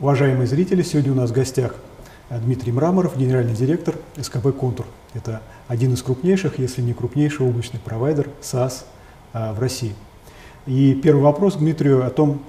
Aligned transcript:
Уважаемые 0.00 0.46
зрители, 0.46 0.82
сегодня 0.82 1.10
у 1.10 1.16
нас 1.16 1.30
в 1.30 1.32
гостях 1.32 1.74
Дмитрий 2.30 2.70
Мраморов, 2.70 3.16
генеральный 3.16 3.54
директор 3.54 3.96
СКБ 4.16 4.56
«Контур». 4.56 4.86
Это 5.12 5.42
один 5.66 5.92
из 5.94 6.04
крупнейших, 6.04 6.60
если 6.60 6.82
не 6.82 6.94
крупнейший 6.94 7.44
облачный 7.44 7.80
провайдер 7.80 8.30
САС 8.40 8.86
а, 9.32 9.52
в 9.54 9.58
России. 9.58 9.96
И 10.66 10.94
первый 10.94 11.22
вопрос 11.22 11.56
к 11.56 11.58
Дмитрию 11.58 12.06
о 12.06 12.10
том, 12.10 12.40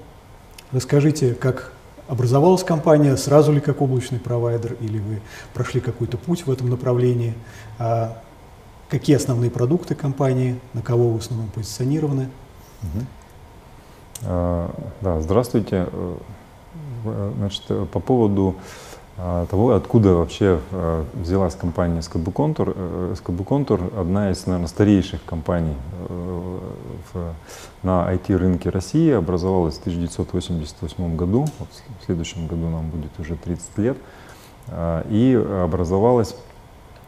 расскажите, 0.71 1.33
как 1.33 1.73
образовалась 2.07 2.63
компания, 2.63 3.17
сразу 3.17 3.51
ли 3.51 3.61
как 3.61 3.81
облачный 3.81 4.19
провайдер, 4.19 4.77
или 4.79 4.99
вы 4.99 5.19
прошли 5.55 5.81
какой-то 5.81 6.19
путь 6.19 6.45
в 6.45 6.51
этом 6.51 6.69
направлении, 6.69 7.33
а, 7.79 8.21
какие 8.89 9.15
основные 9.15 9.49
продукты 9.49 9.95
компании, 9.95 10.59
на 10.73 10.83
кого 10.83 11.09
вы 11.09 11.17
в 11.17 11.21
основном 11.21 11.47
позиционированы? 11.47 12.29
Угу. 12.83 13.05
А, 14.25 14.91
да, 15.01 15.19
здравствуйте. 15.19 15.87
Э, 17.05 17.31
значит, 17.37 17.63
по 17.91 17.99
поводу 17.99 18.55
а, 19.21 19.45
того, 19.47 19.71
откуда 19.71 20.13
вообще 20.13 20.59
взялась 21.13 21.55
компания 21.55 22.01
Контур. 22.33 22.73
Э, 22.75 23.15
СКБ 23.17 23.45
Контур 23.45 23.81
одна 23.97 24.31
из, 24.31 24.45
наверное, 24.45 24.67
старейших 24.67 25.23
компаний 25.25 25.75
э, 26.07 27.31
на 27.83 28.13
IT-рынке 28.13 28.69
России, 28.69 29.11
образовалась 29.11 29.75
в 29.75 29.81
1988 29.81 31.15
году, 31.15 31.45
в 32.01 32.05
следующем 32.05 32.47
году 32.47 32.69
нам 32.69 32.89
будет 32.89 33.19
уже 33.19 33.35
30 33.35 33.77
лет, 33.77 33.97
и 35.09 35.43
образовалась 35.63 36.33
Э, 36.33 36.48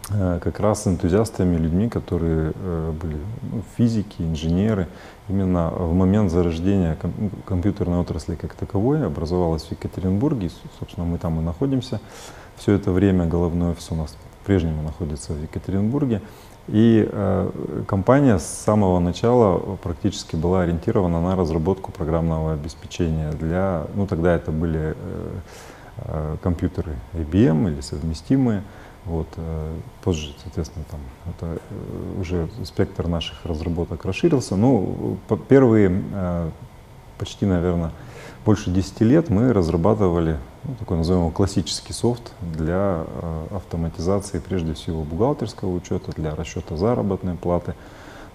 как 0.08 0.60
раз 0.60 0.88
энтузиастами, 0.88 1.55
людьми, 1.55 1.88
которые 1.88 2.54
э, 2.55 2.91
были 2.91 3.18
ну, 3.44 3.62
физики, 3.77 4.21
инженеры. 4.21 4.88
Именно 5.30 5.70
в 5.70 5.94
момент 5.94 6.32
зарождения 6.32 6.98
компьютерной 7.46 7.99
отрасли 7.99 8.35
как 8.35 8.54
таковой 8.55 9.05
образовалась 9.05 9.63
в 9.63 9.72
Екатеринбурге, 9.72 10.49
собственно, 10.79 11.05
мы 11.05 11.18
там 11.18 11.40
и 11.40 11.44
находимся. 11.44 12.02
Все 12.57 12.74
это 12.74 12.91
время 12.91 13.26
головной 13.26 13.72
офис 13.72 13.91
у 13.91 13.96
нас 13.96 14.18
по-прежнему 14.40 14.82
находится 14.82 15.34
в 15.34 15.41
Екатеринбурге. 15.41 16.22
И 16.68 17.07
э, 17.12 17.52
компания 17.88 18.38
с 18.38 18.46
самого 18.46 18.99
начала 18.99 19.77
практически 19.77 20.35
была 20.35 20.62
ориентирована 20.62 21.22
на 21.22 21.35
разработку 21.35 21.91
программного 21.91 22.54
обеспечения 22.54 23.32
для, 23.32 23.88
ну 23.96 24.05
тогда 24.05 24.35
это 24.35 24.52
были 24.52 24.96
э, 24.96 24.96
э, 25.98 26.38
компьютеры 26.41 26.96
IBM 27.13 27.72
или 27.72 27.82
совместимые, 27.82 28.63
вот, 29.05 29.27
э, 29.38 29.74
позже, 30.04 30.34
соответственно, 30.44 30.85
там 30.90 30.99
это 31.26 31.60
э, 31.70 32.21
уже 32.21 32.48
спектр 32.63 33.07
наших 33.07 33.46
разработок 33.46 34.05
расширился. 34.05 34.55
Ну, 34.55 35.18
первые 35.48 36.04
э, 36.13 36.49
почти, 37.18 37.48
наверное, 37.48 37.91
больше 38.46 38.70
10 38.70 39.02
лет 39.02 39.29
мы 39.29 39.54
разрабатывали 39.54 40.38
ну, 40.63 40.76
такой 40.76 40.98
называемый 40.98 41.32
классический 41.32 41.94
софт 41.94 42.34
для 42.41 43.05
автоматизации, 43.52 44.40
прежде 44.40 44.74
всего, 44.74 45.04
бухгалтерского 45.04 45.74
учета, 45.74 46.12
для 46.12 46.35
расчета 46.35 46.77
заработной 46.77 47.35
платы 47.35 47.74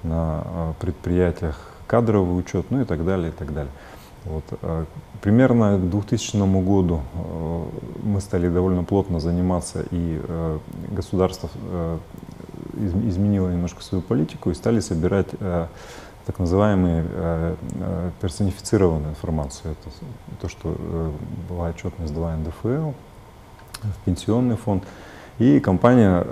на 0.02 0.74
предприятиях, 0.80 1.72
кадровый 1.86 2.38
учет, 2.38 2.66
ну 2.70 2.80
и 2.82 2.84
так 2.84 3.04
далее, 3.04 3.30
и 3.30 3.32
так 3.32 3.52
далее. 3.52 3.72
Вот. 4.26 4.44
А 4.62 4.86
примерно 5.20 5.78
к 5.78 5.90
2000 5.90 6.36
году 6.62 7.00
э, 7.14 7.64
мы 8.02 8.20
стали 8.20 8.48
довольно 8.48 8.84
плотно 8.84 9.20
заниматься, 9.20 9.82
и 9.90 10.20
э, 10.22 10.58
государство 10.90 11.48
э, 11.54 11.98
изменило 12.74 13.48
немножко 13.50 13.82
свою 13.82 14.02
политику 14.02 14.50
и 14.50 14.54
стали 14.54 14.80
собирать 14.80 15.28
так 16.26 16.38
называемую 16.38 17.56
персонифицированную 18.20 19.10
информацию. 19.12 19.72
Это 19.72 19.96
то, 20.42 20.48
что 20.50 20.76
была 21.48 21.68
отчетность 21.68 22.12
2 22.12 22.36
НДФЛ, 22.36 22.90
в 23.82 24.04
пенсионный 24.04 24.56
фонд. 24.56 24.84
И 25.38 25.60
компания 25.60 26.24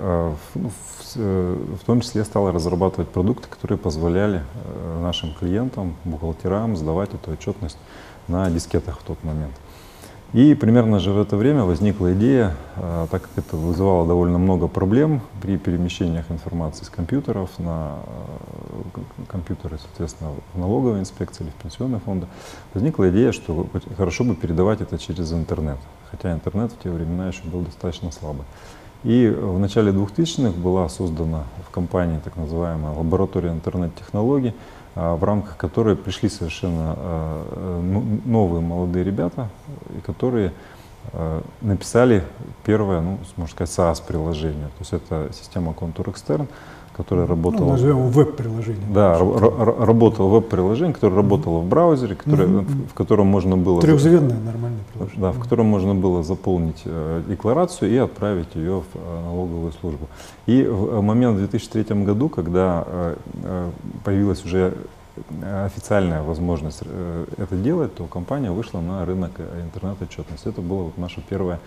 ну, 0.55 0.71
в 1.15 1.85
том 1.85 2.01
числе 2.01 2.23
стала 2.23 2.51
разрабатывать 2.51 3.09
продукты, 3.09 3.47
которые 3.47 3.77
позволяли 3.77 4.41
нашим 5.01 5.33
клиентам, 5.33 5.95
бухгалтерам 6.05 6.75
сдавать 6.75 7.13
эту 7.13 7.31
отчетность 7.31 7.77
на 8.27 8.49
дискетах 8.49 8.99
в 8.99 9.03
тот 9.03 9.23
момент. 9.23 9.53
И 10.33 10.53
примерно 10.55 10.99
же 10.99 11.13
в 11.13 11.21
это 11.21 11.37
время 11.37 11.63
возникла 11.63 12.13
идея, 12.13 12.55
так 13.11 13.21
как 13.21 13.29
это 13.37 13.55
вызывало 13.55 14.05
довольно 14.05 14.37
много 14.37 14.67
проблем 14.67 15.21
при 15.41 15.55
перемещениях 15.57 16.29
информации 16.29 16.83
с 16.83 16.89
компьютеров 16.89 17.51
на 17.57 17.99
компьютеры, 19.29 19.77
соответственно, 19.77 20.31
в 20.53 20.59
налоговой 20.59 20.99
инспекции 20.99 21.43
или 21.43 21.51
в 21.51 21.53
пенсионные 21.53 22.01
фонды, 22.01 22.27
возникла 22.73 23.09
идея, 23.11 23.31
что 23.31 23.67
хорошо 23.95 24.25
бы 24.25 24.35
передавать 24.35 24.81
это 24.81 24.97
через 24.97 25.31
интернет. 25.31 25.77
Хотя 26.11 26.33
интернет 26.33 26.71
в 26.71 26.83
те 26.83 26.89
времена 26.89 27.27
еще 27.27 27.43
был 27.43 27.61
достаточно 27.61 28.11
слабый. 28.11 28.43
И 29.05 29.29
в 29.29 29.59
начале 29.59 29.91
2000-х 29.91 30.57
была 30.59 30.89
создана 30.89 31.43
в 31.67 31.71
компании 31.71 32.19
так 32.23 32.35
называемая 32.37 32.91
лаборатория 32.91 33.49
интернет-технологий, 33.49 34.55
а, 34.95 35.15
в 35.15 35.23
рамках 35.23 35.57
которой 35.57 35.95
пришли 35.95 36.27
совершенно 36.27 36.95
а, 36.97 37.81
ну, 37.83 38.03
новые 38.25 38.61
молодые 38.61 39.05
ребята, 39.05 39.49
которые 40.07 40.53
а, 41.13 41.43
написали 41.61 42.23
первое, 42.63 43.01
ну, 43.01 43.19
можно 43.35 43.53
сказать, 43.53 43.77
SaaS-приложение. 43.77 44.69
То 44.69 44.79
есть 44.79 44.93
это 44.93 45.29
система 45.33 45.73
Contour 45.73 46.11
Extern, 46.11 46.47
которая 46.95 47.27
работала... 47.27 47.65
Ну, 47.65 47.71
назовем 47.71 48.09
веб-приложение. 48.09 48.87
Да, 48.93 49.17
работало 49.17 50.29
веб-приложение, 50.29 50.93
которое 50.93 51.15
работало 51.15 51.59
в 51.59 51.67
браузере, 51.67 52.15
которое, 52.15 52.47
mm-hmm. 52.47 52.87
в, 52.87 52.91
в 52.91 52.93
котором 52.93 53.27
можно 53.27 53.57
было... 53.57 53.81
Трехзвездное 53.81 54.39
нормальное 54.39 54.79
приложение. 54.93 55.21
Да, 55.21 55.31
в 55.31 55.39
котором 55.39 55.65
можно 55.65 55.93
было 55.93 56.23
заполнить 56.23 56.81
э, 56.85 57.21
декларацию 57.27 57.91
и 57.91 57.97
отправить 57.97 58.55
ее 58.55 58.81
в 58.81 58.95
э, 58.95 59.21
налоговую 59.25 59.73
службу. 59.73 60.07
И 60.45 60.63
в 60.63 61.01
момент 61.01 61.35
в 61.35 61.39
2003 61.39 62.03
году, 62.03 62.29
когда 62.29 62.83
э, 62.87 63.15
э, 63.43 63.69
появилась 64.03 64.45
уже 64.45 64.73
официальная 65.65 66.21
возможность 66.23 66.81
э, 66.85 67.25
это 67.37 67.55
делать, 67.55 67.95
то 67.95 68.05
компания 68.05 68.51
вышла 68.51 68.79
на 68.79 69.05
рынок 69.05 69.31
интернет-отчетности. 69.39 70.47
Это 70.47 70.61
было 70.61 70.83
вот 70.83 70.97
наше 70.97 71.21
первое 71.21 71.59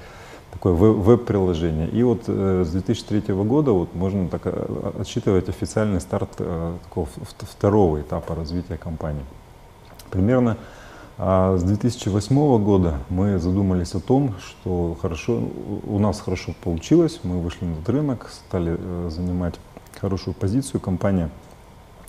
такое 0.53 0.73
веб-приложение. 0.73 1.89
И 1.89 2.03
вот 2.03 2.25
э, 2.27 2.65
с 2.67 2.71
2003 2.71 3.35
года 3.35 3.73
вот 3.73 3.95
можно 3.95 4.29
так 4.29 4.43
э, 4.45 4.93
отсчитывать 5.01 5.49
официальный 5.49 6.01
старт 6.01 6.31
э, 6.39 6.77
такого 6.85 7.09
второго 7.41 8.01
этапа 8.01 8.35
развития 8.35 8.77
компании. 8.77 9.25
Примерно 10.11 10.57
а 11.21 11.59
с 11.59 11.65
2008 11.65 12.63
года 12.63 12.99
мы 13.09 13.41
задумались 13.41 13.93
о 13.95 14.01
том, 14.01 14.37
что 14.39 14.97
хорошо, 15.03 15.43
у 15.85 15.99
нас 15.99 16.21
хорошо 16.21 16.55
получилось, 16.63 17.19
мы 17.25 17.41
вышли 17.41 17.65
на 17.65 17.93
рынок, 17.93 18.29
стали 18.31 18.77
э, 18.79 19.11
занимать 19.11 19.57
хорошую 20.01 20.35
позицию. 20.35 20.81
Компания 20.81 21.31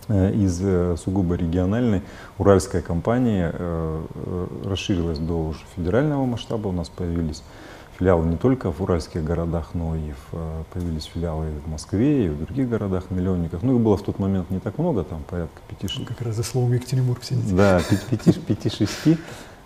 э, 0.10 0.32
из 0.34 0.62
э, 0.62 0.96
сугубо 1.04 1.34
региональной 1.34 2.04
уральская 2.38 2.84
компания 2.84 3.52
расширилась 4.64 5.18
до 5.18 5.48
уже 5.48 5.62
федерального 5.76 6.26
масштаба, 6.26 6.68
у 6.68 6.72
нас 6.72 6.90
появились 6.90 7.42
филиалы 8.00 8.26
не 8.26 8.38
только 8.38 8.72
в 8.72 8.82
уральских 8.82 9.24
городах, 9.24 9.72
но 9.74 9.96
и 9.96 10.12
в, 10.12 10.34
э, 10.34 10.64
появились 10.74 11.04
филиалы 11.04 11.48
и 11.48 11.60
в 11.60 11.68
Москве, 11.68 12.28
и 12.28 12.30
в 12.30 12.46
других 12.46 12.70
городах-миллионниках. 12.70 13.62
Ну, 13.62 13.76
их 13.76 13.82
было 13.82 13.98
в 13.98 14.02
тот 14.02 14.20
момент 14.20 14.50
не 14.50 14.60
так 14.60 14.78
много, 14.78 15.04
там 15.04 15.22
порядка 15.30 15.60
5-6. 15.70 16.06
Как 16.06 16.22
раз 16.22 16.36
за 16.36 16.44
словом 16.44 16.74
Екатеринбург 16.74 17.24
сидите. 17.24 17.54
Да, 17.54 17.80
5-6. 17.80 19.18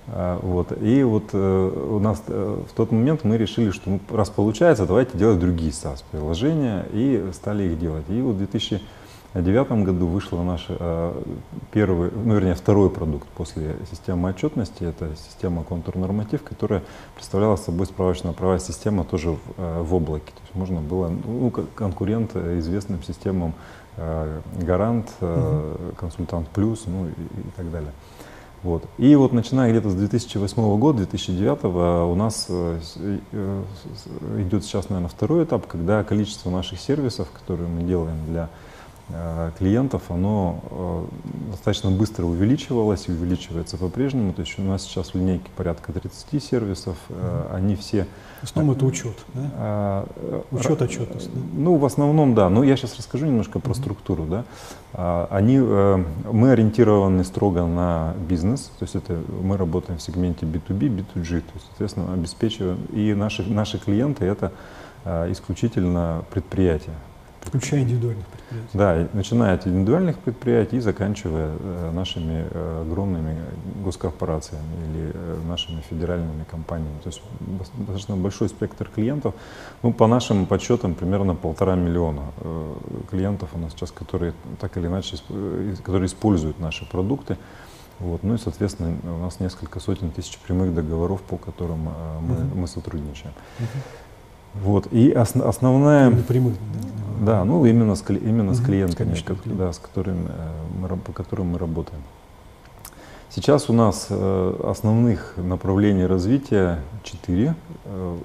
А, 0.07 0.39
вот. 0.41 0.73
И 0.81 1.03
вот 1.03 1.29
э, 1.31 1.87
у 1.91 1.99
нас 1.99 2.23
э, 2.27 2.63
в 2.69 2.73
тот 2.73 2.91
момент 2.91 3.23
мы 3.23 3.37
решили, 3.37 3.69
что 3.69 3.89
ну, 3.89 3.99
раз 4.09 4.29
получается, 4.29 4.85
давайте 4.85 5.17
делать 5.17 5.39
другие 5.39 5.71
SaaS-приложения, 5.71 6.85
и 6.91 7.29
стали 7.33 7.63
их 7.63 7.79
делать. 7.79 8.05
И 8.09 8.19
вот 8.21 8.35
в 8.35 8.37
2000 8.39 8.81
в 9.02 9.02
2009 9.41 9.83
году 9.83 10.05
вышел 10.05 10.43
наш 10.43 10.65
э, 10.69 11.23
первый, 11.71 12.11
ну 12.11 12.35
вернее 12.35 12.53
второй 12.53 12.91
продукт 12.91 13.27
после 13.29 13.77
системы 13.89 14.29
отчетности. 14.29 14.83
Это 14.83 15.09
система 15.15 15.63
контур 15.63 15.95
норматив, 15.97 16.43
которая 16.43 16.83
представляла 17.15 17.55
собой 17.55 17.87
справочно-правовая 17.87 18.59
система 18.59 19.03
тоже 19.03 19.31
в, 19.31 19.39
э, 19.57 19.81
в 19.81 19.95
облаке. 19.95 20.27
То 20.27 20.41
есть 20.43 20.53
можно 20.53 20.81
было, 20.81 21.07
ну, 21.07 21.49
конкурент 21.49 22.35
известным 22.35 23.01
системам 23.01 23.55
э, 23.97 24.41
Гарант, 24.61 25.11
Консультант 25.97 26.49
Плюс, 26.49 26.83
ну 26.85 27.07
и, 27.07 27.11
и 27.11 27.51
так 27.57 27.71
далее. 27.71 27.91
Вот. 28.61 28.85
И 28.99 29.15
вот 29.15 29.33
начиная 29.33 29.71
где-то 29.71 29.89
с 29.89 29.95
2008 29.95 30.77
года, 30.77 30.99
2009 30.99 31.63
у 31.65 32.15
нас 32.15 32.49
идет 34.37 34.63
сейчас, 34.63 34.89
наверное, 34.89 35.09
второй 35.09 35.43
этап, 35.43 35.65
когда 35.65 36.03
количество 36.03 36.51
наших 36.51 36.79
сервисов, 36.79 37.27
которые 37.31 37.67
мы 37.67 37.81
делаем 37.81 38.25
для 38.27 38.49
клиентов, 39.57 40.03
оно 40.09 40.61
э, 40.71 41.05
достаточно 41.51 41.91
быстро 41.91 42.25
увеличивалось 42.25 43.09
и 43.09 43.11
увеличивается 43.11 43.77
по-прежнему. 43.77 44.33
То 44.33 44.41
есть 44.41 44.57
у 44.57 44.61
нас 44.63 44.83
сейчас 44.83 45.13
в 45.13 45.15
линейке 45.15 45.49
порядка 45.55 45.91
30 45.91 46.43
сервисов, 46.43 46.95
mm-hmm. 47.09 47.53
они 47.53 47.75
все... 47.75 48.07
В 48.41 48.45
основном 48.45 48.75
это 48.75 48.85
учет, 48.85 49.15
да? 49.33 49.51
А, 49.55 50.07
учет, 50.51 50.81
отчетность. 50.81 51.33
Да? 51.33 51.41
Ну, 51.53 51.75
в 51.75 51.85
основном, 51.85 52.33
да. 52.33 52.49
Но 52.49 52.63
я 52.63 52.75
сейчас 52.77 52.97
расскажу 52.97 53.25
немножко 53.25 53.59
про 53.59 53.71
mm-hmm. 53.71 53.77
структуру, 53.77 54.25
да. 54.25 54.45
А, 54.93 55.27
они, 55.29 55.59
мы 55.59 56.51
ориентированы 56.51 57.23
строго 57.23 57.65
на 57.65 58.13
бизнес, 58.27 58.71
то 58.79 58.83
есть 58.83 58.95
это 58.95 59.19
мы 59.41 59.57
работаем 59.57 59.99
в 59.99 60.01
сегменте 60.01 60.45
B2B, 60.45 61.05
B2G, 61.13 61.41
то 61.41 61.53
есть, 61.53 61.65
соответственно, 61.67 62.13
обеспечиваем. 62.13 62.79
И 62.93 63.13
наши, 63.13 63.43
наши 63.43 63.77
клиенты 63.79 64.25
это 64.25 64.53
исключительно 65.05 66.23
предприятия. 66.31 66.93
Включая 67.45 67.81
индивидуальных 67.81 68.25
предприятий. 68.25 68.77
Да, 68.77 69.07
начиная 69.13 69.55
от 69.55 69.67
индивидуальных 69.67 70.17
предприятий 70.17 70.77
и 70.77 70.79
заканчивая 70.79 71.51
э, 71.59 71.91
нашими 71.91 72.47
э, 72.49 72.81
огромными 72.81 73.37
госкорпорациями 73.83 74.63
или 74.87 75.11
э, 75.13 75.37
нашими 75.47 75.81
федеральными 75.81 76.45
компаниями. 76.49 76.99
То 77.03 77.09
есть 77.09 77.21
достаточно 77.41 78.15
большой 78.15 78.49
спектр 78.49 78.89
клиентов. 78.89 79.35
Ну, 79.83 79.93
по 79.93 80.07
нашим 80.07 80.45
подсчетам, 80.45 80.95
примерно 80.95 81.35
полтора 81.35 81.75
миллиона 81.75 82.23
клиентов 83.09 83.49
у 83.53 83.59
нас 83.59 83.73
сейчас, 83.73 83.91
которые 83.91 84.33
так 84.59 84.77
или 84.77 84.87
иначе, 84.87 85.17
которые 85.83 86.07
используют 86.07 86.59
наши 86.59 86.89
продукты. 86.89 87.37
Вот. 87.99 88.23
Ну 88.23 88.33
и, 88.33 88.37
соответственно, 88.37 88.97
у 89.03 89.19
нас 89.19 89.39
несколько 89.39 89.79
сотен 89.79 90.11
тысяч 90.11 90.37
прямых 90.39 90.73
договоров, 90.73 91.21
по 91.21 91.37
которым 91.37 91.79
мы, 92.21 92.35
uh-huh. 92.35 92.55
мы 92.55 92.67
сотрудничаем. 92.67 93.33
Uh-huh. 93.59 93.65
Вот. 94.53 94.87
И 94.91 95.11
ос- 95.11 95.35
основная... 95.35 96.11
Прямых, 96.11 96.53
да? 96.53 96.83
Да, 97.23 97.45
ну 97.45 97.65
именно 97.65 97.95
с, 97.95 98.03
именно 98.09 98.53
с 98.53 98.59
клиентами, 98.59 99.13
Конечно, 99.13 99.37
да, 99.45 99.71
с 99.71 99.79
которыми 99.79 100.27
э, 100.27 100.51
мы, 100.79 100.97
по 100.97 101.13
которым 101.13 101.47
мы 101.51 101.57
работаем. 101.57 102.01
Сейчас 103.29 103.69
у 103.69 103.73
нас 103.73 104.07
э, 104.09 104.59
основных 104.63 105.35
направлений 105.37 106.05
развития 106.05 106.79
четыре, 107.03 107.55
э, 107.85 108.17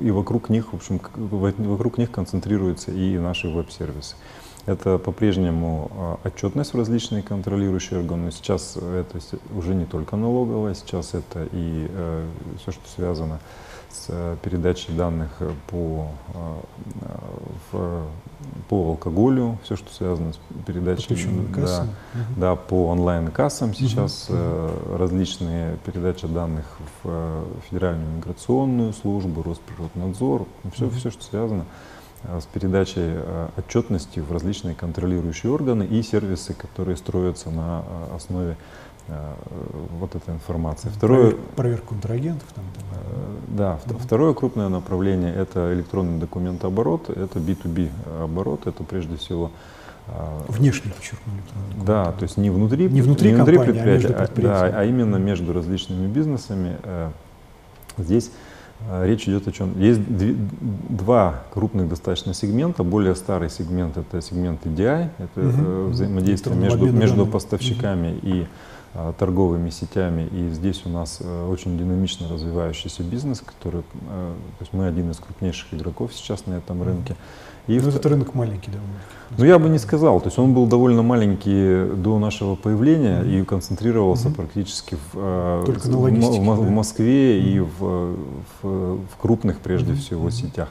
и 0.00 0.10
вокруг 0.10 0.48
них, 0.48 0.72
в 0.72 0.76
общем, 0.76 1.00
вокруг 1.14 1.96
них 1.98 2.10
концентрируются 2.10 2.90
и 2.90 3.18
наши 3.18 3.48
веб-сервисы. 3.48 4.16
Это 4.66 4.98
по-прежнему 4.98 6.18
отчетность 6.22 6.74
в 6.74 6.76
различные 6.76 7.22
контролирующие 7.22 7.98
органы. 8.00 8.30
Сейчас 8.30 8.76
это 8.76 9.18
уже 9.56 9.74
не 9.74 9.86
только 9.86 10.16
налоговая, 10.16 10.74
сейчас 10.74 11.14
это 11.14 11.48
и 11.50 11.88
все, 12.60 12.70
что 12.70 12.82
связано 12.94 13.38
с 13.38 13.69
э, 14.08 14.36
передачей 14.42 14.92
данных 14.92 15.30
э, 15.40 15.50
по, 15.68 16.08
э, 16.34 17.10
в, 17.70 18.02
по 18.68 18.90
алкоголю, 18.90 19.58
все, 19.64 19.76
что 19.76 19.92
связано 19.92 20.32
с 20.32 20.38
передачей, 20.66 21.14
да, 21.54 21.82
угу. 21.82 22.40
да, 22.40 22.56
по 22.56 22.88
онлайн-кассам 22.88 23.74
сейчас 23.74 24.28
угу. 24.28 24.96
различные 24.96 25.76
передачи 25.84 26.26
данных 26.26 26.64
в 27.02 27.44
Федеральную 27.68 28.16
миграционную 28.16 28.92
службу, 28.92 29.42
Росприроднадзор, 29.42 30.46
все, 30.72 30.86
угу. 30.86 30.94
все, 30.94 31.10
что 31.10 31.22
связано 31.24 31.64
с 32.22 32.44
передачей 32.44 33.16
отчетности 33.56 34.20
в 34.20 34.30
различные 34.30 34.74
контролирующие 34.74 35.50
органы 35.50 35.84
и 35.84 36.02
сервисы, 36.02 36.52
которые 36.52 36.98
строятся 36.98 37.50
на 37.50 37.82
основе 38.14 38.58
вот 39.98 40.14
эта 40.14 40.32
информация. 40.32 40.90
Второе, 40.90 41.34
проверка 41.56 41.88
контрагентов 41.88 42.48
там. 42.54 42.64
Э, 42.92 43.36
да, 43.48 43.78
mm 43.86 43.98
второе 44.00 44.34
крупное 44.34 44.68
направление 44.68 45.34
это 45.34 45.72
электронный 45.74 46.18
документооборот, 46.18 47.10
это 47.10 47.38
B2B 47.38 47.90
оборот, 48.22 48.66
это 48.66 48.82
прежде 48.82 49.16
всего 49.16 49.50
э, 50.06 50.12
Внешне 50.48 50.90
подчеркнули. 50.90 51.40
Да, 51.84 52.12
то 52.12 52.22
есть 52.22 52.36
не 52.36 52.50
внутри, 52.50 52.88
не 52.88 53.02
внутри, 53.02 53.30
не 53.30 53.36
внутри 53.36 53.56
компании, 53.58 53.72
предприятия, 53.72 54.14
а, 54.14 54.26
предприятия. 54.26 54.72
Да, 54.72 54.80
а 54.80 54.84
именно 54.84 55.16
между 55.16 55.52
различными 55.52 56.06
бизнесами. 56.06 56.76
Здесь 57.98 58.30
речь 59.02 59.28
идет 59.28 59.46
о 59.46 59.52
чем? 59.52 59.78
Есть 59.78 60.00
два 60.88 61.42
крупных 61.52 61.88
достаточно 61.88 62.32
сегмента. 62.32 62.82
Более 62.82 63.14
старый 63.14 63.50
сегмент 63.50 63.98
это 63.98 64.22
сегмент 64.22 64.64
EDI, 64.64 65.10
это 65.18 65.40
угу. 65.40 65.90
взаимодействие 65.90 66.56
между, 66.56 66.90
между 66.90 67.26
поставщиками 67.26 68.16
угу. 68.16 68.20
и 68.22 68.42
а, 68.42 68.46
торговыми 69.18 69.70
сетями. 69.70 70.28
И 70.32 70.50
здесь 70.50 70.82
у 70.84 70.88
нас 70.88 71.18
э, 71.20 71.48
очень 71.48 71.78
динамично 71.78 72.28
развивающийся 72.28 73.02
бизнес, 73.02 73.40
который, 73.40 73.80
э, 73.80 73.82
то 74.58 74.60
есть 74.60 74.72
мы 74.72 74.86
один 74.86 75.10
из 75.10 75.18
крупнейших 75.18 75.74
игроков 75.74 76.12
сейчас 76.12 76.46
на 76.46 76.54
этом 76.54 76.82
рынке. 76.82 77.16
И 77.68 77.78
Но 77.78 77.84
в... 77.84 77.88
этот 77.88 78.04
рынок 78.06 78.34
маленький 78.34 78.70
довольно. 78.70 78.94
Ну 79.38 79.44
я 79.44 79.58
бы 79.60 79.68
не 79.68 79.78
сказал, 79.78 80.20
то 80.20 80.26
есть 80.26 80.38
он 80.38 80.54
был 80.54 80.66
довольно 80.66 81.02
маленький 81.02 81.94
до 81.94 82.18
нашего 82.18 82.56
появления 82.56 83.20
mm-hmm. 83.20 83.42
и 83.42 83.44
концентрировался 83.44 84.28
mm-hmm. 84.28 84.34
практически 84.34 84.96
в, 85.12 85.14
э, 85.14 85.62
Только 85.66 85.86
в, 85.86 85.90
в, 85.90 86.66
в, 86.66 86.70
Москве 86.70 87.38
mm-hmm. 87.38 87.52
и 87.52 87.60
в, 87.60 88.16
в, 88.62 88.96
в 89.06 89.16
крупных 89.20 89.60
прежде 89.60 89.92
mm-hmm. 89.92 89.96
всего 89.96 90.30
сетях. 90.30 90.68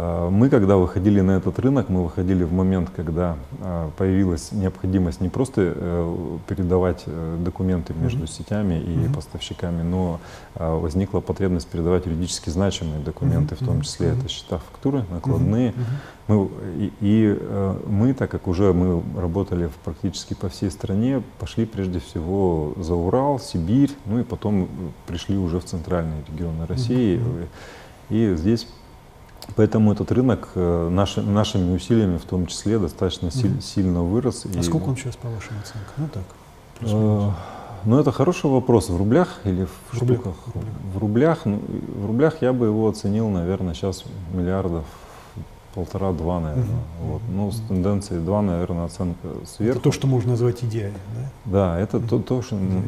А, 0.00 0.30
мы, 0.30 0.48
когда 0.48 0.76
выходили 0.76 1.20
на 1.20 1.32
этот 1.32 1.58
рынок, 1.58 1.88
мы 1.88 2.04
выходили 2.04 2.44
в 2.44 2.52
момент, 2.52 2.88
когда 2.94 3.36
а, 3.60 3.90
появилась 3.96 4.52
необходимость 4.52 5.20
не 5.20 5.28
просто 5.28 5.72
э, 5.74 6.38
передавать 6.46 7.02
э, 7.06 7.36
документы 7.44 7.94
между 7.94 8.24
mm-hmm. 8.24 8.30
сетями 8.30 8.74
и 8.74 8.86
mm-hmm. 8.86 9.14
поставщиками, 9.14 9.82
но 9.82 10.20
возникла 10.54 11.20
потребность 11.20 11.68
передавать 11.68 12.06
юридически 12.06 12.50
значимые 12.50 13.00
документы, 13.00 13.54
mm-hmm. 13.54 13.64
в 13.64 13.66
том 13.66 13.80
числе 13.82 14.08
mm-hmm. 14.08 14.20
это 14.20 14.28
счета 14.28 14.58
фактуры, 14.58 15.04
накладные. 15.10 15.70
Mm-hmm. 15.70 16.28
Мы, 16.28 16.48
и, 16.76 16.92
и 17.00 17.36
э, 17.40 17.76
мы, 17.86 18.14
так 18.14 18.30
как 18.30 18.46
уже 18.46 18.72
мы 18.72 19.02
работали 19.20 19.68
практически 19.84 20.34
по 20.34 20.48
всей 20.48 20.70
стране, 20.70 21.22
пошли 21.40 21.66
прежде 21.66 21.98
всего 21.98 22.74
за 22.76 22.94
Урал, 22.94 23.40
Сибирь, 23.40 23.90
ну 24.06 24.20
и 24.20 24.22
потом 24.22 24.68
пришли 25.08 25.36
уже 25.36 25.58
в 25.58 25.64
центральные 25.64 26.22
регионы 26.30 26.66
России. 26.66 27.18
Mm-hmm. 27.18 27.46
И 28.10 28.34
здесь 28.36 28.66
Поэтому 29.56 29.92
этот 29.92 30.12
рынок 30.12 30.50
э, 30.54 30.88
наши, 30.90 31.22
нашими 31.22 31.74
усилиями 31.74 32.18
в 32.18 32.24
том 32.24 32.46
числе 32.46 32.78
достаточно 32.78 33.28
mm-hmm. 33.28 33.60
сильно 33.60 34.02
вырос. 34.02 34.44
А 34.44 34.58
и... 34.58 34.62
сколько 34.62 34.84
он 34.84 34.96
сейчас 34.96 35.16
по 35.16 35.28
вашим 35.28 35.56
оценкам? 35.58 35.94
Ну 35.96 36.08
так. 36.12 36.24
Э, 36.80 37.30
ну 37.84 37.98
это 37.98 38.12
хороший 38.12 38.50
вопрос. 38.50 38.88
В 38.88 38.96
рублях 38.96 39.40
или 39.44 39.64
в, 39.64 39.70
в 39.90 39.96
штуках? 39.96 40.34
Рублях. 40.46 40.74
В 40.94 40.98
рублях, 40.98 41.38
ну, 41.44 41.60
в 42.02 42.06
рублях 42.06 42.42
я 42.42 42.52
бы 42.52 42.66
его 42.66 42.88
оценил, 42.88 43.28
наверное, 43.28 43.74
сейчас 43.74 44.04
миллиардов 44.32 44.84
полтора-два, 45.74 46.40
наверное. 46.40 46.64
Угу. 46.64 47.12
Вот. 47.12 47.22
Ну, 47.28 47.50
с 47.50 47.60
тенденцией 47.68 48.20
два, 48.20 48.42
наверное, 48.42 48.84
оценка 48.84 49.28
сверху. 49.46 49.78
Это 49.78 49.84
то, 49.84 49.92
что 49.92 50.06
можно 50.06 50.32
назвать 50.32 50.62
идеальным, 50.64 51.00
да? 51.14 51.30
Да, 51.44 51.78
это 51.78 51.98
угу. 51.98 52.08
то, 52.08 52.18
то, 52.18 52.42
что, 52.42 52.56
угу. 52.56 52.82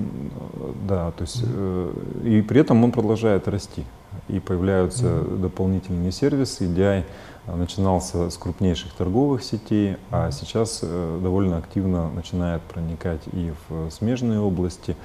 да, 0.89 1.11
то 1.13 1.23
есть, 1.23 1.43
угу. 1.43 1.51
э, 1.53 1.93
и 2.25 2.43
при 2.43 2.61
этом 2.61 2.83
он 2.85 2.93
продолжает 2.93 3.49
расти 3.49 3.85
и 4.31 4.41
появляются 4.41 5.07
mm-hmm. 5.07 5.41
дополнительные 5.41 6.13
сервисы. 6.13 6.65
EDI 6.65 7.05
начинался 7.47 8.31
с 8.31 8.37
крупнейших 8.37 8.93
торговых 8.93 9.43
сетей, 9.43 9.97
а 10.11 10.31
сейчас 10.31 10.81
э, 10.83 11.21
довольно 11.23 11.59
активно 11.59 12.11
начинает 12.11 12.63
проникать 12.63 13.21
и 13.33 13.53
в 13.69 13.91
смежные 13.91 14.41
области, 14.41 14.97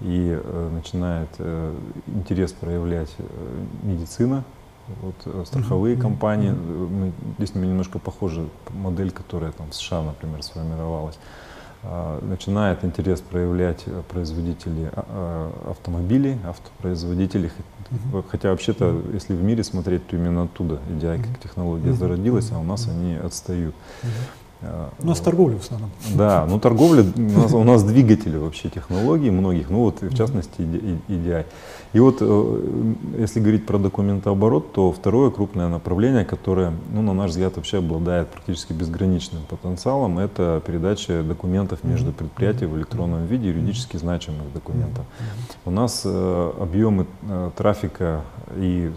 и 0.00 0.38
э, 0.42 0.70
начинает 0.72 1.28
э, 1.38 1.74
интерес 2.08 2.52
проявлять 2.52 3.10
медицина, 3.82 4.44
вот, 5.00 5.46
страховые 5.46 5.96
mm-hmm. 5.96 6.00
компании. 6.00 6.50
Мы, 6.50 7.12
здесь 7.38 7.54
немножко 7.54 7.98
похожи 7.98 8.48
модель, 8.70 9.10
которая 9.10 9.52
там 9.52 9.70
в 9.70 9.74
США, 9.74 10.02
например, 10.02 10.42
сформировалась. 10.42 11.18
А, 11.84 12.20
начинает 12.24 12.84
интерес 12.84 13.20
проявлять 13.20 13.84
производители 14.08 14.90
а, 14.94 15.04
а, 15.08 15.70
автомобилей, 15.72 16.38
автопроизводители, 16.46 17.50
угу. 17.90 18.24
хотя 18.30 18.50
вообще-то, 18.50 18.90
угу. 18.90 19.12
если 19.12 19.34
в 19.34 19.42
мире 19.42 19.64
смотреть, 19.64 20.06
то 20.06 20.16
именно 20.16 20.44
оттуда 20.44 20.78
идея 20.90 21.18
как 21.18 21.40
технология 21.40 21.90
угу. 21.90 21.96
зародилась, 21.96 22.52
а 22.52 22.58
у 22.58 22.62
нас 22.62 22.86
они 22.86 23.16
отстают. 23.16 23.74
Угу. 24.62 25.04
У 25.04 25.06
нас 25.06 25.20
торговля 25.20 25.56
в 25.58 25.60
основном. 25.60 25.90
Да, 26.14 26.46
ну 26.48 26.58
торговля, 26.58 27.04
у 27.16 27.20
нас, 27.20 27.52
у 27.52 27.64
нас 27.64 27.82
двигатели 27.84 28.36
вообще 28.36 28.68
технологий 28.68 29.30
многих, 29.30 29.70
ну 29.70 29.80
вот 29.80 30.02
в 30.02 30.14
частности 30.14 30.60
EDI. 30.60 31.44
И 31.92 32.00
вот 32.00 32.18
э, 32.20 32.94
если 33.18 33.40
говорить 33.40 33.66
про 33.66 33.78
документооборот, 33.78 34.72
то 34.72 34.92
второе 34.92 35.30
крупное 35.30 35.68
направление, 35.68 36.24
которое, 36.24 36.72
ну, 36.90 37.02
на 37.02 37.12
наш 37.12 37.32
взгляд, 37.32 37.56
вообще 37.56 37.78
обладает 37.78 38.28
практически 38.28 38.72
безграничным 38.72 39.42
потенциалом, 39.48 40.18
это 40.18 40.62
передача 40.66 41.22
документов 41.22 41.84
между 41.84 42.12
предприятиями 42.12 42.72
в 42.72 42.76
электронном 42.78 43.26
виде, 43.26 43.48
юридически 43.48 43.98
значимых 43.98 44.52
документов. 44.54 45.04
У 45.66 45.70
нас 45.70 46.02
э, 46.04 46.52
объемы 46.60 47.06
э, 47.28 47.50
трафика 47.56 48.22
и 48.56 48.90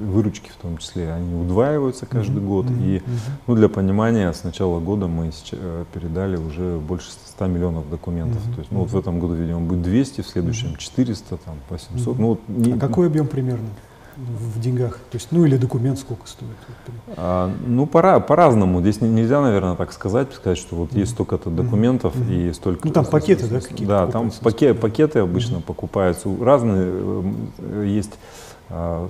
выручки 0.00 0.50
в 0.50 0.56
том 0.62 0.78
числе, 0.78 1.12
они 1.12 1.34
удваиваются 1.34 2.06
каждый 2.06 2.42
год. 2.42 2.66
И 2.70 3.02
ну, 3.46 3.54
для 3.54 3.68
понимания, 3.68 4.25
с 4.32 4.44
начала 4.44 4.80
года 4.80 5.06
мы 5.06 5.30
передали 5.92 6.36
уже 6.36 6.78
больше 6.78 7.10
100 7.10 7.46
миллионов 7.46 7.90
документов. 7.90 8.42
То 8.54 8.60
есть, 8.60 8.70
ну, 8.70 8.80
вот 8.80 8.90
в 8.90 8.98
этом 8.98 9.20
году, 9.20 9.34
видимо, 9.34 9.60
будет 9.60 9.82
200, 9.82 10.20
в 10.22 10.26
следующем 10.28 10.76
400, 10.76 11.36
там, 11.38 11.56
по 11.68 11.78
700. 11.78 12.18
Ну, 12.18 12.28
вот, 12.28 12.40
не, 12.48 12.72
а 12.72 12.78
какой 12.78 13.06
объем 13.06 13.26
примерно? 13.26 13.68
в 14.16 14.60
деньгах? 14.60 14.94
То 15.10 15.16
есть, 15.16 15.28
ну 15.30 15.44
или 15.44 15.56
документ 15.56 15.98
сколько 15.98 16.26
стоит? 16.26 16.50
А, 17.16 17.52
ну, 17.66 17.86
пора, 17.86 18.20
по-разному. 18.20 18.80
Здесь 18.80 19.00
нельзя, 19.00 19.40
наверное, 19.40 19.76
так 19.76 19.92
сказать, 19.92 20.32
сказать, 20.32 20.58
что 20.58 20.76
вот 20.76 20.94
есть 20.94 21.12
столько-то 21.12 21.50
документов 21.50 22.16
mm-hmm. 22.16 22.50
и 22.50 22.52
столько... 22.52 22.88
Ну, 22.88 22.92
там 22.92 23.04
пакеты, 23.04 23.46
да, 23.46 23.60
какие-то? 23.60 23.86
Да, 23.86 24.06
там 24.06 24.30
пакет, 24.40 24.80
пакеты 24.80 25.18
обычно 25.20 25.56
mm-hmm. 25.56 25.62
покупаются. 25.62 26.28
Разные 26.40 26.88
э, 27.58 27.84
есть 27.86 28.12
а, 28.12 28.55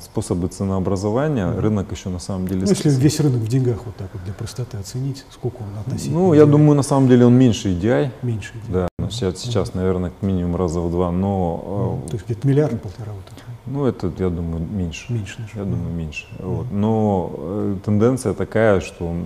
способы 0.03 0.49
ценообразования. 0.49 1.47
Mm-hmm. 1.47 1.61
Рынок 1.61 1.93
еще 1.93 2.09
на 2.11 2.19
самом 2.19 2.47
деле... 2.47 2.63
Ну, 2.63 2.69
если 2.69 2.91
весь 2.91 3.21
рынок 3.21 3.41
в 3.41 3.49
деньгах 3.49 3.87
вот 3.87 3.97
так 3.97 4.09
вот 4.13 4.23
для 4.25 4.35
простоты 4.35 4.77
оценить, 4.77 5.25
сколько 5.31 5.57
он 5.63 5.79
относительно? 5.81 6.19
Ну, 6.19 6.35
я 6.35 6.47
думаю, 6.47 6.77
на 6.77 6.83
самом 6.83 7.09
деле 7.09 7.25
он 7.27 7.35
меньше 7.35 7.69
EDI. 7.69 8.11
Меньше 8.23 8.53
EDI. 8.55 8.73
Да, 8.73 8.89
сейчас, 9.11 9.39
сейчас 9.39 9.71
mm-hmm. 9.71 9.77
наверное, 9.77 10.13
минимум 10.21 10.57
раза 10.57 10.81
в 10.81 10.91
два, 10.91 11.11
но... 11.11 12.01
Mm-hmm. 12.05 12.09
То 12.09 12.15
есть 12.15 12.25
где-то 12.27 12.49
миллиард, 12.49 12.83
полтора 12.83 13.13
вот 13.13 13.25
так. 13.25 13.47
Ну, 13.67 13.85
это, 13.85 14.13
я 14.19 14.31
думаю, 14.31 14.65
меньше. 14.65 15.13
Меньше. 15.13 15.39
Я 15.55 15.63
mm 15.63 15.71
думаю, 15.71 15.95
меньше. 15.95 16.27
Mm-hmm. 16.39 16.57
Вот. 16.57 16.67
Но 16.71 17.33
э, 17.37 17.77
тенденция 17.85 18.33
такая, 18.35 18.81
что 18.81 19.09
он 19.09 19.25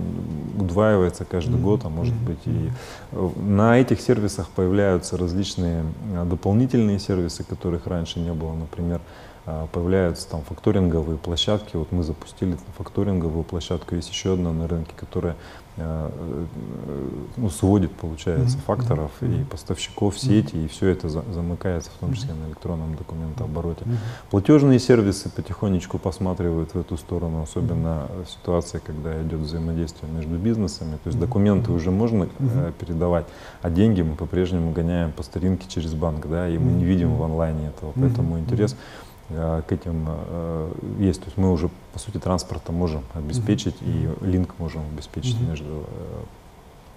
удваивается 0.57 1.25
каждый 1.25 1.57
mm-hmm. 1.57 1.61
год, 1.61 1.81
а 1.83 1.89
может 1.89 2.15
mm-hmm. 2.15 2.25
быть 2.25 2.39
и... 2.45 2.71
Э, 3.11 3.29
на 3.37 3.79
этих 3.79 4.01
сервисах 4.01 4.49
появляются 4.49 5.17
различные 5.17 5.83
э, 6.13 6.25
дополнительные 6.25 6.99
сервисы, 6.99 7.43
которых 7.43 7.85
раньше 7.85 8.19
не 8.19 8.33
было. 8.33 8.53
Например, 8.53 8.99
э, 8.99 9.30
появляются 9.71 10.29
там 10.29 10.41
факторинговые 10.43 11.17
площадки. 11.17 11.75
Вот 11.75 11.91
мы 11.91 12.03
запустили 12.03 12.57
факторинговую 12.77 13.43
площадку. 13.43 13.95
Есть 13.95 14.09
еще 14.09 14.33
одна 14.33 14.51
на 14.51 14.67
рынке, 14.67 14.93
которая 14.95 15.35
Э, 15.77 16.09
ну, 17.37 17.49
сводит, 17.49 17.91
получается, 17.93 18.57
mm-hmm. 18.57 18.65
факторов 18.65 19.11
mm-hmm. 19.21 19.41
и 19.41 19.43
поставщиков 19.45 20.19
сети, 20.19 20.53
mm-hmm. 20.53 20.65
и 20.65 20.67
все 20.67 20.87
это 20.89 21.07
за, 21.07 21.23
замыкается, 21.31 21.89
в 21.91 21.99
том 21.99 22.13
числе 22.13 22.33
на 22.33 22.49
электронном 22.49 22.95
документообороте. 22.95 23.85
Mm-hmm. 23.85 23.97
Платежные 24.29 24.79
сервисы 24.79 25.29
потихонечку 25.29 25.97
посматривают 25.97 26.73
в 26.73 26.79
эту 26.79 26.97
сторону, 26.97 27.41
особенно 27.41 28.07
mm-hmm. 28.09 28.25
в 28.25 28.29
ситуации, 28.29 28.81
когда 28.85 29.21
идет 29.23 29.39
взаимодействие 29.39 30.11
между 30.11 30.35
бизнесами. 30.35 30.97
То 31.03 31.07
есть 31.07 31.17
mm-hmm. 31.17 31.21
документы 31.21 31.71
уже 31.71 31.89
можно 31.89 32.23
mm-hmm. 32.23 32.73
передавать, 32.73 33.25
а 33.61 33.69
деньги 33.69 34.01
мы 34.01 34.15
по-прежнему 34.15 34.71
гоняем 34.71 35.13
по 35.13 35.23
старинке 35.23 35.67
через 35.69 35.93
банк, 35.93 36.27
да, 36.27 36.49
и 36.49 36.57
мы 36.57 36.73
не 36.73 36.83
видим 36.83 37.15
в 37.15 37.23
онлайне 37.23 37.69
этого. 37.69 37.93
Поэтому 37.95 38.35
mm-hmm. 38.35 38.41
интерес 38.41 38.73
Э, 38.73 39.10
к 39.67 39.71
этим 39.71 40.07
э, 40.07 40.73
есть. 40.99 41.21
То 41.21 41.25
есть 41.25 41.37
мы 41.37 41.51
уже, 41.51 41.69
по 41.93 41.99
сути, 41.99 42.17
транспорта 42.17 42.71
можем 42.71 43.03
обеспечить 43.13 43.75
mm-hmm. 43.81 44.23
и 44.23 44.25
линк 44.25 44.55
можем 44.57 44.81
обеспечить 44.93 45.35
mm-hmm. 45.35 45.49
между 45.49 45.85
э, 45.87 46.23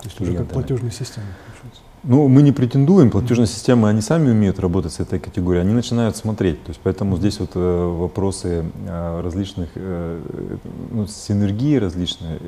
То 0.01 0.05
есть 0.05 0.21
уже 0.21 0.37
как 0.37 0.49
платежная 0.49 0.91
система, 0.91 1.27
получается. 1.47 1.83
Ну, 2.07 2.29
мы 2.29 2.43
не 2.43 2.53
претендуем, 2.53 3.11
платежные 3.11 3.47
системы, 3.47 3.89
они 3.89 4.03
сами 4.03 4.31
умеют 4.31 4.59
работать 4.59 4.93
с 4.93 5.01
этой 5.01 5.19
категорией, 5.19 5.63
они 5.63 5.73
начинают 5.73 6.17
смотреть. 6.17 6.63
То 6.63 6.71
есть 6.71 6.81
поэтому 6.83 7.17
здесь 7.17 7.41
вот 7.41 7.53
э, 7.55 7.97
вопросы 7.99 8.67
э, 8.87 9.21
различных, 9.23 9.71
э, 9.75 10.21
ну, 10.91 11.07
синергии 11.07 11.77
различные, 11.77 12.39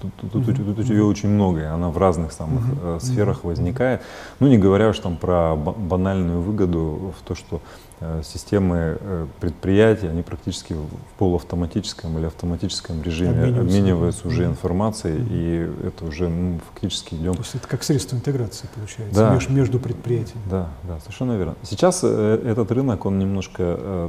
тут, 0.00 0.12
тут, 0.20 0.32
тут, 0.32 0.56
тут, 0.56 0.76
тут 0.76 0.90
ее 0.90 1.04
очень 1.04 1.30
много, 1.30 1.72
она 1.72 1.88
в 1.88 1.96
разных 1.96 2.32
самых 2.32 2.64
сферах 3.00 3.44
возникает. 3.44 4.02
Ну, 4.40 4.48
не 4.48 4.58
говоря 4.58 4.90
уж 4.90 4.98
там 4.98 5.16
про 5.16 5.56
банальную 5.56 6.42
выгоду 6.42 7.14
в 7.18 7.26
то, 7.26 7.34
что 7.34 7.62
системы 8.22 8.98
предприятий, 9.40 10.06
они 10.06 10.20
практически 10.20 10.74
в 10.74 11.18
полуавтоматическом 11.18 12.18
или 12.18 12.26
автоматическом 12.26 13.02
режиме 13.02 13.30
обмениваются, 13.30 13.60
обмениваются 13.60 14.28
уже 14.28 14.44
информацией, 14.44 15.26
и 15.30 15.86
это 15.86 16.04
уже 16.04 16.28
ну, 16.28 16.60
фактически 16.70 17.14
идем. 17.14 17.32
То 17.32 17.40
есть 17.40 17.54
это 17.54 17.66
как 17.66 17.82
средство 17.82 18.16
интеграции 18.16 18.65
получается 18.74 19.20
да. 19.20 19.34
между, 19.34 19.52
между 19.52 19.78
предприятиями. 19.78 20.42
Да, 20.50 20.68
да, 20.84 21.00
совершенно 21.00 21.36
верно. 21.36 21.54
Сейчас 21.62 22.00
э, 22.02 22.42
этот 22.44 22.70
рынок, 22.72 23.06
он 23.06 23.18
немножко, 23.18 24.08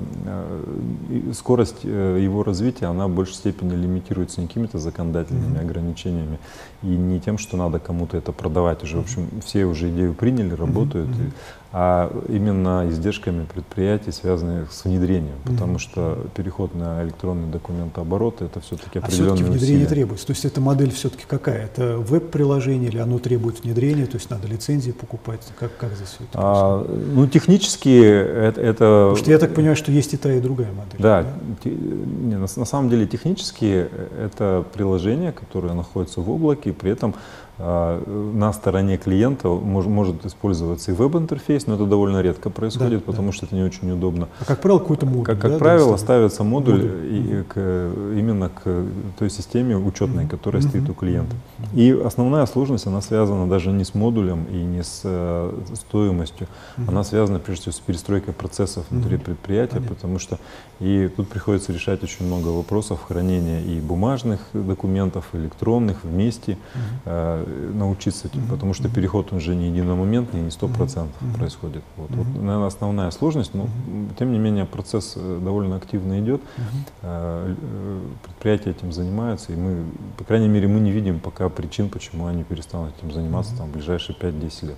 скорость 1.34 1.84
его 1.84 2.44
развития, 2.44 2.88
она 2.88 3.08
в 3.08 3.12
большей 3.12 3.36
степени 3.36 3.76
лимитируется 3.76 4.42
не 4.42 4.48
какими-то 4.48 4.80
законодательными 4.80 5.58
mm-hmm. 5.58 5.62
ограничениями 5.62 6.40
и 6.84 6.88
не 6.88 7.20
тем, 7.20 7.38
что 7.38 7.58
надо 7.58 7.80
кому-то 7.80 8.18
это 8.18 8.32
продавать 8.32 8.84
уже. 8.84 8.98
В 8.98 9.02
общем, 9.02 9.28
все 9.46 9.66
уже 9.66 9.90
идею 9.90 10.14
приняли, 10.14 10.54
работают. 10.54 11.10
Mm-hmm. 11.10 11.32
А 11.74 12.10
именно 12.30 12.88
издержками 12.90 13.46
предприятий, 13.46 14.12
связанных 14.12 14.72
с 14.72 14.86
внедрением, 14.86 15.36
потому 15.44 15.76
mm-hmm. 15.76 15.80
что 15.80 16.18
переход 16.34 16.74
на 16.74 17.04
электронный 17.04 17.50
документооборот 17.52 18.42
это 18.42 18.62
все-таки 18.62 19.00
определенные 19.00 19.34
а 19.34 19.36
все-таки 19.36 19.52
внедрение 19.52 19.86
усилия. 19.86 19.88
требуется. 19.88 20.28
То 20.28 20.32
есть 20.32 20.46
эта 20.46 20.62
модель 20.62 20.92
все-таки 20.92 21.26
какая? 21.28 21.66
Это 21.66 21.98
веб-приложение 21.98 22.90
или 22.90 23.00
оно 23.00 23.20
требует 23.20 23.64
внедрения, 23.64 24.06
то 24.06 24.16
есть 24.16 24.30
надо 24.30 24.48
лицензии 24.48 24.92
покупать? 24.92 25.42
Как, 25.60 25.76
как 25.76 25.94
здесь 25.94 26.08
все 26.08 26.24
это? 26.24 26.32
А, 26.36 26.88
ну, 26.88 27.28
технически 27.28 28.02
это, 28.02 28.62
это... 28.62 28.78
Потому 28.78 29.16
что 29.18 29.32
я 29.32 29.38
так 29.38 29.54
понимаю, 29.54 29.76
что 29.76 29.92
есть 29.92 30.14
и 30.14 30.18
та, 30.18 30.32
и 30.32 30.40
другая 30.40 30.72
модель. 30.72 31.00
Да, 31.00 31.24
да? 31.24 31.30
Те, 31.64 31.72
не, 31.72 32.36
на, 32.36 32.48
на 32.56 32.66
самом 32.66 32.90
деле 32.90 33.06
технически 33.08 33.90
это 34.18 34.64
приложение, 34.74 35.34
которое 35.34 35.74
находится 35.74 36.22
в 36.22 36.30
облаке, 36.30 36.72
при 36.72 36.92
этом 36.92 37.14
на 37.60 38.54
стороне 38.54 38.98
клиента 38.98 39.48
мож, 39.48 39.86
может 39.86 40.26
использоваться 40.26 40.92
и 40.92 40.94
веб-интерфейс, 40.94 41.66
но 41.66 41.74
это 41.74 41.86
довольно 41.86 42.22
редко 42.22 42.52
происходит, 42.52 43.00
да, 43.00 43.06
потому 43.06 43.30
да. 43.30 43.34
что 43.34 43.46
это 43.48 43.56
не 43.56 43.64
очень 43.64 43.92
удобно. 43.92 44.28
А 44.40 44.46
как 44.46 44.62
правило, 44.62 44.80
какой-то 44.80 45.08
модуль. 45.08 45.26
Как, 45.26 45.40
как 45.40 45.52
да, 45.54 45.58
правило, 45.58 45.92
да, 45.94 45.98
ставится 45.98 46.44
модуль, 46.44 46.84
модуль. 46.84 47.06
И, 47.06 47.44
к, 47.44 47.58
именно 48.16 48.50
к 48.50 48.86
той 49.18 49.32
системе 49.32 49.76
учетной, 49.76 50.26
mm-hmm. 50.26 50.30
которая 50.30 50.62
mm-hmm. 50.62 50.70
стоит 50.70 50.90
у 50.90 50.94
клиента. 50.94 51.36
Mm-hmm. 51.36 51.80
И 51.80 52.06
основная 52.06 52.46
сложность, 52.46 52.86
она 52.86 53.02
связана 53.02 53.48
даже 53.50 53.72
не 53.72 53.86
с 53.86 53.96
модулем 53.96 54.46
и 54.52 54.58
не 54.58 54.84
с 54.84 55.02
э, 55.04 55.52
стоимостью, 55.74 56.48
mm-hmm. 56.78 56.90
она 56.90 57.04
связана 57.04 57.40
прежде 57.40 57.64
всего 57.64 57.74
с 57.74 57.80
перестройкой 57.80 58.36
процессов 58.36 58.86
внутри 58.92 59.18
mm-hmm. 59.18 59.22
предприятия, 59.22 59.76
Понятно. 59.78 59.96
потому 59.96 60.20
что 60.20 60.38
и 60.80 61.10
тут 61.16 61.28
приходится 61.28 61.74
решать 61.74 62.04
очень 62.04 62.28
много 62.28 62.50
вопросов 62.50 63.00
хранения 63.08 63.62
и 63.62 63.80
бумажных 63.80 64.42
документов, 64.54 65.26
электронных 65.34 66.04
вместе. 66.04 66.58
Mm-hmm 67.08 67.47
научиться, 67.74 68.28
mm-hmm. 68.28 68.50
потому 68.50 68.74
что 68.74 68.90
переход 68.90 69.32
он 69.34 69.40
же 69.40 69.56
не 69.56 69.68
единомоментный, 69.68 70.42
не 70.42 70.52
сто 70.52 70.68
процентов 70.68 71.16
mm-hmm. 71.22 71.38
происходит. 71.38 71.84
Вот. 71.96 72.10
Mm-hmm. 72.10 72.16
вот, 72.16 72.42
наверное, 72.42 72.68
основная 72.68 73.12
сложность, 73.12 73.54
но 73.54 73.64
mm-hmm. 73.64 74.18
тем 74.20 74.32
не 74.32 74.40
менее 74.40 74.66
процесс 74.66 75.14
э, 75.16 75.40
довольно 75.44 75.76
активно 75.76 76.20
идет, 76.20 76.42
mm-hmm. 77.02 77.56
предприятия 78.24 78.72
этим 78.72 78.92
занимаются, 78.92 79.54
и 79.54 79.56
мы, 79.56 79.86
по 80.18 80.24
крайней 80.24 80.48
мере, 80.48 80.68
мы 80.68 80.80
не 80.80 80.92
видим 80.92 81.20
пока 81.20 81.50
причин, 81.50 81.90
почему 81.90 82.28
они 82.28 82.44
перестанут 82.44 82.94
этим 82.98 83.12
заниматься 83.12 83.54
mm-hmm. 83.54 83.58
там, 83.58 83.70
в 83.70 83.72
ближайшие 83.74 84.16
5-10 84.18 84.68
лет. 84.68 84.78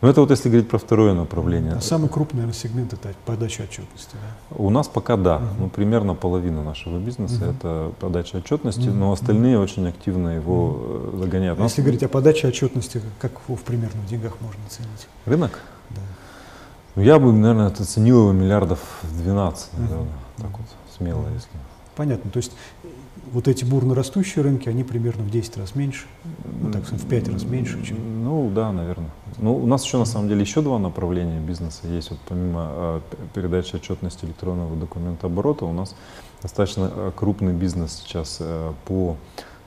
Ну 0.00 0.08
это 0.08 0.20
вот 0.20 0.30
если 0.30 0.48
говорить 0.48 0.68
про 0.68 0.78
второе 0.78 1.12
направление. 1.12 1.72
А 1.72 1.80
самый 1.80 2.08
крупный 2.08 2.38
наверное, 2.38 2.54
сегмент 2.54 2.92
это 2.92 3.12
подача 3.24 3.62
отчетности. 3.64 4.12
Да? 4.12 4.56
У 4.56 4.70
нас 4.70 4.86
пока 4.86 5.16
да, 5.16 5.36
угу. 5.36 5.44
ну 5.58 5.68
примерно 5.68 6.14
половина 6.14 6.62
нашего 6.62 6.98
бизнеса 6.98 7.34
угу. 7.34 7.50
это 7.50 7.92
подача 7.98 8.36
отчетности, 8.36 8.88
угу. 8.88 8.96
но 8.96 9.12
остальные 9.12 9.58
очень 9.58 9.88
активно 9.88 10.28
его 10.28 10.68
угу. 10.68 11.16
загоняют. 11.18 11.58
А 11.58 11.64
если 11.64 11.82
говорить 11.82 12.04
о 12.04 12.08
подаче 12.08 12.46
отчетности, 12.46 13.02
как 13.18 13.32
его 13.46 13.56
в 13.56 13.62
примерно 13.62 14.00
в 14.02 14.06
деньгах 14.06 14.40
можно 14.40 14.60
оценить? 14.66 15.08
Рынок? 15.24 15.58
Да. 15.90 16.00
Ну 16.94 17.02
я 17.02 17.18
бы, 17.18 17.32
наверное, 17.32 17.66
оценил 17.66 18.20
его 18.20 18.32
миллиардов 18.32 18.78
в 19.02 19.22
12, 19.22 19.78
наверное, 19.78 20.02
угу. 20.02 20.08
так 20.36 20.50
вот 20.50 20.66
смело, 20.96 21.24
если. 21.34 21.50
Понятно. 21.96 22.30
То 22.30 22.36
есть 22.36 22.52
вот 23.32 23.48
эти 23.48 23.64
бурно 23.64 23.94
растущие 23.94 24.42
рынки, 24.42 24.68
они 24.68 24.84
примерно 24.84 25.24
в 25.24 25.30
10 25.30 25.56
раз 25.58 25.74
меньше, 25.74 26.06
ну, 26.60 26.72
так 26.72 26.84
сказать, 26.84 27.04
в 27.04 27.08
5 27.08 27.28
раз 27.28 27.44
меньше, 27.44 27.84
чем... 27.84 28.24
Ну, 28.24 28.50
да, 28.54 28.72
наверное. 28.72 29.10
Ну, 29.38 29.56
у 29.56 29.66
нас 29.66 29.84
еще, 29.84 29.98
на 29.98 30.04
самом 30.04 30.28
деле, 30.28 30.40
еще 30.40 30.62
два 30.62 30.78
направления 30.78 31.40
бизнеса 31.40 31.86
есть. 31.86 32.10
Вот 32.10 32.18
помимо 32.28 32.68
э, 32.70 33.00
передачи 33.34 33.76
отчетности 33.76 34.24
электронного 34.24 34.76
документа 34.76 35.26
оборота, 35.26 35.64
у 35.64 35.72
нас 35.72 35.94
достаточно 36.42 36.90
а, 36.92 37.12
крупный 37.12 37.52
бизнес 37.52 38.02
сейчас 38.04 38.38
э, 38.40 38.72
по 38.86 39.16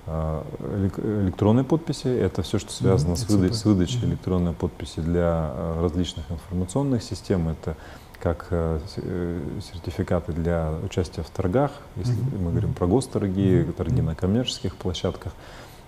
электронной 0.08 1.64
подписи. 1.64 2.08
Это 2.08 2.42
все, 2.42 2.58
что 2.58 2.74
связано 2.74 3.14
mm-hmm. 3.14 3.30
с, 3.30 3.30
выда- 3.30 3.54
с 3.54 3.66
выдачей 3.66 4.00
mm-hmm. 4.00 4.10
электронной 4.10 4.54
подписи 4.54 5.00
для 5.00 5.54
различных 5.80 6.30
информационных 6.32 7.04
систем. 7.04 7.48
Это 7.50 7.78
как 8.22 8.48
э, 8.52 8.80
э, 8.98 9.42
сертификаты 9.62 10.32
для 10.32 10.72
участия 10.84 11.24
в 11.24 11.30
торгах, 11.30 11.72
если 11.96 12.16
mm-hmm. 12.16 12.40
мы 12.40 12.52
говорим 12.52 12.74
про 12.74 12.88
госторги, 12.88 13.74
торги 13.76 14.02
на 14.02 14.16
коммерческих 14.16 14.76
площадках. 14.76 15.34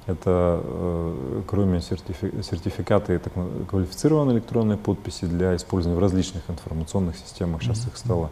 Это 0.07 0.59
э, 0.63 1.41
кроме 1.47 1.79
сертифи- 1.79 2.41
сертификаты 2.43 3.19
так, 3.19 3.33
квалифицированной 3.69 4.33
электронной 4.35 4.77
подписи 4.77 5.25
для 5.25 5.55
использования 5.55 5.97
в 5.97 6.01
различных 6.01 6.49
информационных 6.49 7.17
системах. 7.17 7.61
Сейчас 7.61 7.87
их 7.87 7.95
стало 7.95 8.29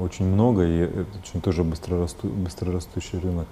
очень 0.00 0.24
много, 0.24 0.64
и 0.64 0.78
это 0.78 1.18
очень 1.22 1.42
тоже 1.42 1.62
быстрорасту, 1.62 2.26
быстрорастущий 2.28 3.18
рынок 3.18 3.46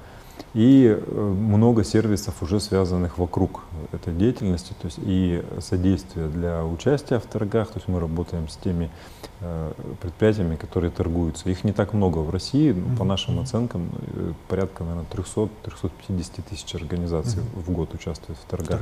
и 0.54 0.86
э, 0.86 1.20
много 1.20 1.84
сервисов 1.84 2.42
уже 2.42 2.60
связанных 2.60 3.18
вокруг 3.18 3.64
этой 3.92 4.14
деятельности, 4.14 4.74
то 4.80 4.86
есть 4.86 4.98
и 5.02 5.42
содействие 5.60 6.28
для 6.28 6.64
участия 6.64 7.18
в 7.18 7.26
торгах, 7.26 7.68
то 7.68 7.78
есть 7.78 7.88
мы 7.88 8.00
работаем 8.00 8.48
с 8.48 8.56
теми 8.56 8.90
э, 9.40 9.72
предприятиями, 10.00 10.56
которые 10.56 10.90
торгуются. 10.90 11.50
Их 11.50 11.62
не 11.64 11.72
так 11.72 11.92
много 11.92 12.18
в 12.20 12.30
России, 12.30 12.72
но 12.72 12.96
по 12.96 13.04
нашим 13.04 13.38
оценкам 13.38 13.90
э, 14.14 14.32
порядка, 14.48 14.84
наверное, 14.84 15.06
300-350 15.12 16.42
тысяч 16.48 16.74
организаций 16.74 17.42
в 17.54 17.70
год 17.70 17.92
участвуют 17.94 18.38
в 18.38 18.50
торгах. 18.50 18.80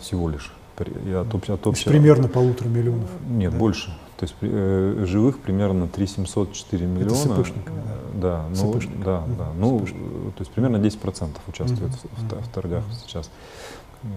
Всего 0.00 0.28
лишь. 0.28 0.52
От, 0.76 1.34
от 1.34 1.66
общего... 1.66 1.90
примерно 1.90 2.28
полутора 2.28 2.68
миллионов? 2.68 3.08
Нет, 3.28 3.52
да. 3.52 3.58
больше. 3.58 3.92
То 4.16 4.24
есть 4.24 4.34
э, 4.40 5.04
живых 5.06 5.38
примерно 5.38 5.88
3 5.88 6.06
704 6.06 6.86
миллиона. 6.86 7.06
Это 7.06 7.14
с 7.14 7.26
ИПшниками, 7.26 7.82
да? 7.86 7.94
Да, 8.14 8.44
ну, 8.54 8.80
да, 9.04 9.24
да. 9.38 9.46
Ну, 9.56 9.80
то 9.80 10.40
есть 10.40 10.52
примерно 10.52 10.76
10% 10.76 11.30
участвует 11.48 11.90
mm-hmm. 11.90 12.28
в, 12.28 12.42
в, 12.42 12.44
в 12.44 12.48
торгах 12.48 12.84
mm-hmm. 12.84 13.06
сейчас. 13.06 13.30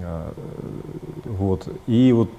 А, 0.04 0.34
вот. 1.26 1.68
И 1.88 2.12
вот 2.12 2.30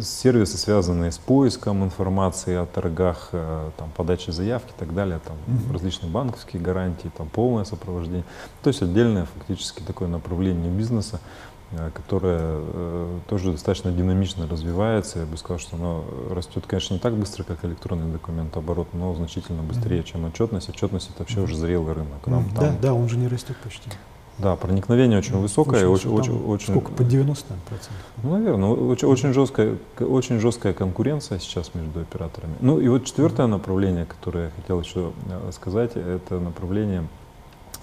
сервисы, 0.00 0.56
связанные 0.56 1.12
с 1.12 1.18
поиском 1.18 1.84
информации 1.84 2.54
о 2.54 2.66
торгах, 2.66 3.30
э, 3.32 3.70
там, 3.76 3.90
подачей 3.96 4.32
заявки 4.32 4.70
и 4.70 4.78
так 4.78 4.94
далее, 4.94 5.20
там, 5.24 5.36
mm-hmm. 5.46 5.72
различные 5.72 6.10
банковские 6.10 6.62
гарантии, 6.62 7.10
там, 7.16 7.28
полное 7.28 7.64
сопровождение. 7.64 8.24
То 8.62 8.68
есть 8.68 8.82
отдельное 8.82 9.26
фактически 9.36 9.82
такое 9.82 10.08
направление 10.08 10.70
бизнеса, 10.70 11.20
э, 11.20 11.55
которое 11.94 12.40
э, 12.40 13.18
тоже 13.28 13.52
достаточно 13.52 13.90
динамично 13.90 14.46
развивается. 14.46 15.20
Я 15.20 15.26
бы 15.26 15.36
сказал, 15.36 15.58
что 15.58 15.76
оно 15.76 16.04
растет, 16.30 16.64
конечно, 16.66 16.94
не 16.94 17.00
так 17.00 17.14
быстро, 17.14 17.42
как 17.42 17.64
электронный 17.64 18.10
документооборот, 18.12 18.88
но 18.92 19.14
значительно 19.14 19.62
быстрее, 19.62 20.04
чем 20.04 20.24
отчетность. 20.26 20.68
Отчетность 20.68 21.10
это 21.10 21.20
вообще 21.20 21.40
уже 21.40 21.56
зрелый 21.56 21.94
рынок. 21.94 22.26
Нам, 22.26 22.44
mm-hmm. 22.44 22.54
там, 22.54 22.64
да, 22.64 22.74
да, 22.82 22.94
он 22.94 23.08
же 23.08 23.16
не 23.16 23.26
растет 23.26 23.56
почти. 23.62 23.90
Да, 24.38 24.54
проникновение 24.54 25.18
очень 25.18 25.38
высокое, 25.38 25.88
очень, 25.88 26.10
очень, 26.10 26.32
очень, 26.32 26.46
очень 26.46 26.74
сколько 26.74 26.92
под 26.92 27.08
90 27.08 27.54
процентов? 27.66 28.04
Ну, 28.22 28.32
наверное, 28.32 28.68
очень, 28.68 29.08
очень 29.08 29.32
жесткая, 29.32 29.78
очень 29.98 30.40
жесткая 30.40 30.74
конкуренция 30.74 31.38
сейчас 31.38 31.74
между 31.74 32.00
операторами. 32.00 32.54
Ну 32.60 32.78
и 32.78 32.86
вот 32.88 33.06
четвертое 33.06 33.46
направление, 33.46 34.04
которое 34.04 34.46
я 34.46 34.50
хотел 34.50 34.80
еще 34.80 35.12
э, 35.30 35.50
сказать, 35.52 35.92
это 35.96 36.38
направление, 36.38 37.08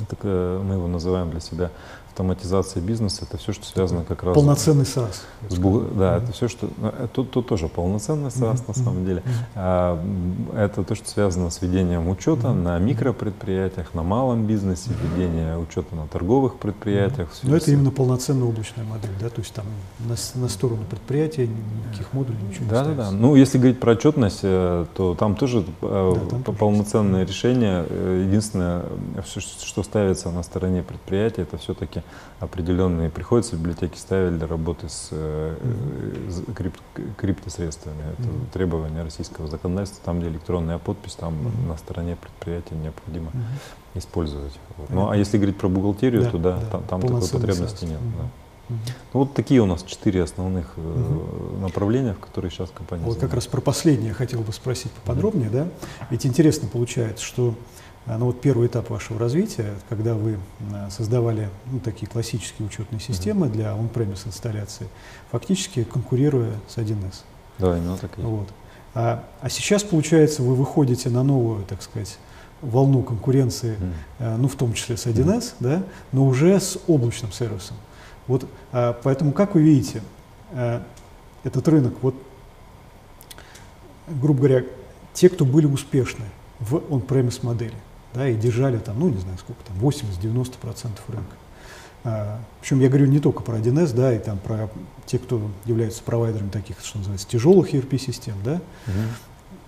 так, 0.07 0.23
мы 0.23 0.75
его 0.75 0.87
называем 0.87 1.31
для 1.31 1.39
себя 1.39 1.71
автоматизация 2.13 2.81
бизнеса, 2.81 3.25
это 3.27 3.37
все, 3.37 3.53
что 3.53 3.65
связано 3.65 4.03
как 4.03 4.23
раз... 4.23 4.35
Полноценный 4.35 4.83
SaaS. 4.83 5.15
С, 5.49 5.57
да, 5.97 6.17
это 6.17 6.31
все, 6.31 6.47
что... 6.47 6.69
Ну, 6.77 6.91
тут, 7.11 7.31
тут 7.31 7.47
тоже 7.47 7.67
полноценный 7.67 8.29
SaaS 8.29 8.61
на 8.67 8.73
самом 8.75 9.03
деле. 9.03 9.23
А, 9.55 9.99
это 10.55 10.83
то, 10.83 10.93
что 10.93 11.09
связано 11.09 11.49
с 11.49 11.61
ведением 11.61 12.07
учета 12.07 12.53
на 12.53 12.77
микропредприятиях, 12.77 13.95
на 13.95 14.03
малом 14.03 14.45
бизнесе, 14.45 14.91
ведение 15.03 15.57
учета 15.57 15.95
на 15.95 16.07
торговых 16.07 16.55
предприятиях. 16.55 17.29
Но 17.41 17.55
это 17.55 17.71
именно 17.71 17.89
полноценная 17.89 18.47
облачная 18.47 18.85
модель, 18.85 19.11
да? 19.19 19.29
То 19.29 19.41
есть 19.41 19.53
там 19.53 19.65
на, 19.99 20.15
на 20.39 20.49
сторону 20.49 20.83
предприятия 20.87 21.49
никаких 21.87 22.13
модулей 22.13 22.37
ничего 22.47 22.65
да, 22.69 22.85
не 22.85 22.95
Да, 22.95 23.05
да, 23.05 23.11
Ну, 23.11 23.35
если 23.35 23.57
говорить 23.57 23.79
про 23.79 23.93
отчетность, 23.93 24.41
э, 24.43 24.85
то 24.93 25.15
там 25.15 25.35
тоже 25.35 25.65
э, 25.81 26.15
да, 26.29 26.37
там 26.45 26.55
полноценное 26.55 27.23
тоже 27.23 27.33
решение. 27.33 27.85
Э, 27.89 28.23
единственное, 28.27 28.83
что 29.25 29.81
ставится 29.81 30.29
на 30.29 30.43
стороне 30.43 30.83
предприятия, 30.83 31.41
это 31.41 31.57
все-таки 31.57 32.02
определенные, 32.39 33.09
приходится 33.09 33.55
в 33.55 33.59
библиотеки 33.59 33.97
ставить 33.97 34.37
для 34.37 34.47
работы 34.47 34.89
с 34.89 35.09
э, 35.11 35.55
крип, 36.55 36.75
криптосредствами. 37.17 38.03
Это 38.13 38.23
mm-hmm. 38.23 38.51
требование 38.53 39.03
российского 39.03 39.47
законодательства, 39.47 40.03
там, 40.03 40.19
где 40.19 40.29
электронная 40.29 40.77
подпись, 40.77 41.15
там 41.15 41.33
mm-hmm. 41.33 41.67
на 41.67 41.77
стороне 41.77 42.15
предприятия 42.15 42.75
необходимо 42.75 43.31
mm-hmm. 43.31 43.99
использовать. 43.99 44.53
Вот. 44.77 44.89
Ну, 44.89 45.09
а 45.09 45.15
если 45.15 45.37
говорить 45.37 45.57
про 45.57 45.69
бухгалтерию, 45.69 46.23
да, 46.23 46.29
то 46.29 46.37
да, 46.37 46.57
да. 46.57 46.65
там, 46.69 46.83
там 46.83 47.01
такой 47.01 47.29
потребности 47.29 47.85
нет. 47.85 47.99
Mm-hmm. 47.99 48.17
Да. 48.17 48.29
Ну, 48.69 49.19
вот 49.19 49.33
такие 49.33 49.61
у 49.61 49.65
нас 49.65 49.83
четыре 49.83 50.23
основных 50.23 50.77
угу. 50.77 51.57
направления, 51.59 52.13
в 52.13 52.19
которые 52.19 52.49
сейчас 52.49 52.69
компания. 52.73 53.03
Вот 53.03 53.19
как 53.19 53.33
раз 53.33 53.45
про 53.45 53.59
последнее 53.59 54.13
хотел 54.13 54.39
бы 54.41 54.53
спросить 54.53 54.91
поподробнее, 54.91 55.49
да? 55.49 55.67
Ведь 56.09 56.25
интересно 56.25 56.69
получается, 56.69 57.23
что 57.23 57.55
ну 58.05 58.25
вот 58.25 58.41
первый 58.41 58.67
этап 58.67 58.89
вашего 58.89 59.19
развития, 59.19 59.73
когда 59.87 60.13
вы 60.13 60.37
а, 60.73 60.89
создавали 60.89 61.49
ну, 61.71 61.79
такие 61.79 62.07
классические 62.07 62.67
учетные 62.67 62.99
системы 62.99 63.47
для 63.47 63.67
on-premise 63.71 64.27
инсталляции, 64.27 64.87
фактически 65.31 65.83
конкурируя 65.83 66.51
с 66.67 66.77
1С. 66.77 67.21
Да, 67.59 67.77
именно 67.77 67.97
так 67.97 68.17
и 68.17 68.21
вот. 68.21 68.49
а, 68.93 69.23
а 69.39 69.49
сейчас, 69.49 69.83
получается, 69.83 70.43
вы 70.43 70.55
выходите 70.55 71.09
на 71.09 71.23
новую, 71.23 71.63
так 71.63 71.81
сказать, 71.81 72.17
волну 72.61 73.03
конкуренции, 73.03 73.77
mm. 74.19 74.37
ну, 74.37 74.47
в 74.47 74.55
том 74.55 74.73
числе 74.73 74.97
с 74.97 75.05
1С, 75.05 75.39
mm. 75.39 75.53
да, 75.59 75.83
но 76.11 76.25
уже 76.25 76.59
с 76.59 76.77
облачным 76.87 77.31
сервисом. 77.31 77.77
Вот, 78.27 78.45
а, 78.71 78.97
поэтому, 79.03 79.31
как 79.31 79.55
вы 79.55 79.61
видите, 79.61 80.01
а, 80.51 80.83
этот 81.43 81.67
рынок, 81.67 81.93
вот, 82.01 82.15
грубо 84.07 84.39
говоря, 84.39 84.65
те, 85.13 85.29
кто 85.29 85.45
были 85.45 85.65
успешны 85.65 86.25
в 86.59 86.75
on-premise 86.75 87.45
модели, 87.45 87.75
да, 88.13 88.29
и 88.29 88.35
держали 88.35 88.77
там, 88.77 88.99
ну 88.99 89.09
не 89.09 89.19
знаю 89.19 89.37
сколько 89.37 89.61
там, 89.65 89.77
80-90% 89.77 90.89
рынка. 91.07 91.35
А, 92.03 92.39
причем 92.59 92.79
я 92.81 92.89
говорю 92.89 93.07
не 93.07 93.19
только 93.19 93.43
про 93.43 93.57
1С, 93.57 93.93
да, 93.93 94.13
и 94.13 94.19
там 94.19 94.37
про 94.37 94.69
те, 95.05 95.19
кто 95.19 95.49
являются 95.65 96.03
провайдерами 96.03 96.49
таких, 96.49 96.79
что 96.83 96.97
называется, 96.97 97.27
тяжелых 97.27 97.73
ERP-систем, 97.73 98.35
да, 98.43 98.61
угу. 98.87 98.99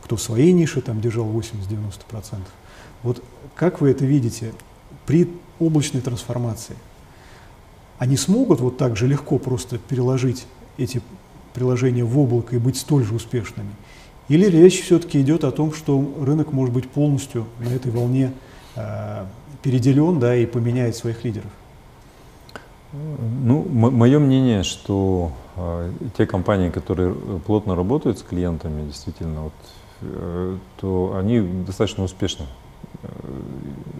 кто 0.03 0.15
в 0.17 0.21
своей 0.21 0.51
нише 0.51 0.81
там 0.81 1.01
держал 1.01 1.25
80-90%. 1.27 2.39
Вот 3.03 3.23
как 3.55 3.81
вы 3.81 3.91
это 3.91 4.05
видите 4.05 4.53
при 5.05 5.29
облачной 5.59 6.01
трансформации? 6.01 6.75
Они 7.97 8.17
смогут 8.17 8.59
вот 8.59 8.77
так 8.77 8.97
же 8.97 9.07
легко 9.07 9.37
просто 9.37 9.77
переложить 9.77 10.45
эти 10.77 11.01
приложения 11.53 12.03
в 12.03 12.19
облако 12.19 12.55
и 12.55 12.59
быть 12.59 12.77
столь 12.77 13.05
же 13.05 13.15
успешными? 13.15 13.71
Или 14.27 14.45
речь 14.45 14.81
все-таки 14.81 15.21
идет 15.21 15.43
о 15.43 15.51
том, 15.51 15.73
что 15.73 16.03
рынок 16.19 16.51
может 16.51 16.73
быть 16.73 16.89
полностью 16.89 17.45
на 17.59 17.69
этой 17.69 17.91
волне 17.91 18.31
э, 18.75 19.25
переделен 19.61 20.19
да, 20.19 20.35
и 20.35 20.45
поменяет 20.45 20.95
своих 20.95 21.23
лидеров? 21.23 21.51
Ну, 23.43 23.65
мое 23.69 24.19
мнение, 24.19 24.63
что 24.63 25.31
э, 25.55 25.91
те 26.17 26.25
компании, 26.25 26.69
которые 26.69 27.13
плотно 27.45 27.75
работают 27.75 28.19
с 28.19 28.23
клиентами, 28.23 28.85
действительно, 28.85 29.43
вот, 29.43 29.53
э, 30.01 30.57
то 30.79 31.15
они 31.17 31.41
достаточно 31.65 32.03
успешно 32.03 32.45
э, 33.03 33.07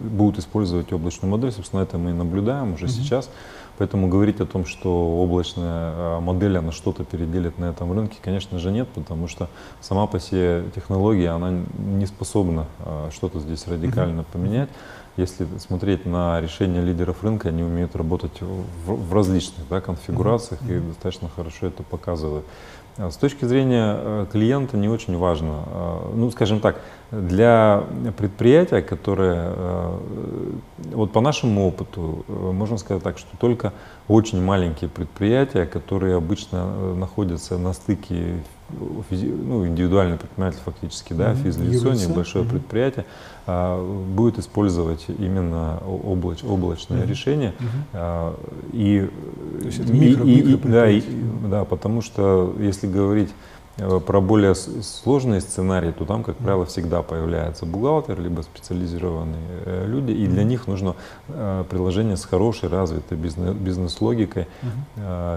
будут 0.01 0.39
использовать 0.39 0.93
облачную 0.93 1.31
модель. 1.31 1.51
Собственно, 1.51 1.81
это 1.81 1.97
мы 1.97 2.11
и 2.11 2.13
наблюдаем 2.13 2.73
уже 2.73 2.85
mm-hmm. 2.85 2.89
сейчас. 2.89 3.29
Поэтому 3.77 4.07
говорить 4.07 4.39
о 4.39 4.45
том, 4.45 4.65
что 4.65 4.89
облачная 5.21 5.65
а, 5.67 6.19
модель, 6.21 6.57
она 6.57 6.71
что-то 6.71 7.03
переделит 7.03 7.59
на 7.59 7.65
этом 7.65 7.91
рынке, 7.91 8.17
конечно 8.21 8.57
же 8.59 8.71
нет, 8.71 8.87
потому 8.89 9.27
что 9.27 9.49
сама 9.81 10.07
по 10.07 10.19
себе 10.19 10.63
технология, 10.73 11.29
она 11.29 11.51
не 11.77 12.05
способна 12.05 12.67
а, 12.79 13.09
что-то 13.11 13.39
здесь 13.39 13.67
радикально 13.67 14.23
поменять. 14.23 14.69
Если 15.17 15.47
смотреть 15.59 16.05
на 16.05 16.41
решения 16.41 16.81
лидеров 16.81 17.23
рынка, 17.23 17.49
они 17.49 17.63
умеют 17.63 17.95
работать 17.95 18.41
в, 18.41 18.91
в 18.91 19.13
различных 19.13 19.67
да, 19.69 19.79
конфигурациях 19.79 20.61
mm-hmm. 20.61 20.77
и 20.77 20.87
достаточно 20.87 21.29
хорошо 21.29 21.67
это 21.67 21.83
показывают. 21.83 22.45
А 22.97 23.11
с 23.11 23.17
точки 23.17 23.43
зрения 23.43 23.97
э, 23.97 24.25
клиента 24.31 24.77
не 24.77 24.87
очень 24.87 25.17
важно. 25.17 25.63
А, 25.67 26.11
ну, 26.15 26.31
скажем 26.31 26.61
так, 26.61 26.79
для 27.11 27.83
предприятия, 28.17 28.81
которое, 28.81 29.51
э, 29.53 29.99
вот 30.93 31.11
по 31.11 31.19
нашему 31.19 31.67
опыту, 31.67 32.25
э, 32.27 32.31
можно 32.31 32.77
сказать 32.77 33.03
так, 33.03 33.17
что 33.17 33.35
только 33.37 33.73
очень 34.07 34.41
маленькие 34.41 34.89
предприятия, 34.89 35.65
которые 35.65 36.15
обычно 36.15 36.93
находятся 36.95 37.57
на 37.57 37.73
стыке 37.73 38.41
ну, 38.69 39.67
индивидуальный 39.67 40.17
предприниматель 40.17 40.59
фактически, 40.63 41.13
да, 41.13 41.31
mm-hmm. 41.31 41.43
физлицо, 41.43 41.93
небольшое 41.93 42.45
mm-hmm. 42.45 42.49
предприятие, 42.49 43.05
а, 43.45 44.05
будет 44.07 44.39
использовать 44.39 45.05
именно 45.07 45.77
облач, 45.85 46.43
облачное 46.43 47.03
mm-hmm. 47.03 47.07
решение. 47.07 47.53
Mm-hmm. 47.93 48.69
и, 48.73 49.09
То 49.59 49.65
есть 49.65 49.79
это 49.79 49.93
микро, 49.93 50.25
и, 50.25 50.53
и, 50.53 50.55
да, 50.55 50.89
и, 50.89 51.03
да, 51.49 51.65
потому 51.65 52.01
что 52.01 52.55
если 52.59 52.87
говорить 52.87 53.29
про 53.77 54.21
более 54.21 54.55
сложные 54.55 55.41
сценарии, 55.41 55.91
то 55.91 56.05
там, 56.05 56.23
как 56.23 56.37
правило, 56.37 56.65
всегда 56.65 57.01
появляется 57.01 57.65
бухгалтер, 57.65 58.19
либо 58.21 58.41
специализированные 58.41 59.41
э, 59.65 59.85
люди, 59.85 60.11
и 60.11 60.27
для 60.27 60.43
них 60.43 60.67
нужно 60.67 60.95
э, 61.27 61.65
приложение 61.69 62.15
с 62.15 62.23
хорошей, 62.23 62.69
развитой 62.69 63.17
бизнес-логикой, 63.17 64.47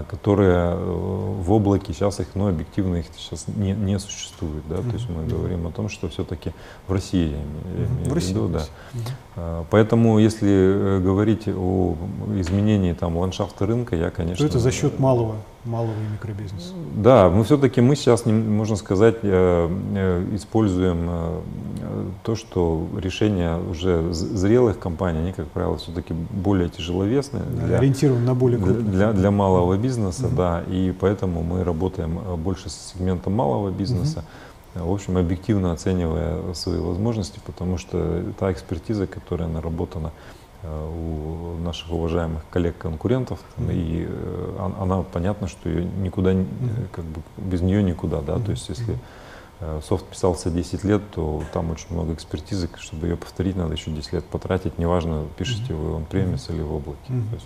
которая 0.09 0.75
в 0.75 1.51
облаке, 1.51 1.93
сейчас 1.93 2.19
их, 2.19 2.27
ну, 2.35 2.47
объективно 2.47 2.97
их 2.97 3.05
сейчас 3.17 3.45
не, 3.47 3.73
не 3.73 3.99
существует, 3.99 4.63
да, 4.69 4.77
то 4.77 4.93
есть 4.93 5.09
мы 5.09 5.25
говорим 5.25 5.67
о 5.67 5.71
том, 5.71 5.89
что 5.89 6.07
все-таки 6.07 6.53
в 6.87 6.93
России, 6.93 7.31
я 7.31 7.85
имею 7.85 8.09
в, 8.09 8.13
в 8.13 8.15
виду, 8.15 8.47
да. 8.47 9.65
Поэтому, 9.69 10.19
если 10.19 10.99
говорить 11.01 11.47
о 11.47 11.95
изменении 12.37 12.93
там 12.93 13.17
ландшафта 13.17 13.65
рынка, 13.65 13.95
я, 13.95 14.09
конечно... 14.09 14.45
То 14.45 14.49
это 14.49 14.59
за 14.59 14.71
счет 14.71 14.99
малого 14.99 15.35
малого 15.65 15.91
и 15.91 16.13
микробизнеса. 16.13 16.73
Да, 16.95 17.29
мы 17.29 17.43
все-таки 17.43 17.81
мы 17.81 17.95
сейчас, 17.95 18.25
можно 18.25 18.75
сказать, 18.75 19.17
э, 19.23 19.69
э, 19.95 20.35
используем 20.35 21.07
э, 21.09 21.39
то, 22.23 22.35
что 22.35 22.87
решения 22.97 23.57
уже 23.57 24.13
зрелых 24.13 24.79
компаний, 24.79 25.19
они, 25.19 25.31
как 25.33 25.47
правило, 25.47 25.77
все-таки 25.77 26.13
более 26.13 26.69
тяжеловесные. 26.69 27.43
Для, 27.43 27.77
ориентированы 27.77 28.25
на 28.25 28.35
более 28.35 28.59
крупные. 28.59 28.83
Для, 28.83 29.13
для 29.13 29.31
малого 29.31 29.77
бизнеса, 29.77 30.27
угу. 30.27 30.35
да, 30.35 30.63
и 30.67 30.93
поэтому 30.99 31.43
мы 31.43 31.63
работаем 31.63 32.19
больше 32.37 32.69
с 32.69 32.93
сегментом 32.93 33.33
малого 33.33 33.69
бизнеса. 33.69 34.19
Угу. 34.75 34.85
В 34.85 34.93
общем, 34.93 35.17
объективно 35.17 35.71
оценивая 35.71 36.53
свои 36.53 36.79
возможности, 36.79 37.39
потому 37.45 37.77
что 37.77 38.23
та 38.39 38.51
экспертиза, 38.51 39.07
которая 39.07 39.49
наработана 39.49 40.11
у 40.63 41.57
наших 41.63 41.91
уважаемых 41.91 42.43
коллег-конкурентов, 42.49 43.39
и 43.59 44.05
э, 44.09 44.71
она, 44.77 45.03
понятно, 45.03 45.47
что 45.47 45.69
ее 45.69 45.85
никуда, 45.85 46.33
mm-hmm. 46.33 46.89
как 46.91 47.05
бы 47.05 47.21
без 47.37 47.61
нее 47.61 47.81
никуда, 47.81 48.19
да, 48.21 48.39
то 48.39 48.51
есть 48.51 48.67
если 48.67 48.97
э, 49.61 49.79
софт 49.87 50.05
писался 50.05 50.49
10 50.49 50.83
лет, 50.83 51.01
то 51.11 51.43
там 51.53 51.71
очень 51.71 51.87
много 51.91 52.13
экспертизы, 52.13 52.69
чтобы 52.77 53.07
ее 53.07 53.15
повторить, 53.15 53.55
надо 53.55 53.73
еще 53.73 53.91
10 53.91 54.13
лет 54.13 54.25
потратить, 54.25 54.77
неважно, 54.77 55.27
пишете 55.37 55.73
вы 55.73 55.93
он 55.93 56.05
премис 56.05 56.49
или 56.49 56.61
в 56.61 56.73
облаке. 56.73 56.99
Есть, 57.31 57.45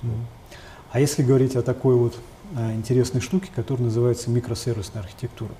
а 0.91 0.99
если 0.99 1.23
говорить 1.23 1.55
о 1.55 1.61
такой 1.61 1.95
вот 1.95 2.15
интересной 2.55 3.21
штуке, 3.21 3.49
которая 3.55 3.85
называется 3.85 4.31
микросервисная 4.31 5.03
архитектура, 5.03 5.51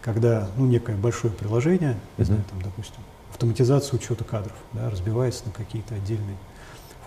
когда 0.00 0.48
ну, 0.56 0.66
некое 0.66 0.96
большое 0.96 1.32
приложение, 1.32 1.96
mm-hmm. 2.18 2.24
знаю, 2.24 2.44
там, 2.50 2.62
допустим, 2.62 3.00
автоматизация 3.30 3.96
учета 3.96 4.22
кадров, 4.22 4.56
да, 4.72 4.90
разбивается 4.90 5.46
на 5.46 5.52
какие-то 5.52 5.94
отдельные 5.94 6.36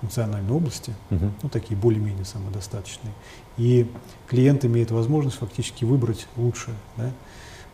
функциональной 0.06 0.52
области, 0.52 0.94
uh-huh. 1.10 1.32
ну, 1.42 1.50
такие 1.50 1.76
более-менее 1.76 2.26
самодостаточные. 2.26 3.14
И 3.58 3.90
клиент 4.28 4.64
имеет 4.64 4.92
возможность 4.92 5.38
фактически 5.38 5.84
выбрать 5.84 6.28
лучшее, 6.38 6.76
да, 6.96 7.12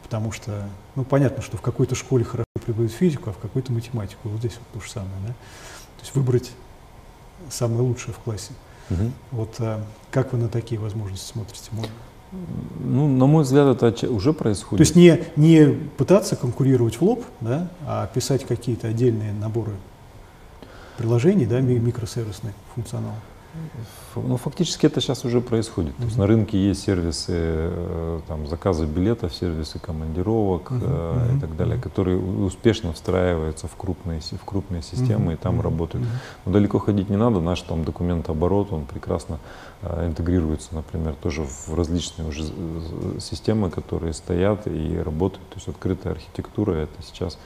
потому 0.02 0.32
что, 0.32 0.70
ну, 0.96 1.04
понятно, 1.04 1.44
что 1.44 1.58
в 1.58 1.62
какой-то 1.62 1.96
школе 1.96 2.24
хорошо 2.24 2.46
преподают 2.54 2.94
физику, 2.94 3.32
а 3.32 3.34
в 3.34 3.38
какой-то 3.38 3.74
математику. 3.74 4.30
Вот 4.30 4.40
здесь 4.40 4.54
вот 4.58 4.82
то 4.82 4.86
же 4.86 4.92
самое, 4.92 5.14
да. 5.28 5.34
То 5.34 6.02
есть 6.04 6.16
выбрать 6.16 6.52
самое 7.50 7.82
лучшее 7.82 8.14
в 8.14 8.20
классе. 8.20 8.54
Uh-huh. 8.90 9.12
Вот 9.32 9.56
а, 9.60 9.84
как 10.10 10.32
вы 10.32 10.40
на 10.40 10.48
такие 10.48 10.80
возможности 10.80 11.32
смотрите? 11.32 11.70
Можно? 11.72 11.92
Ну, 12.80 13.10
на 13.10 13.26
мой 13.26 13.44
взгляд, 13.44 13.84
это 13.84 14.10
уже 14.10 14.32
происходит. 14.32 14.78
То 14.78 14.82
есть 14.82 14.96
не, 14.96 15.26
не 15.36 15.66
пытаться 15.98 16.38
конкурировать 16.38 16.96
в 16.96 17.02
лоб, 17.02 17.26
да, 17.42 17.70
а 17.86 18.08
писать 18.08 18.46
какие-то 18.46 18.88
отдельные 18.88 19.34
наборы 19.34 19.74
приложений, 21.02 21.48
да, 21.48 21.62
микросервисный 21.62 22.54
функционал. 22.76 23.16
Ну, 24.16 24.38
фактически 24.38 24.86
это 24.86 25.02
сейчас 25.02 25.26
уже 25.26 25.42
происходит. 25.42 25.92
Mm-hmm. 25.92 25.98
То 25.98 26.04
есть 26.04 26.18
на 26.18 26.28
рынке 26.28 26.58
есть 26.58 26.84
сервисы 26.84 27.34
э, 27.36 28.20
там, 28.28 28.48
заказа 28.48 28.86
билетов, 28.86 29.34
сервисы 29.34 29.78
командировок 29.80 30.72
mm-hmm. 30.72 31.38
и 31.38 31.40
так 31.42 31.58
далее, 31.58 31.78
которые 31.78 32.18
успешно 32.18 32.94
встраиваются 32.94 33.68
в 33.68 33.76
крупные, 33.76 34.22
в 34.22 34.46
крупные 34.46 34.82
системы 34.82 35.32
mm-hmm. 35.32 35.36
и 35.36 35.38
там 35.38 35.60
mm-hmm. 35.60 35.64
работают. 35.64 36.08
Но 36.46 36.52
далеко 36.54 36.80
ходить 36.80 37.10
не 37.10 37.18
надо, 37.18 37.42
наш 37.42 37.62
там 37.62 37.84
документооборот, 37.84 38.72
он 38.72 38.86
прекрасно 38.86 39.40
э, 39.82 40.08
интегрируется, 40.08 40.70
например, 40.74 41.16
тоже 41.22 41.44
в 41.44 41.74
различные 41.74 42.30
уже 42.30 42.44
системы, 43.20 43.70
которые 43.70 44.14
стоят 44.14 44.68
и 44.68 44.98
работают. 44.98 45.48
То 45.50 45.56
есть 45.56 45.68
открытая 45.68 46.14
архитектура 46.14 46.74
это 46.74 47.02
сейчас 47.04 47.38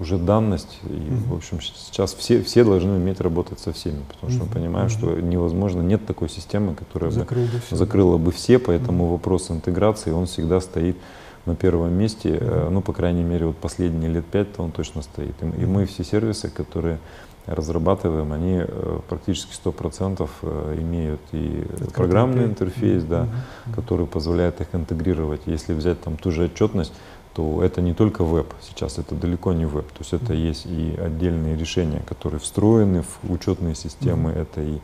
уже 0.00 0.18
данность. 0.18 0.78
И, 0.84 0.86
mm-hmm. 0.86 1.28
в 1.28 1.34
общем, 1.34 1.60
сейчас 1.60 2.14
все, 2.14 2.42
все 2.42 2.64
должны 2.64 2.92
уметь 2.92 3.20
работать 3.20 3.60
со 3.60 3.72
всеми, 3.72 4.02
потому 4.08 4.32
что 4.32 4.42
mm-hmm. 4.42 4.48
мы 4.48 4.54
понимаем, 4.54 4.86
mm-hmm. 4.86 4.90
что 4.90 5.20
невозможно, 5.20 5.82
нет 5.82 6.06
такой 6.06 6.28
системы, 6.28 6.74
которая 6.74 7.10
Закрыл 7.10 7.44
бы, 7.44 7.52
бы 7.52 7.76
закрыла 7.76 8.18
бы 8.18 8.32
все, 8.32 8.58
поэтому 8.58 9.08
вопрос 9.08 9.50
интеграции, 9.50 10.10
он 10.10 10.26
всегда 10.26 10.60
стоит 10.60 10.96
на 11.44 11.54
первом 11.54 11.92
месте, 11.92 12.30
mm-hmm. 12.30 12.70
ну, 12.70 12.80
по 12.80 12.92
крайней 12.92 13.24
мере, 13.24 13.46
вот 13.46 13.56
последние 13.56 14.10
лет 14.10 14.24
пять, 14.24 14.54
то 14.54 14.62
он 14.62 14.72
точно 14.72 15.02
стоит. 15.02 15.34
И, 15.42 15.62
и 15.62 15.66
мы 15.66 15.84
все 15.84 16.02
сервисы, 16.02 16.48
которые 16.48 16.98
разрабатываем, 17.46 18.32
они 18.32 18.62
э, 18.66 19.00
практически 19.06 19.52
100% 19.52 20.80
имеют 20.80 21.20
и 21.32 21.66
Это 21.74 21.90
программный 21.90 22.44
интерфейс, 22.44 23.04
да, 23.04 23.28
который 23.74 24.06
позволяет 24.06 24.62
их 24.62 24.68
интегрировать. 24.72 25.42
Если 25.44 25.74
взять 25.74 26.00
там 26.00 26.16
ту 26.16 26.30
же 26.30 26.44
отчетность, 26.44 26.94
то 27.34 27.62
это 27.62 27.80
не 27.80 27.94
только 27.94 28.24
веб, 28.24 28.54
сейчас 28.62 28.98
это 28.98 29.14
далеко 29.14 29.52
не 29.52 29.66
веб, 29.66 29.86
то 29.88 29.98
есть 30.00 30.12
это 30.12 30.32
mm-hmm. 30.32 30.48
есть 30.48 30.66
и 30.66 30.96
отдельные 30.96 31.56
решения, 31.56 32.00
которые 32.06 32.38
встроены 32.38 33.02
в 33.02 33.30
учетные 33.30 33.74
системы, 33.74 34.30
mm-hmm. 34.30 34.42
это 34.42 34.60
и 34.62 34.78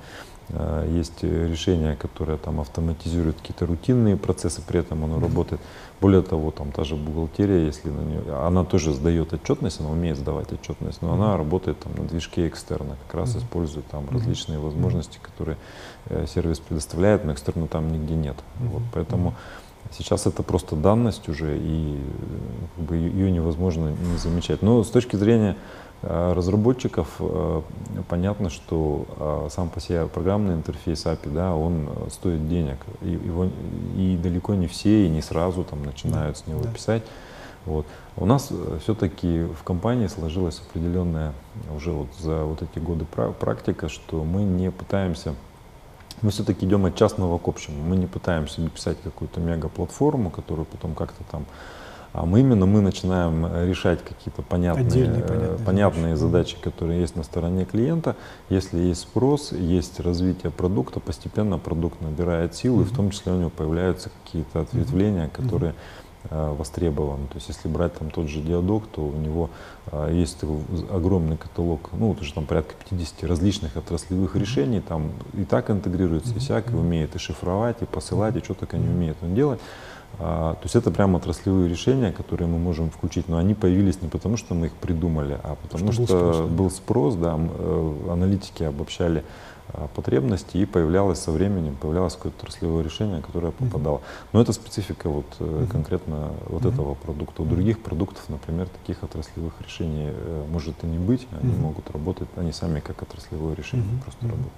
а, 0.52 0.84
есть 0.84 1.22
решения, 1.22 1.94
которые 1.94 2.38
там 2.38 2.60
автоматизируют 2.60 3.36
какие-то 3.36 3.66
рутинные 3.66 4.16
процессы, 4.16 4.62
при 4.66 4.80
этом 4.80 5.04
оно 5.04 5.16
mm-hmm. 5.16 5.22
работает. 5.22 5.60
Более 6.00 6.22
того, 6.22 6.50
там 6.50 6.72
та 6.72 6.82
же 6.82 6.96
бухгалтерия, 6.96 7.66
если 7.66 7.88
на 7.88 8.00
нее, 8.00 8.22
она 8.44 8.64
тоже 8.64 8.94
сдает 8.94 9.32
отчетность, 9.32 9.80
она 9.80 9.90
умеет 9.90 10.16
сдавать 10.16 10.52
отчетность, 10.52 11.02
но 11.02 11.12
она 11.12 11.36
работает 11.36 11.78
там 11.78 11.92
на 11.96 12.04
движке 12.04 12.48
экстерна, 12.48 12.96
как 13.06 13.20
раз 13.20 13.36
использует 13.36 13.86
там 13.86 14.08
различные 14.10 14.58
возможности, 14.58 15.20
которые 15.22 15.56
э, 16.06 16.26
сервис 16.26 16.58
предоставляет, 16.58 17.24
но 17.24 17.32
экстерна 17.32 17.68
там 17.68 17.92
нигде 17.92 18.14
нет. 18.14 18.36
Вот, 18.58 18.82
поэтому 18.92 19.30
mm-hmm 19.30 19.59
Сейчас 19.92 20.26
это 20.26 20.42
просто 20.42 20.76
данность 20.76 21.28
уже, 21.28 21.58
и 21.58 21.98
как 22.76 22.84
бы, 22.84 22.96
ее 22.96 23.30
невозможно 23.30 23.88
не 23.88 24.18
замечать. 24.18 24.62
Но 24.62 24.84
с 24.84 24.90
точки 24.90 25.16
зрения 25.16 25.56
э, 26.02 26.32
разработчиков 26.32 27.08
э, 27.18 27.62
понятно, 28.08 28.50
что 28.50 29.06
э, 29.18 29.48
сам 29.50 29.68
по 29.68 29.80
себе 29.80 30.06
программный 30.06 30.54
интерфейс 30.54 31.06
API, 31.06 31.32
да, 31.32 31.54
он 31.54 31.88
стоит 32.10 32.48
денег. 32.48 32.76
И, 33.02 33.10
его, 33.10 33.48
и 33.96 34.16
далеко 34.22 34.54
не 34.54 34.68
все, 34.68 35.06
и 35.06 35.08
не 35.08 35.22
сразу 35.22 35.64
там 35.64 35.82
начинают 35.84 36.38
с 36.38 36.46
него 36.46 36.62
да. 36.62 36.70
писать. 36.70 37.02
Вот. 37.66 37.84
У 38.16 38.26
нас 38.26 38.50
все-таки 38.82 39.42
в 39.42 39.64
компании 39.64 40.06
сложилась 40.06 40.62
определенная 40.70 41.34
уже 41.76 41.90
вот 41.90 42.08
за 42.18 42.44
вот 42.44 42.62
эти 42.62 42.78
годы 42.78 43.04
практика, 43.04 43.88
что 43.88 44.24
мы 44.24 44.44
не 44.44 44.70
пытаемся 44.70 45.34
мы 46.22 46.30
все-таки 46.30 46.66
идем 46.66 46.86
от 46.86 46.96
частного 46.96 47.38
к 47.38 47.48
общему. 47.48 47.82
Мы 47.82 47.96
не 47.96 48.06
пытаемся 48.06 48.66
писать 48.68 48.98
какую-то 49.02 49.40
мега-платформу, 49.40 50.30
которую 50.30 50.66
потом 50.66 50.94
как-то 50.94 51.22
там 51.30 51.46
а 52.12 52.26
мы 52.26 52.40
именно 52.40 52.66
мы 52.66 52.80
начинаем 52.80 53.46
решать 53.68 54.02
какие-то 54.02 54.42
понятные, 54.42 54.86
Отдельные, 54.86 55.22
понятные, 55.22 55.58
понятные 55.64 56.16
задачи. 56.16 56.56
которые 56.60 57.00
есть 57.02 57.14
на 57.14 57.22
стороне 57.22 57.64
клиента. 57.64 58.16
Если 58.48 58.78
есть 58.78 59.02
спрос, 59.02 59.52
есть 59.52 60.00
развитие 60.00 60.50
продукта, 60.50 60.98
постепенно 60.98 61.56
продукт 61.58 62.00
набирает 62.00 62.56
силу, 62.56 62.80
mm-hmm. 62.80 62.86
и 62.86 62.92
в 62.92 62.96
том 62.96 63.10
числе 63.10 63.32
у 63.32 63.36
него 63.36 63.50
появляются 63.50 64.10
какие-то 64.24 64.62
ответвления, 64.62 65.26
mm-hmm. 65.26 65.42
которые 65.42 65.74
Э, 65.74 66.09
востребован. 66.28 67.26
То 67.28 67.36
есть 67.36 67.48
если 67.48 67.68
брать 67.68 67.94
там 67.94 68.10
тот 68.10 68.28
же 68.28 68.40
диадок, 68.40 68.84
то 68.94 69.02
у 69.02 69.16
него 69.16 69.48
а, 69.86 70.10
есть 70.10 70.38
огромный 70.90 71.36
каталог, 71.36 71.90
ну 71.92 72.08
вот 72.08 72.20
уже 72.20 72.34
там 72.34 72.46
порядка 72.46 72.74
50 72.90 73.24
различных 73.24 73.76
отраслевых 73.76 74.36
решений, 74.36 74.80
там 74.80 75.12
и 75.32 75.44
так 75.44 75.70
интегрируется, 75.70 76.34
и 76.34 76.38
всякое, 76.38 76.76
умеет 76.76 77.16
и 77.16 77.18
шифровать, 77.18 77.80
и 77.80 77.86
посылать, 77.86 78.36
и 78.36 78.40
что 78.40 78.54
только 78.54 78.76
не 78.76 78.88
умеет 78.88 79.16
он 79.22 79.34
делать. 79.34 79.60
А, 80.18 80.54
то 80.54 80.64
есть 80.64 80.76
это 80.76 80.90
прямо 80.90 81.16
отраслевые 81.18 81.68
решения, 81.68 82.12
которые 82.12 82.48
мы 82.48 82.58
можем 82.58 82.90
включить, 82.90 83.28
но 83.28 83.38
они 83.38 83.54
появились 83.54 84.02
не 84.02 84.08
потому, 84.08 84.36
что 84.36 84.54
мы 84.54 84.66
их 84.66 84.74
придумали, 84.74 85.38
а 85.42 85.56
потому 85.62 85.92
что, 85.92 86.04
что 86.04 86.14
был 86.14 86.32
спрос, 86.32 86.50
был 86.50 86.70
спрос 86.70 87.14
да, 87.14 87.38
э, 87.38 88.10
аналитики 88.10 88.62
обобщали 88.64 89.24
потребности 89.94 90.56
и 90.56 90.64
появлялось 90.64 91.18
со 91.18 91.30
временем, 91.30 91.76
появлялось 91.76 92.14
какое-то 92.14 92.44
отраслевое 92.44 92.82
решение, 92.82 93.20
которое 93.20 93.52
попадало. 93.52 94.00
Но 94.32 94.40
это 94.40 94.52
специфика 94.52 95.08
вот 95.08 95.26
mm-hmm. 95.38 95.68
конкретно 95.68 96.32
вот 96.46 96.64
этого 96.64 96.94
продукта. 96.94 97.42
У 97.42 97.44
других 97.44 97.80
продуктов, 97.80 98.28
например, 98.28 98.68
таких 98.68 99.02
отраслевых 99.02 99.54
решений 99.60 100.10
э, 100.12 100.44
может 100.50 100.82
и 100.84 100.86
не 100.86 100.98
быть, 100.98 101.26
они 101.40 101.54
могут 101.54 101.90
работать, 101.90 102.28
они 102.36 102.52
сами 102.52 102.80
как 102.80 103.02
отраслевое 103.02 103.54
решение 103.54 103.86
просто 104.02 104.22
работают. 104.22 104.52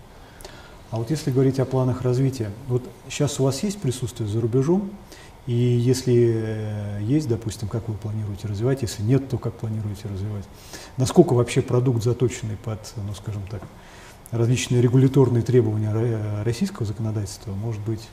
А 0.90 0.98
вот 0.98 1.10
если 1.10 1.30
говорить 1.30 1.58
о 1.58 1.64
планах 1.64 2.02
развития, 2.02 2.50
вот 2.68 2.82
сейчас 3.08 3.40
у 3.40 3.44
вас 3.44 3.62
есть 3.62 3.80
присутствие 3.80 4.28
за 4.28 4.40
рубежом, 4.42 4.90
и 5.46 5.54
если 5.54 6.34
э, 6.36 6.98
есть, 7.02 7.28
допустим, 7.28 7.66
как 7.66 7.88
вы 7.88 7.94
планируете 7.94 8.46
развивать, 8.46 8.82
если 8.82 9.02
нет, 9.02 9.28
то 9.28 9.38
как 9.38 9.54
планируете 9.54 10.06
развивать? 10.08 10.44
Насколько 10.98 11.32
вообще 11.32 11.62
продукт 11.62 12.02
заточенный 12.02 12.56
под, 12.56 12.78
ну 12.96 13.14
скажем 13.14 13.42
так, 13.50 13.62
различные 14.32 14.80
регуляторные 14.80 15.42
требования 15.42 16.42
российского 16.42 16.86
законодательства 16.86 17.52
может 17.52 17.80
быть 17.82 18.08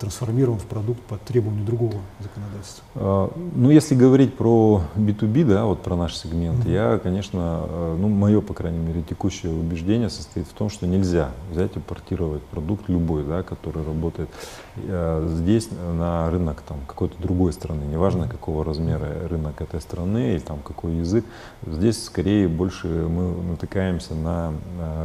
трансформирован 0.00 0.58
в 0.58 0.64
продукт 0.64 1.00
под 1.02 1.20
требования 1.22 1.62
другого 1.62 1.94
законодательства? 2.18 2.84
А, 2.94 3.32
ну, 3.54 3.70
если 3.70 3.94
говорить 3.94 4.34
про 4.34 4.82
B2B, 4.96 5.44
да, 5.44 5.66
вот 5.66 5.82
про 5.82 5.94
наш 5.94 6.16
сегмент, 6.16 6.64
mm-hmm. 6.64 6.72
я, 6.72 6.98
конечно, 6.98 7.66
э, 7.68 7.96
ну, 8.00 8.08
мое, 8.08 8.40
по 8.40 8.54
крайней 8.54 8.78
мере, 8.78 9.02
текущее 9.02 9.52
убеждение 9.52 10.08
состоит 10.08 10.46
в 10.46 10.52
том, 10.52 10.70
что 10.70 10.86
нельзя 10.86 11.30
взять 11.50 11.76
и 11.76 11.80
портировать 11.80 12.42
продукт 12.44 12.88
любой, 12.88 13.24
да, 13.24 13.42
который 13.42 13.84
работает 13.84 14.30
э, 14.76 15.26
здесь 15.36 15.68
на 15.70 16.30
рынок 16.30 16.62
там, 16.66 16.78
какой-то 16.86 17.20
другой 17.20 17.52
страны, 17.52 17.84
неважно 17.84 18.26
какого 18.26 18.64
размера 18.64 19.28
рынок 19.28 19.60
этой 19.60 19.80
страны 19.82 20.32
или 20.32 20.40
там 20.40 20.60
какой 20.64 20.94
язык, 20.94 21.26
здесь 21.66 22.02
скорее 22.02 22.48
больше 22.48 22.88
мы 22.88 23.42
натыкаемся 23.50 24.14
на 24.14 24.54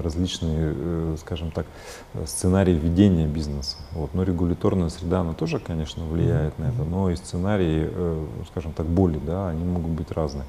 различные, 0.01 0.73
э, 0.75 1.15
скажем 1.19 1.51
так, 1.51 1.65
сценарии 2.25 2.73
ведения 2.73 3.27
бизнеса. 3.27 3.75
Вот. 3.91 4.13
Но 4.13 4.23
регуляторно 4.23 4.84
культурная 4.85 4.89
среда, 4.89 5.21
она 5.21 5.33
тоже, 5.33 5.59
конечно, 5.59 6.03
влияет 6.05 6.57
на 6.59 6.65
это, 6.65 6.83
но 6.83 7.09
и 7.09 7.15
сценарии, 7.15 7.89
э, 7.91 8.25
скажем 8.51 8.71
так, 8.73 8.85
боли, 8.85 9.19
да, 9.25 9.49
они 9.49 9.63
могут 9.63 9.91
быть 9.91 10.11
разные. 10.11 10.45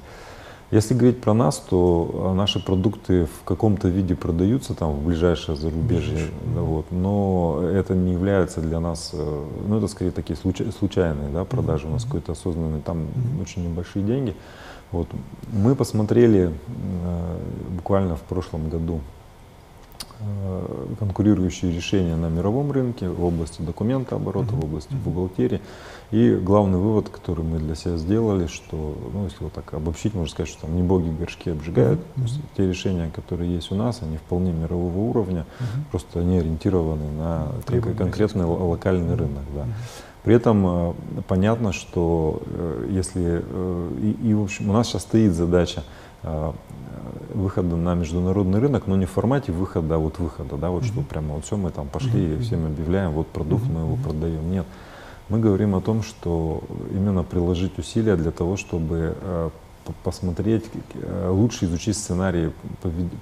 Если 0.69 0.93
говорить 0.93 1.21
про 1.21 1.33
нас, 1.33 1.63
то 1.69 2.33
наши 2.35 2.59
продукты 2.59 3.25
в 3.25 3.45
каком-то 3.45 3.87
виде 3.87 4.15
продаются 4.15 4.73
там 4.73 4.91
в 4.91 5.05
ближайшее 5.05 5.55
зарубежье, 5.55 6.27
да, 6.53 6.61
вот, 6.61 6.91
но 6.91 7.61
это 7.63 7.95
не 7.95 8.13
является 8.13 8.61
для 8.61 8.79
нас, 8.79 9.11
э, 9.13 9.45
ну 9.67 9.77
это 9.77 9.87
скорее 9.87 10.11
такие 10.11 10.37
случайные 10.37 11.29
да, 11.29 11.45
продажи, 11.45 11.87
у 11.87 11.91
нас 11.91 12.03
какой-то 12.03 12.33
осознанный, 12.33 12.81
там 12.81 13.07
очень 13.41 13.63
небольшие 13.63 14.03
деньги. 14.03 14.35
Вот. 14.91 15.07
Мы 15.51 15.75
посмотрели 15.75 16.49
э, 16.49 17.37
буквально 17.75 18.15
в 18.15 18.21
прошлом 18.21 18.69
году 18.69 19.01
конкурирующие 20.99 21.73
решения 21.73 22.15
на 22.15 22.27
мировом 22.27 22.71
рынке 22.71 23.09
в 23.09 23.23
области 23.23 23.61
документа 23.61 24.15
оборота, 24.15 24.53
в 24.53 24.63
области 24.63 24.93
бухгалтерии. 24.93 25.61
И 26.11 26.35
главный 26.35 26.79
вывод, 26.79 27.09
который 27.09 27.43
мы 27.43 27.59
для 27.59 27.75
себя 27.75 27.97
сделали, 27.97 28.47
что, 28.47 28.95
ну, 29.13 29.25
если 29.25 29.43
вот 29.43 29.53
так 29.53 29.73
обобщить, 29.73 30.13
можно 30.13 30.31
сказать, 30.31 30.49
что 30.49 30.61
там 30.61 30.75
не 30.75 30.81
боги 30.81 31.09
горшки 31.09 31.49
обжигают. 31.49 31.99
Mm-hmm. 31.99 32.15
То 32.15 32.21
есть 32.21 32.39
те 32.55 32.67
решения, 32.67 33.11
которые 33.13 33.53
есть 33.53 33.71
у 33.71 33.75
нас, 33.75 34.01
они 34.01 34.17
вполне 34.17 34.53
мирового 34.53 34.97
уровня, 34.97 35.45
mm-hmm. 35.59 35.91
просто 35.91 36.19
они 36.21 36.37
ориентированы 36.37 37.11
на 37.11 37.47
mm-hmm. 37.67 37.95
конкретный 37.95 38.45
локальный 38.45 39.15
mm-hmm. 39.15 39.17
рынок. 39.17 39.43
Да. 39.53 39.61
Mm-hmm. 39.63 40.07
При 40.27 40.35
этом 40.35 40.67
э, 40.67 40.93
понятно, 41.25 41.71
что 41.71 42.41
э, 42.45 42.87
если 42.89 43.41
э, 43.45 43.89
и, 44.01 44.29
и 44.29 44.33
в 44.33 44.43
общем 44.43 44.69
у 44.69 44.73
нас 44.73 44.87
сейчас 44.87 45.03
стоит 45.03 45.33
задача 45.33 45.83
выхода 47.37 47.75
на 47.75 47.95
международный 47.95 48.59
рынок, 48.59 48.87
но 48.87 48.95
не 48.95 49.05
в 49.05 49.11
формате 49.11 49.51
выхода, 49.51 49.95
а 49.95 49.97
вот 49.97 50.19
выхода, 50.19 50.57
да, 50.57 50.69
вот 50.69 50.83
mm-hmm. 50.83 50.87
что 50.87 51.01
прямо 51.01 51.35
вот 51.35 51.45
все 51.45 51.57
мы 51.57 51.71
там 51.71 51.87
пошли 51.87 52.19
mm-hmm. 52.19 52.39
и 52.39 52.41
всем 52.41 52.65
объявляем, 52.65 53.11
вот 53.11 53.27
продукт 53.27 53.63
mm-hmm. 53.63 53.73
мы 53.73 53.79
его 53.81 53.95
продаем. 53.95 54.51
Нет, 54.51 54.65
мы 55.29 55.39
говорим 55.39 55.75
о 55.75 55.81
том, 55.81 56.03
что 56.03 56.63
именно 56.91 57.23
приложить 57.23 57.77
усилия 57.77 58.15
для 58.15 58.31
того, 58.31 58.57
чтобы 58.57 59.15
посмотреть, 60.03 60.65
э, 60.93 61.29
лучше 61.29 61.65
изучить 61.65 61.97
сценарии 61.97 62.51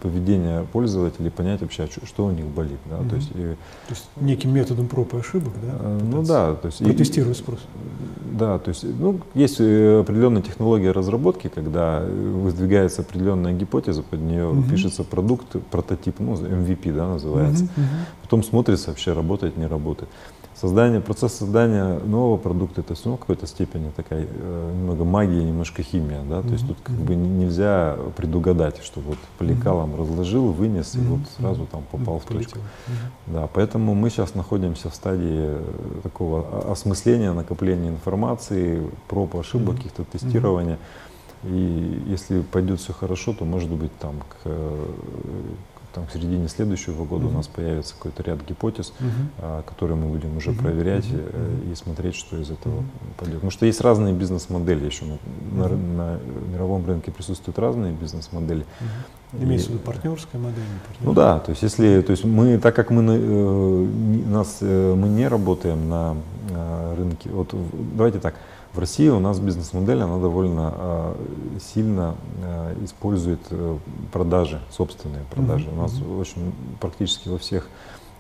поведения 0.02 0.66
пользователей, 0.72 1.32
понять 1.32 1.62
вообще, 1.62 1.88
что 2.04 2.26
у 2.26 2.32
них 2.32 2.46
болит. 2.46 2.80
Да? 2.86 2.98
Угу. 3.00 3.10
То, 3.10 3.16
есть, 3.16 3.30
и, 3.32 3.34
то 3.34 3.92
есть 3.92 4.06
неким 4.18 4.54
методом 4.54 4.88
проб 4.88 5.14
и 5.14 5.18
ошибок, 5.18 5.54
да? 5.62 5.78
Э, 5.80 6.00
ну 6.04 6.24
да, 6.24 6.56
то 6.56 6.68
есть 6.68 6.80
протестировать 6.80 7.38
и, 7.38 7.42
спрос. 7.42 7.60
Да, 8.32 8.60
то 8.60 8.70
есть 8.70 8.84
ну, 8.84 9.20
есть 9.34 9.58
э, 9.60 10.00
определенная 10.02 10.42
технология 10.42 10.92
разработки, 10.92 11.48
когда 11.48 12.02
выдвигается 12.02 13.02
определенная 13.02 13.54
гипотеза, 13.54 14.04
под 14.04 14.22
нее 14.22 14.48
угу. 14.48 14.64
пишется 14.64 15.04
продукт, 15.04 15.56
прототип, 15.72 16.20
ну 16.20 16.34
MVP 16.34 16.94
да, 16.94 17.08
называется. 17.08 17.64
Угу, 17.64 17.72
угу. 17.78 17.90
Потом 18.24 18.44
смотрится 18.44 18.90
вообще 18.90 19.14
работает, 19.14 19.58
не 19.58 19.68
работает. 19.68 20.10
Создание, 20.60 21.02
процесс 21.02 21.34
создания 21.34 22.00
нового 22.00 22.38
продукта 22.38 22.80
это 22.80 22.96
все 22.96 23.06
равно 23.06 23.18
в 23.18 23.20
какой-то 23.20 23.46
степени 23.46 23.92
такая 23.94 24.26
э, 24.30 24.72
немного 24.74 25.04
магия, 25.04 25.44
немножко 25.44 25.84
химия, 25.84 26.22
да, 26.24 26.42
то 26.42 26.48
mm-hmm. 26.48 26.52
есть 26.54 26.68
тут 26.68 26.78
как 26.82 26.96
бы 26.96 27.14
нельзя 27.14 27.98
предугадать, 28.16 28.82
что 28.82 29.02
вот 29.02 29.18
по 29.38 29.44
лекалам 29.44 29.92
mm-hmm. 29.92 30.00
разложил, 30.00 30.54
вынес 30.54 30.96
mm-hmm. 30.96 31.04
и 31.04 31.08
вот 31.08 31.20
сразу 31.38 31.66
там 31.66 31.84
попал 31.92 32.18
mm-hmm. 32.18 32.20
в 32.22 32.26
точку. 32.26 32.60
Mm-hmm. 32.60 33.34
Да, 33.34 33.50
поэтому 33.54 33.96
мы 33.96 34.10
сейчас 34.10 34.34
находимся 34.34 34.90
в 34.90 34.96
стадии 34.96 35.58
э, 35.58 35.62
такого 36.04 36.72
осмысления, 36.72 37.34
накопления 37.34 37.90
информации, 37.90 38.90
проб, 39.10 39.36
ошибок, 39.36 39.76
mm-hmm. 39.76 39.78
каких-то 39.78 40.04
тестирования. 40.06 40.78
И 41.44 42.04
если 42.08 42.42
пойдет 42.42 42.80
все 42.80 42.94
хорошо, 42.94 43.34
то 43.34 43.44
может 43.44 43.70
быть 43.70 43.96
там 44.00 44.22
к 44.22 44.36
э, 44.46 44.86
там, 45.96 46.06
к 46.06 46.12
середине 46.12 46.50
следующего 46.50 47.06
года 47.06 47.26
mm-hmm. 47.26 47.30
у 47.30 47.32
нас 47.32 47.48
появится 47.48 47.96
какой-то 47.96 48.22
ряд 48.24 48.46
гипотез, 48.46 48.92
mm-hmm. 49.00 49.64
которые 49.64 49.96
мы 49.96 50.08
будем 50.08 50.36
уже 50.36 50.52
mm-hmm. 50.52 50.60
проверять 50.60 51.06
mm-hmm. 51.06 51.72
и 51.72 51.76
смотреть, 51.76 52.16
что 52.16 52.38
из 52.38 52.52
этого 52.52 52.80
mm-hmm. 52.80 53.18
пойдет. 53.18 53.36
Потому 53.36 53.52
что 53.52 53.66
есть 53.66 53.80
разные 53.80 54.14
бизнес-модели 54.14 54.86
еще. 54.86 55.06
Mm-hmm. 55.06 55.56
На, 55.56 55.70
на 55.70 56.20
мировом 56.52 56.86
рынке 56.86 57.12
присутствуют 57.12 57.58
разные 57.60 57.94
бизнес-модели. 57.94 58.64
Mm-hmm. 58.64 59.44
Имеется 59.44 59.68
в 59.68 59.70
виду 59.72 59.80
партнерская 59.80 60.42
модель? 60.42 60.64
Не 61.02 61.06
Ну 61.06 61.14
да, 61.14 61.40
то 61.40 61.52
есть 61.52 61.64
если, 61.64 62.02
то 62.02 62.12
есть 62.12 62.24
мы, 62.24 62.58
так 62.58 62.76
как 62.76 62.90
мы 62.90 63.04
э, 63.04 63.88
нас, 64.30 64.58
э, 64.62 64.96
мы 64.96 65.08
не 65.08 65.28
работаем 65.28 65.90
на 65.90 66.16
э, 66.50 66.96
рынке, 66.98 67.30
вот 67.30 67.54
давайте 67.96 68.20
так, 68.20 68.36
в 68.76 68.80
России 68.80 69.08
у 69.08 69.20
нас 69.20 69.40
бизнес-модель, 69.40 70.02
она 70.02 70.20
довольно 70.20 70.74
э, 70.76 71.16
сильно 71.74 72.16
э, 72.44 72.76
использует 72.84 73.40
э, 73.50 73.78
продажи, 74.12 74.62
собственные 74.70 75.24
продажи. 75.32 75.68
Mm-hmm. 75.68 75.78
У 75.78 75.82
нас 75.82 76.02
очень 76.20 76.54
практически 76.80 77.30
во 77.30 77.38
всех 77.38 77.70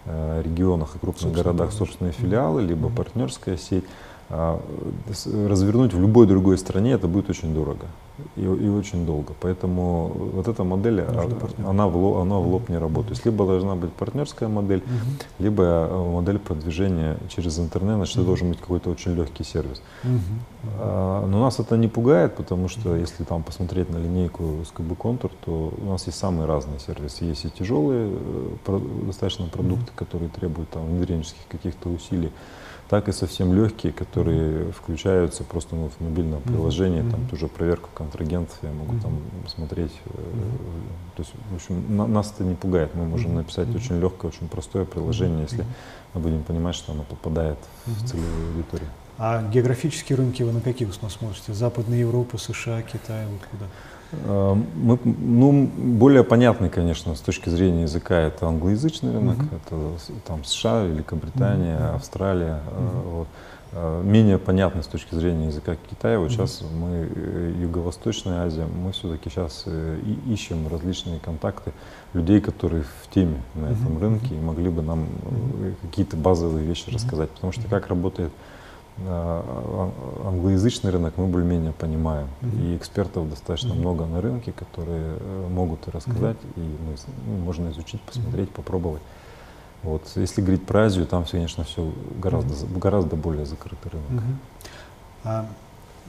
регионах 0.05 0.95
и 0.95 0.99
крупных 0.99 1.23
собственные 1.23 1.43
городах 1.43 1.71
собственные 1.71 2.13
филиалы, 2.13 2.61
либо 2.61 2.89
партнерская 2.89 3.57
сеть. 3.57 3.85
А, 4.29 4.61
развернуть 5.07 5.93
в 5.93 5.99
любой 5.99 6.27
другой 6.27 6.59
стране 6.59 6.91
это 6.91 7.07
будет 7.07 7.29
очень 7.31 7.55
дорого 7.55 7.87
и, 8.35 8.41
и 8.41 8.69
очень 8.69 9.05
долго. 9.05 9.33
Поэтому 9.41 10.11
вот 10.33 10.47
эта 10.47 10.63
модель, 10.63 11.01
а, 11.01 11.29
она 11.65 11.87
в, 11.87 11.97
лоб, 11.97 12.17
она 12.17 12.37
в 12.37 12.47
лоб 12.47 12.69
не 12.69 12.77
работает. 12.77 13.23
Либо 13.25 13.45
должна 13.45 13.75
быть 13.75 13.91
партнерская 13.93 14.49
модель, 14.49 14.79
угу. 14.79 15.43
либо 15.43 15.63
э, 15.63 16.11
модель 16.13 16.39
продвижения 16.39 17.17
через 17.29 17.59
интернет, 17.59 17.95
значит, 17.95 18.15
угу. 18.15 18.21
это 18.21 18.27
должен 18.27 18.49
быть 18.49 18.59
какой-то 18.59 18.89
очень 18.89 19.15
легкий 19.15 19.43
сервис. 19.43 19.81
Угу. 20.03 20.71
А, 20.79 21.25
но 21.27 21.39
нас 21.41 21.59
это 21.59 21.77
не 21.77 21.87
пугает, 21.87 22.35
потому 22.35 22.69
что 22.69 22.95
если 22.95 23.23
там 23.23 23.43
посмотреть 23.43 23.89
на 23.89 23.97
линейку 23.97 24.43
SKB 24.43 24.97
Contour, 24.97 25.31
то 25.43 25.73
у 25.77 25.85
нас 25.85 26.05
есть 26.07 26.17
самые 26.17 26.45
разные 26.45 26.79
сервисы. 26.79 27.25
Есть 27.25 27.45
и 27.45 27.49
тяжелые 27.49 28.17
э, 28.67 28.79
достаточно 29.05 29.45
продукты, 29.47 29.91
угу. 29.91 29.97
которые 29.97 30.29
требуют 30.29 30.69
там 30.69 30.85
внедренческих 30.85 31.47
каких-то 31.49 31.89
усилий 31.89 32.31
так 32.89 33.09
и 33.09 33.11
совсем 33.11 33.53
легкие, 33.53 33.91
которые 33.91 34.71
включаются 34.71 35.43
просто 35.43 35.75
ну, 35.75 35.89
в 35.89 35.99
мобильном 36.03 36.41
приложении, 36.41 37.01
mm-hmm. 37.01 37.11
там 37.11 37.27
тоже 37.27 37.47
проверку 37.47 37.89
контрагентов, 37.93 38.57
я 38.61 38.71
могу 38.71 38.93
mm-hmm. 38.93 39.01
там 39.01 39.19
смотреть. 39.47 39.91
Mm-hmm. 40.05 41.15
То 41.15 41.23
есть, 41.23 41.33
в 41.51 41.55
общем, 41.55 41.97
на, 41.97 42.05
нас 42.05 42.31
это 42.33 42.43
не 42.43 42.55
пугает. 42.55 42.93
Мы 42.93 43.05
можем 43.05 43.31
mm-hmm. 43.31 43.35
написать 43.35 43.67
mm-hmm. 43.67 43.75
очень 43.77 43.99
легкое, 43.99 44.31
очень 44.31 44.47
простое 44.47 44.85
приложение, 44.85 45.41
если 45.43 45.63
mm-hmm. 45.63 46.13
мы 46.13 46.21
будем 46.21 46.43
понимать, 46.43 46.75
что 46.75 46.91
оно 46.91 47.03
попадает 47.03 47.57
mm-hmm. 47.57 47.93
в 47.93 48.09
целевую 48.09 48.47
аудиторию. 48.53 48.89
А 49.17 49.41
географические 49.49 50.17
рынки 50.17 50.43
вы 50.43 50.51
на 50.51 50.61
какие 50.61 50.87
вы 50.87 50.93
смотрите? 50.93 51.53
Западная 51.53 51.99
Европа, 51.99 52.37
США, 52.37 52.81
Китай, 52.81 53.25
вот 53.27 53.41
куда? 53.49 53.65
Э, 54.23 54.55
мы, 54.75 54.99
ну, 55.03 55.69
более 55.77 56.23
понятный, 56.23 56.69
конечно, 56.69 57.15
с 57.15 57.19
точки 57.19 57.49
зрения 57.49 57.83
языка, 57.83 58.19
это 58.19 58.47
англоязычный 58.47 59.11
рынок, 59.11 59.37
mm-hmm. 59.37 59.59
это 59.65 60.21
там 60.25 60.43
США, 60.43 60.83
Великобритания, 60.83 61.77
mm-hmm. 61.77 61.95
Австралия. 61.95 62.59
Mm-hmm. 62.65 63.09
Вот. 63.11 63.27
Э, 63.73 64.01
менее 64.03 64.37
понятный 64.37 64.83
с 64.83 64.87
точки 64.87 65.15
зрения 65.15 65.47
языка 65.47 65.75
Китая. 65.89 66.19
Вот 66.19 66.31
сейчас 66.31 66.63
мы, 66.79 67.09
Юго-Восточная 67.59 68.45
Азия, 68.45 68.65
мы 68.65 68.91
все-таки 68.93 69.29
сейчас 69.29 69.65
ищем 70.27 70.67
различные 70.67 71.19
контакты 71.19 71.73
людей, 72.13 72.41
которые 72.41 72.83
в 72.83 73.13
теме 73.13 73.41
на 73.53 73.67
этом 73.67 73.99
рынке 73.99 74.35
и 74.35 74.39
могли 74.39 74.69
бы 74.69 74.81
нам 74.81 75.07
какие-то 75.81 76.15
базовые 76.15 76.65
вещи 76.65 76.89
рассказать. 76.89 77.29
Потому 77.31 77.51
что 77.51 77.63
как 77.67 77.87
работает 77.87 78.31
англоязычный 78.97 80.89
рынок 80.89 81.15
мы 81.17 81.27
более-менее 81.27 81.73
понимаем. 81.73 82.27
Mm-hmm. 82.41 82.73
И 82.73 82.77
экспертов 82.77 83.29
достаточно 83.29 83.73
mm-hmm. 83.73 83.79
много 83.79 84.05
на 84.05 84.21
рынке, 84.21 84.53
которые 84.53 85.17
э, 85.19 85.47
могут 85.49 85.87
рассказать, 85.89 86.37
mm-hmm. 86.37 86.57
и 86.57 86.61
мы, 86.61 86.95
ну, 87.27 87.37
можно 87.43 87.69
изучить, 87.71 88.01
посмотреть, 88.01 88.49
mm-hmm. 88.49 88.53
попробовать. 88.53 89.01
Вот. 89.83 90.01
Если 90.15 90.41
говорить 90.41 90.65
про 90.65 90.85
Азию, 90.85 91.05
там, 91.05 91.25
конечно, 91.25 91.65
все 91.65 91.91
гораздо, 92.21 92.53
mm-hmm. 92.53 92.79
гораздо 92.79 93.15
более 93.17 93.45
закрытый 93.45 93.91
рынок. 93.91 94.11
Mm-hmm. 94.11 94.35
А, 95.25 95.45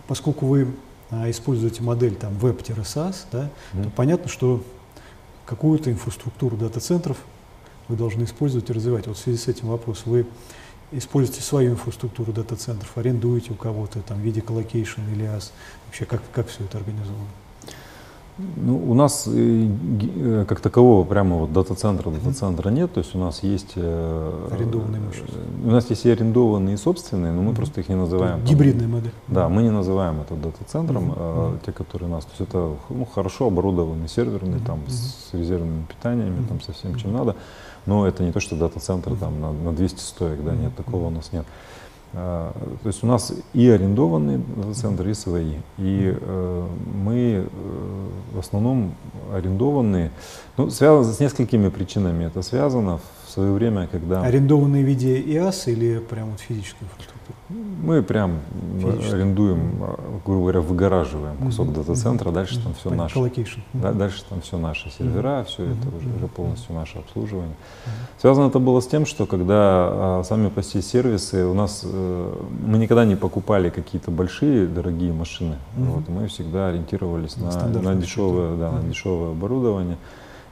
поскольку 0.06 0.46
вы 0.46 0.68
а, 1.10 1.28
используете 1.28 1.82
модель 1.82 2.14
там 2.14 2.34
web-SaaS, 2.34 3.26
да, 3.32 3.50
mm-hmm. 3.74 3.82
то 3.82 3.90
понятно, 3.90 4.28
что 4.28 4.62
какую-то 5.44 5.90
инфраструктуру 5.90 6.56
дата-центров 6.56 7.18
вы 7.88 7.96
должны 7.96 8.24
использовать 8.24 8.70
и 8.70 8.72
развивать. 8.72 9.06
Вот 9.06 9.16
в 9.16 9.20
связи 9.20 9.38
с 9.38 9.48
этим 9.48 9.68
вопрос. 9.68 10.02
Вы 10.06 10.26
используете 10.92 11.42
свою 11.42 11.72
инфраструктуру 11.72 12.32
дата-центров, 12.32 12.96
арендуете 12.96 13.52
у 13.52 13.56
кого-то, 13.56 14.00
там, 14.00 14.18
в 14.18 14.20
виде 14.20 14.40
colocation 14.40 15.00
или 15.12 15.24
IaaS? 15.24 15.52
Вообще, 15.86 16.04
как, 16.04 16.22
как 16.32 16.48
все 16.48 16.64
это 16.64 16.78
организовано? 16.78 17.26
Ну, 18.38 18.90
у 18.90 18.92
нас 18.92 19.26
э, 19.26 19.68
э, 20.14 20.44
как 20.46 20.60
такового 20.60 21.04
прямо 21.04 21.36
вот 21.36 21.54
дата-центра, 21.54 22.10
дата-центра 22.10 22.68
нет, 22.68 22.92
то 22.92 22.98
есть 22.98 23.14
у 23.14 23.18
нас 23.18 23.42
есть... 23.42 23.72
Э, 23.76 24.48
арендованные 24.52 25.00
мощности. 25.00 25.36
У 25.64 25.70
нас 25.70 25.88
есть 25.88 26.04
и 26.04 26.10
арендованные, 26.10 26.74
и 26.74 26.76
собственные, 26.76 27.32
но 27.32 27.40
мы 27.40 27.52
mm-hmm. 27.52 27.56
просто 27.56 27.80
их 27.80 27.88
не 27.88 27.94
называем. 27.94 28.40
Там, 28.40 28.46
гибридная 28.46 28.88
модель. 28.88 29.12
Да, 29.28 29.48
мы 29.48 29.62
не 29.62 29.70
называем 29.70 30.20
это 30.20 30.34
дата-центром, 30.34 31.12
mm-hmm. 31.12 31.16
а, 31.16 31.58
те, 31.64 31.72
которые 31.72 32.10
у 32.10 32.12
нас. 32.12 32.26
То 32.26 32.30
есть 32.38 32.50
это 32.50 32.76
ну, 32.90 33.06
хорошо 33.06 33.46
оборудованный 33.46 34.08
серверный, 34.08 34.58
mm-hmm. 34.58 34.66
там, 34.66 34.80
с 34.86 35.30
резервными 35.32 35.86
питаниями, 35.86 36.40
mm-hmm. 36.40 36.48
там, 36.48 36.60
со 36.60 36.74
всем, 36.74 36.94
чем 36.96 37.14
надо. 37.14 37.36
Но 37.86 38.06
это 38.06 38.22
не 38.22 38.32
то, 38.32 38.40
что 38.40 38.56
дата-центр 38.56 39.14
там 39.16 39.40
на, 39.40 39.52
на 39.52 39.72
200 39.72 40.00
стоек, 40.00 40.42
да, 40.44 40.54
нет, 40.54 40.74
такого 40.76 41.06
у 41.06 41.10
нас 41.10 41.32
нет. 41.32 41.46
А, 42.12 42.52
то 42.82 42.88
есть 42.88 43.02
у 43.04 43.06
нас 43.06 43.32
и 43.52 43.68
арендованные 43.68 44.38
дата-центры, 44.38 45.10
и 45.10 45.14
свои. 45.14 45.54
И 45.78 46.14
э, 46.18 46.66
мы 47.04 47.14
э, 47.14 47.46
в 48.32 48.38
основном 48.38 48.94
арендованные. 49.32 50.10
Ну, 50.56 50.70
связано 50.70 51.12
с 51.12 51.20
несколькими 51.20 51.68
причинами. 51.68 52.24
Это 52.24 52.42
связано 52.42 53.00
свое 53.36 53.52
время, 53.52 53.86
когда... 53.86 54.22
Арендованные 54.22 54.82
в 54.82 54.86
виде 54.86 55.20
ИАС 55.20 55.68
или 55.68 55.98
прямо 55.98 56.30
вот 56.30 56.40
физической 56.40 56.84
инфраструктуры? 56.84 57.36
Мы 57.82 58.02
прям 58.02 58.40
арендуем, 59.12 59.78
грубо 60.24 60.40
говоря, 60.40 60.60
выгораживаем 60.62 61.36
кусок 61.36 61.68
mm-hmm. 61.68 61.74
дата-центра, 61.74 62.30
дальше 62.30 62.56
mm-hmm. 62.56 62.62
там 62.62 62.74
все 62.74 62.90
наше. 62.90 63.32
Да, 63.74 63.92
дальше 63.92 64.24
там 64.28 64.40
все 64.40 64.56
наши 64.56 64.90
сервера, 64.90 65.28
mm-hmm. 65.28 65.44
все 65.44 65.62
mm-hmm. 65.62 65.78
это 65.78 65.96
уже, 65.96 66.08
уже 66.16 66.26
полностью 66.28 66.74
наше 66.74 66.98
обслуживание. 66.98 67.52
Mm-hmm. 67.52 68.20
Связано 68.20 68.46
это 68.48 68.58
было 68.58 68.80
с 68.80 68.86
тем, 68.86 69.04
что 69.04 69.26
когда 69.26 69.54
а, 69.58 70.22
сами 70.24 70.48
по 70.48 70.62
себе 70.62 70.82
сервисы, 70.82 71.44
у 71.44 71.54
нас 71.54 71.82
э, 71.84 72.44
мы 72.66 72.78
никогда 72.78 73.04
не 73.04 73.16
покупали 73.16 73.68
какие-то 73.68 74.10
большие 74.10 74.66
дорогие 74.66 75.12
машины. 75.12 75.56
Mm-hmm. 75.76 75.84
Вот, 75.84 76.08
мы 76.08 76.26
всегда 76.28 76.68
ориентировались 76.68 77.36
на, 77.36 77.68
на, 77.68 77.94
дешевое, 77.94 78.56
да, 78.56 78.68
mm-hmm. 78.68 78.82
на 78.82 78.88
дешевое 78.88 79.30
оборудование. 79.32 79.98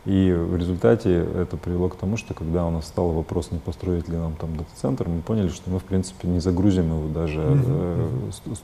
И 0.07 0.33
в 0.33 0.57
результате 0.57 1.27
это 1.35 1.57
привело 1.57 1.89
к 1.89 1.97
тому, 1.97 2.19
что 2.19 2.35
когда 2.35 2.67
у 2.67 2.71
нас 2.71 2.87
стал 2.87 3.13
вопрос, 3.13 3.51
не 3.51 3.59
построить 3.59 4.07
ли 4.07 4.17
нам 4.17 4.35
там 4.35 4.55
дата-центр, 4.57 5.09
мы 5.09 5.23
поняли, 5.23 5.49
что 5.49 5.71
мы, 5.71 5.79
в 5.79 5.85
принципе, 5.85 6.29
не 6.29 6.41
загрузим 6.41 6.91
его 6.91 7.09
даже. 7.09 7.41
Э, 7.43 8.09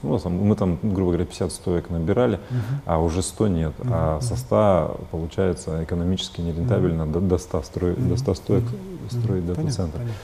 ну, 0.03 0.21
мы 0.29 0.55
там, 0.55 0.79
грубо 0.83 1.13
говоря, 1.13 1.25
50 1.25 1.51
стоек 1.51 1.89
набирали, 1.89 2.37
uh-huh. 2.37 2.83
а 2.85 2.99
уже 3.01 3.23
100 3.23 3.49
нет. 3.49 3.73
Uh-huh. 3.79 3.89
А 3.91 4.21
со 4.21 4.37
100, 4.37 5.01
получается, 5.11 5.83
экономически 5.83 6.43
нерентабельно 6.43 7.03
uh-huh. 7.03 7.13
до, 7.13 7.21
до 7.21 7.39
100, 7.39 7.63
строить, 7.63 7.99
uh-huh. 7.99 8.09
до 8.09 8.17
100 8.17 8.35
стоек 8.35 8.65
uh-huh. 8.65 9.21
строить 9.23 9.47
дата-центр. 9.47 9.97
Понятно, 9.97 10.15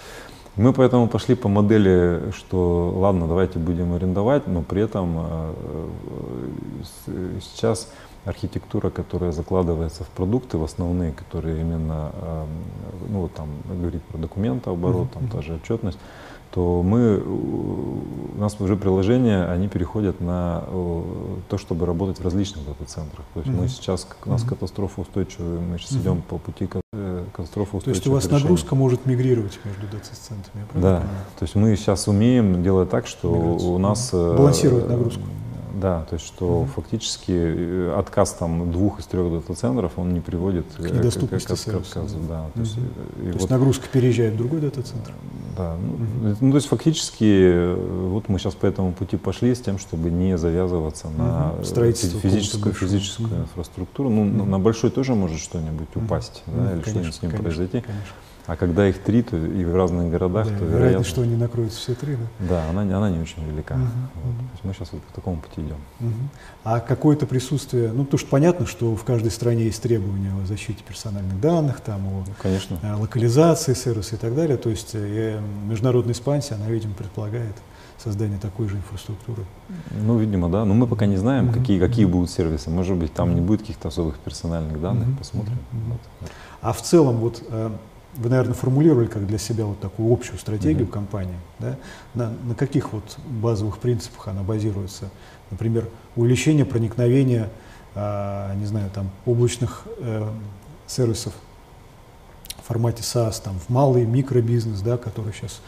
Мы 0.56 0.72
поэтому 0.74 1.08
пошли 1.08 1.34
по 1.34 1.48
модели, 1.48 2.30
что 2.36 2.92
ладно, 2.94 3.26
давайте 3.26 3.58
будем 3.58 3.94
арендовать, 3.94 4.46
но 4.46 4.60
при 4.60 4.82
этом 4.82 5.16
э, 5.18 5.52
э, 7.06 7.38
сейчас 7.40 7.90
архитектура, 8.26 8.90
которая 8.90 9.32
закладывается 9.32 10.04
в 10.04 10.08
продукты, 10.08 10.58
в 10.58 10.64
основные, 10.64 11.12
которые 11.12 11.60
именно, 11.60 12.12
эм, 12.20 12.48
ну 13.08 13.20
вот 13.22 13.34
там 13.34 13.48
говорить 13.68 14.02
про 14.02 14.18
документооборот, 14.18 15.12
там 15.12 15.28
та 15.28 15.42
же 15.42 15.54
отчетность, 15.54 15.98
то 16.56 16.82
мы, 16.82 17.18
у 17.18 18.40
нас 18.40 18.58
уже 18.60 18.76
приложения, 18.76 19.44
они 19.44 19.68
переходят 19.68 20.20
на 20.20 20.64
то, 21.48 21.58
чтобы 21.58 21.84
работать 21.86 22.18
в 22.18 22.24
различных 22.24 22.64
дата-центрах. 22.64 23.26
То 23.34 23.40
есть 23.40 23.52
mm-hmm. 23.52 23.60
мы 23.60 23.68
сейчас, 23.68 24.08
у 24.24 24.30
нас 24.30 24.42
mm-hmm. 24.42 24.48
катастрофа 24.48 25.00
устойчивая, 25.02 25.60
мы 25.60 25.78
сейчас 25.78 25.92
mm-hmm. 25.92 26.00
идем 26.00 26.22
по 26.22 26.38
пути 26.38 26.68
э, 26.94 27.24
катастрофы. 27.32 27.80
То 27.80 27.90
есть 27.90 28.06
у 28.06 28.12
вас 28.12 28.24
решения. 28.24 28.40
нагрузка 28.40 28.74
может 28.74 29.04
мигрировать 29.06 29.58
между 29.64 29.82
дата-центрами, 29.82 30.66
Да, 30.74 31.00
то 31.38 31.42
есть 31.42 31.54
мы 31.56 31.76
сейчас 31.76 32.08
умеем 32.08 32.62
делать 32.62 32.88
так, 32.88 33.06
что 33.06 33.34
Миграцию. 33.34 33.70
у 33.72 33.78
нас... 33.78 34.12
Mm-hmm. 34.14 34.36
Балансировать 34.36 34.88
нагрузку. 34.88 35.22
Да, 35.80 36.04
то 36.08 36.14
есть 36.14 36.26
что 36.26 36.60
угу. 36.60 36.66
фактически 36.66 37.32
э, 37.32 37.94
отказ 37.98 38.32
там 38.32 38.70
двух 38.72 39.00
из 39.00 39.06
трех 39.06 39.30
дата-центров, 39.30 39.92
он 39.96 40.14
не 40.14 40.20
приводит 40.20 40.66
к 40.76 40.80
недоступности 40.80 41.46
к, 41.46 41.56
к, 41.56 41.72
к 41.72 41.74
отказу. 41.74 42.18
Да, 42.28 42.46
то, 42.54 42.60
угу. 42.60 42.60
есть, 42.60 42.74
то 42.74 42.80
вот, 43.16 43.34
есть 43.34 43.50
нагрузка 43.50 43.88
переезжает 43.92 44.34
в 44.34 44.36
другой 44.38 44.60
дата-центр? 44.60 45.12
Да, 45.56 45.74
угу. 45.74 46.36
ну, 46.40 46.50
то 46.50 46.56
есть 46.56 46.68
фактически 46.68 47.74
вот 48.08 48.28
мы 48.28 48.38
сейчас 48.38 48.54
по 48.54 48.66
этому 48.66 48.92
пути 48.92 49.16
пошли 49.16 49.54
с 49.54 49.60
тем, 49.60 49.78
чтобы 49.78 50.10
не 50.10 50.38
завязываться 50.38 51.08
угу. 51.08 51.18
на 51.18 51.54
Строительство 51.62 52.20
физическую, 52.20 52.74
физическую 52.74 53.28
угу. 53.28 53.42
инфраструктуру. 53.42 54.08
Ну, 54.08 54.22
угу. 54.22 54.44
на 54.44 54.58
большой 54.58 54.90
тоже 54.90 55.14
может 55.14 55.40
что-нибудь 55.40 55.88
упасть, 55.94 56.42
угу. 56.46 56.56
да, 56.56 56.72
или 56.72 56.82
что-нибудь 56.82 57.14
с 57.14 57.22
ним 57.22 57.30
конечно, 57.32 57.44
произойти. 57.44 57.80
Конечно. 57.80 58.12
А 58.46 58.56
когда 58.56 58.88
их 58.88 59.02
три, 59.02 59.22
то 59.22 59.36
и 59.36 59.64
в 59.64 59.74
разных 59.74 60.10
городах, 60.10 60.48
да, 60.48 60.58
то 60.58 60.64
вероятно, 60.64 61.04
что 61.04 61.22
они 61.22 61.34
накроются 61.36 61.80
все 61.80 61.94
три, 61.94 62.16
да? 62.16 62.48
Да, 62.48 62.70
она, 62.70 62.82
она 62.82 63.10
не 63.10 63.18
очень 63.18 63.44
велика. 63.44 63.74
Угу, 63.74 63.82
вот. 63.82 64.30
угу. 64.30 64.38
То 64.38 64.52
есть 64.52 64.64
мы 64.64 64.74
сейчас 64.74 64.92
вот 64.92 65.02
по 65.02 65.14
такому 65.14 65.38
пути 65.38 65.62
идем. 65.62 65.78
Угу. 66.00 66.28
А 66.64 66.80
какое-то 66.80 67.26
присутствие, 67.26 67.90
ну, 67.92 68.04
потому 68.04 68.18
что 68.18 68.28
понятно, 68.28 68.66
что 68.66 68.94
в 68.94 69.04
каждой 69.04 69.32
стране 69.32 69.64
есть 69.64 69.82
требования 69.82 70.32
о 70.32 70.46
защите 70.46 70.82
персональных 70.86 71.40
данных, 71.40 71.80
там, 71.80 72.06
о 72.06 72.24
Конечно. 72.40 72.78
Э, 72.82 72.94
локализации 72.94 73.74
сервиса 73.74 74.14
и 74.14 74.18
так 74.18 74.34
далее. 74.36 74.56
То 74.56 74.70
есть 74.70 74.90
э, 74.94 75.40
международная 75.66 76.12
экспансия, 76.12 76.54
она, 76.54 76.68
видимо, 76.68 76.94
предполагает 76.94 77.54
создание 77.98 78.38
такой 78.38 78.68
же 78.68 78.76
инфраструктуры. 78.76 79.42
Ну, 79.90 80.18
видимо, 80.18 80.48
да. 80.48 80.64
Но 80.64 80.74
мы 80.74 80.86
пока 80.86 81.06
не 81.06 81.16
знаем, 81.16 81.48
mm 81.48 81.52
какие, 81.52 81.80
какие 81.80 82.04
будут 82.04 82.30
сервисы. 82.30 82.70
Может 82.70 82.96
быть, 82.96 83.12
там 83.12 83.34
не 83.34 83.40
будет 83.40 83.60
каких-то 83.60 83.88
особых 83.88 84.18
персональных 84.18 84.80
данных. 84.80 85.08
mm 85.08 85.18
Посмотрим. 85.18 85.54
mm 85.72 85.90
Вот. 85.90 86.30
А 86.60 86.72
в 86.72 86.82
целом, 86.82 87.16
вот 87.16 87.42
э, 87.48 87.70
вы, 88.16 88.30
наверное, 88.30 88.54
формулировали 88.54 89.06
как 89.06 89.26
для 89.26 89.38
себя 89.38 89.64
вот 89.64 89.80
такую 89.80 90.12
общую 90.12 90.38
стратегию 90.38 90.86
mm-hmm. 90.86 90.90
компании. 90.90 91.38
Да? 91.58 91.76
На, 92.14 92.30
на 92.30 92.54
каких 92.54 92.92
вот 92.92 93.18
базовых 93.26 93.78
принципах 93.78 94.28
она 94.28 94.42
базируется? 94.42 95.10
Например, 95.50 95.88
увеличение 96.16 96.64
проникновения, 96.64 97.50
а, 97.94 98.54
не 98.54 98.66
знаю, 98.66 98.90
там, 98.90 99.10
облачных 99.24 99.84
э, 99.98 100.28
сервисов 100.86 101.32
в 102.62 102.66
формате 102.66 103.02
SaaS, 103.02 103.42
там, 103.42 103.58
в 103.58 103.68
малый 103.68 104.04
микробизнес, 104.04 104.80
да, 104.80 104.96
который 104.96 105.32
сейчас 105.32 105.60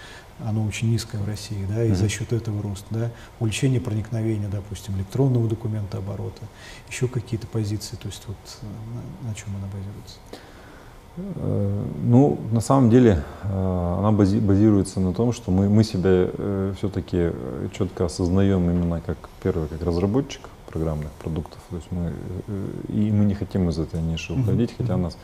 оно 0.45 0.65
очень 0.65 0.91
низкое 0.91 1.21
в 1.21 1.27
России, 1.27 1.67
да, 1.69 1.83
и 1.83 1.91
mm-hmm. 1.91 1.95
за 1.95 2.09
счет 2.09 2.33
этого 2.33 2.63
рост, 2.63 2.85
да, 2.91 3.11
увеличение 3.41 3.81
проникновения, 3.81 4.49
допустим, 4.49 4.97
электронного 4.97 5.49
документа 5.49 5.99
оборота, 5.99 6.43
еще 6.89 7.09
какие-то 7.09 7.47
позиции, 7.49 7.97
то 7.97 8.07
есть 8.07 8.23
вот 8.29 8.37
на, 8.63 9.29
на 9.29 9.35
чем 9.35 9.49
она 9.57 9.67
базируется? 9.67 10.17
Э, 11.37 11.85
ну, 12.05 12.39
на 12.53 12.61
самом 12.61 12.91
деле, 12.91 13.23
э, 13.45 13.97
она 13.99 14.13
базируется 14.13 15.01
на 15.01 15.13
том, 15.13 15.33
что 15.33 15.51
мы, 15.51 15.69
мы 15.69 15.85
себя 15.85 16.11
э, 16.11 16.75
все-таки 16.79 17.33
четко 17.73 18.07
осознаем 18.07 18.71
именно 18.71 19.01
как 19.01 19.17
первый, 19.43 19.69
как 19.69 19.83
разработчик 19.83 20.43
программных 20.69 21.11
продуктов. 21.13 21.59
То 21.71 21.77
есть 21.77 21.89
мы, 21.91 22.13
и 22.89 23.11
мы 23.11 23.25
не 23.25 23.35
хотим 23.35 23.69
из 23.69 23.79
этой 23.79 24.03
ниши 24.03 24.33
уходить, 24.35 24.75
хотя 24.77 24.97
нас 24.97 25.17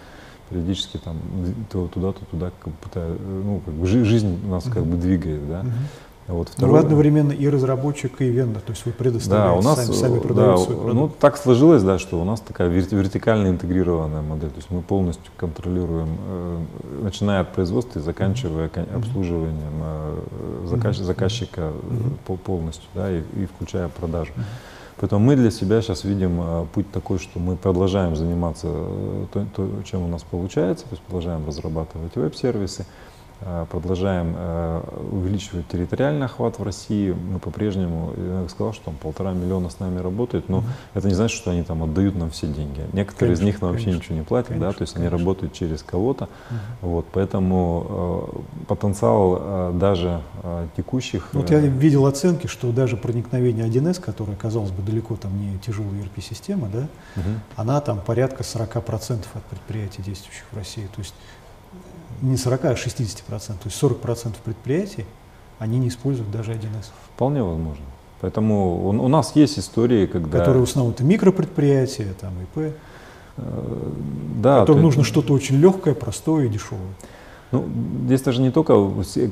периодически 0.48 0.98
там 0.98 1.18
то 1.70 1.86
туда, 1.88 2.12
то 2.12 2.24
туда, 2.30 2.50
как 2.60 2.72
будто, 2.82 3.16
ну, 3.44 3.60
как 3.64 3.74
бы 3.74 3.86
жизнь 3.86 4.46
нас 4.46 4.64
как 4.64 4.84
бы 4.84 4.96
двигает, 4.96 5.48
да. 5.48 5.64
Вот. 6.26 6.50
Ну, 6.56 6.68
вы 6.68 6.78
одновременно 6.78 7.32
и 7.32 7.48
разработчик, 7.48 8.22
и 8.22 8.24
вендор, 8.24 8.62
то 8.62 8.72
есть 8.72 8.86
вы 8.86 8.92
предоставляете 8.92 9.52
да, 9.52 9.58
у 9.58 9.62
нас, 9.62 9.84
сами, 9.84 9.94
сами 9.94 10.18
продаете 10.20 10.70
да, 10.70 10.92
Ну, 10.94 11.08
так 11.08 11.36
сложилось, 11.36 11.82
да, 11.82 11.98
что 11.98 12.18
у 12.20 12.24
нас 12.24 12.40
такая 12.40 12.68
вертикально 12.68 13.48
интегрированная 13.48 14.22
модель, 14.22 14.48
то 14.48 14.56
есть 14.56 14.70
мы 14.70 14.80
полностью 14.80 15.30
контролируем, 15.36 16.16
э, 16.26 16.58
начиная 17.02 17.42
от 17.42 17.52
производства 17.52 17.98
и 17.98 18.02
заканчивая 18.02 18.68
mm-hmm. 18.68 18.96
обслуживанием 18.96 19.74
э, 19.82 20.20
заказ, 20.64 20.96
mm-hmm. 20.96 21.04
заказчика 21.04 21.60
mm-hmm. 21.60 22.38
полностью, 22.38 22.88
да, 22.94 23.10
и, 23.10 23.18
и 23.36 23.46
включая 23.46 23.88
продажу. 23.88 24.32
Mm-hmm. 24.34 24.42
Поэтому 25.00 25.26
мы 25.26 25.36
для 25.36 25.50
себя 25.50 25.82
сейчас 25.82 26.04
видим 26.04 26.40
э, 26.40 26.66
путь 26.72 26.90
такой, 26.90 27.18
что 27.18 27.38
мы 27.38 27.56
продолжаем 27.56 28.16
заниматься 28.16 28.68
э, 28.70 29.26
то, 29.30 29.46
то, 29.54 29.68
чем 29.84 30.02
у 30.04 30.08
нас 30.08 30.22
получается, 30.22 30.84
то 30.84 30.92
есть 30.92 31.02
продолжаем 31.02 31.46
разрабатывать 31.46 32.16
веб-сервисы, 32.16 32.86
Э, 32.86 33.03
продолжаем 33.70 34.34
э, 34.36 34.80
увеличивать 35.10 35.68
территориальный 35.68 36.26
охват 36.26 36.58
в 36.58 36.62
России. 36.62 37.12
Мы 37.12 37.38
по-прежнему, 37.38 38.14
я 38.16 38.48
сказал, 38.48 38.72
что 38.72 38.86
там 38.86 38.94
полтора 38.94 39.32
миллиона 39.32 39.68
с 39.68 39.80
нами 39.80 39.98
работают, 39.98 40.48
но 40.48 40.58
mm-hmm. 40.58 40.64
это 40.94 41.08
не 41.08 41.14
значит, 41.14 41.36
что 41.36 41.50
они 41.50 41.62
там 41.62 41.82
отдают 41.82 42.16
нам 42.16 42.30
все 42.30 42.46
деньги. 42.46 42.80
Некоторые 42.92 43.36
конечно, 43.36 43.42
из 43.42 43.46
них 43.46 43.62
нам 43.62 43.72
вообще 43.72 43.92
ничего 43.92 44.16
не 44.16 44.22
платят, 44.22 44.48
конечно, 44.48 44.66
да, 44.68 44.72
то 44.72 44.82
есть 44.82 44.94
конечно. 44.94 45.14
они 45.14 45.20
работают 45.20 45.52
через 45.52 45.82
кого-то. 45.82 46.24
Mm-hmm. 46.24 46.56
Вот, 46.82 47.06
поэтому 47.12 48.26
э, 48.38 48.64
потенциал 48.68 49.38
э, 49.40 49.72
даже 49.74 50.22
э, 50.42 50.66
текущих... 50.76 51.28
Вот 51.32 51.50
я 51.50 51.58
видел 51.58 52.06
оценки, 52.06 52.46
что 52.46 52.72
даже 52.72 52.96
проникновение 52.96 53.66
1С, 53.66 54.00
которая, 54.00 54.36
казалось 54.36 54.70
бы, 54.70 54.82
далеко 54.82 55.16
там 55.16 55.38
не 55.38 55.58
тяжелая 55.58 56.02
ERP-система, 56.02 56.68
да, 56.68 56.88
mm-hmm. 57.16 57.38
она 57.56 57.80
там 57.80 58.00
порядка 58.00 58.42
40% 58.42 59.24
от 59.34 59.42
предприятий, 59.44 60.02
действующих 60.02 60.44
в 60.50 60.56
России. 60.56 60.86
То 60.94 61.00
есть 61.00 61.14
не 62.22 62.36
40, 62.36 62.64
а 62.64 62.72
60%. 62.72 63.24
То 63.26 63.54
есть 63.64 63.82
40% 63.82 64.34
предприятий, 64.44 65.04
они 65.58 65.78
не 65.78 65.88
используют 65.88 66.30
даже 66.30 66.52
1С. 66.52 66.90
Вполне 67.14 67.42
возможно. 67.42 67.84
Поэтому 68.20 68.86
у, 68.86 68.88
у 68.88 69.08
нас 69.08 69.36
есть 69.36 69.58
истории, 69.58 70.06
когда... 70.06 70.38
Которые 70.38 70.64
в 70.64 70.68
основном 70.68 70.94
это 70.94 71.04
микропредприятия, 71.04 72.14
там 72.20 72.32
ИП. 72.42 72.74
Э, 73.36 73.92
да. 74.36 74.60
Которым 74.60 74.82
нужно 74.82 75.04
что-то 75.04 75.32
очень 75.34 75.56
легкое, 75.56 75.94
простое 75.94 76.46
и 76.46 76.48
дешевое. 76.48 76.94
Ну, 77.54 77.64
здесь 78.06 78.20
даже 78.22 78.42
не 78.42 78.50
только 78.50 78.74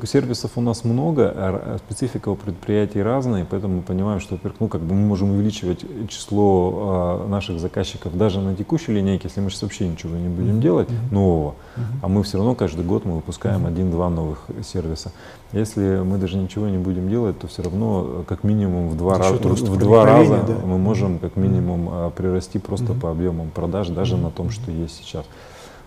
сервисов 0.06 0.52
у 0.54 0.60
нас 0.60 0.84
много, 0.84 1.32
а 1.34 1.78
специфика 1.84 2.28
у 2.28 2.36
предприятий 2.36 3.02
разная, 3.02 3.44
поэтому 3.48 3.78
мы 3.78 3.82
понимаем, 3.82 4.20
что, 4.20 4.34
во-первых, 4.34 4.60
ну, 4.60 4.68
как 4.68 4.80
бы 4.80 4.94
мы 4.94 5.06
можем 5.06 5.30
увеличивать 5.30 5.84
число 6.08 6.72
а, 6.72 7.28
наших 7.28 7.58
заказчиков 7.58 8.16
даже 8.16 8.40
на 8.40 8.54
текущей 8.54 8.92
линейке, 8.92 9.24
если 9.24 9.40
мы 9.40 9.50
сейчас 9.50 9.62
вообще 9.62 9.88
ничего 9.88 10.16
не 10.16 10.28
будем 10.28 10.60
делать 10.60 10.88
нового, 11.10 11.56
а 12.00 12.06
мы 12.06 12.22
все 12.22 12.38
равно 12.38 12.54
каждый 12.54 12.84
год 12.84 13.04
мы 13.04 13.16
выпускаем 13.16 13.66
один-два 13.66 14.08
новых 14.08 14.46
сервиса. 14.62 15.10
Если 15.52 16.00
мы 16.04 16.18
даже 16.18 16.36
ничего 16.36 16.68
не 16.68 16.78
будем 16.78 17.08
делать, 17.08 17.38
то 17.40 17.48
все 17.48 17.62
равно 17.62 18.24
как 18.28 18.44
минимум 18.44 18.88
в 18.88 18.96
два, 18.96 19.18
раз, 19.18 19.32
в 19.32 19.78
два 19.78 20.06
раза 20.06 20.44
да. 20.46 20.54
мы 20.64 20.78
можем 20.78 21.18
как 21.18 21.34
минимум 21.36 21.88
mm-hmm. 21.88 22.12
прирасти 22.12 22.58
просто 22.58 22.94
по 22.94 23.10
объемам 23.10 23.50
продаж 23.50 23.88
даже 23.88 24.16
на 24.16 24.30
том, 24.30 24.50
что 24.50 24.70
есть 24.70 24.96
сейчас. 24.96 25.26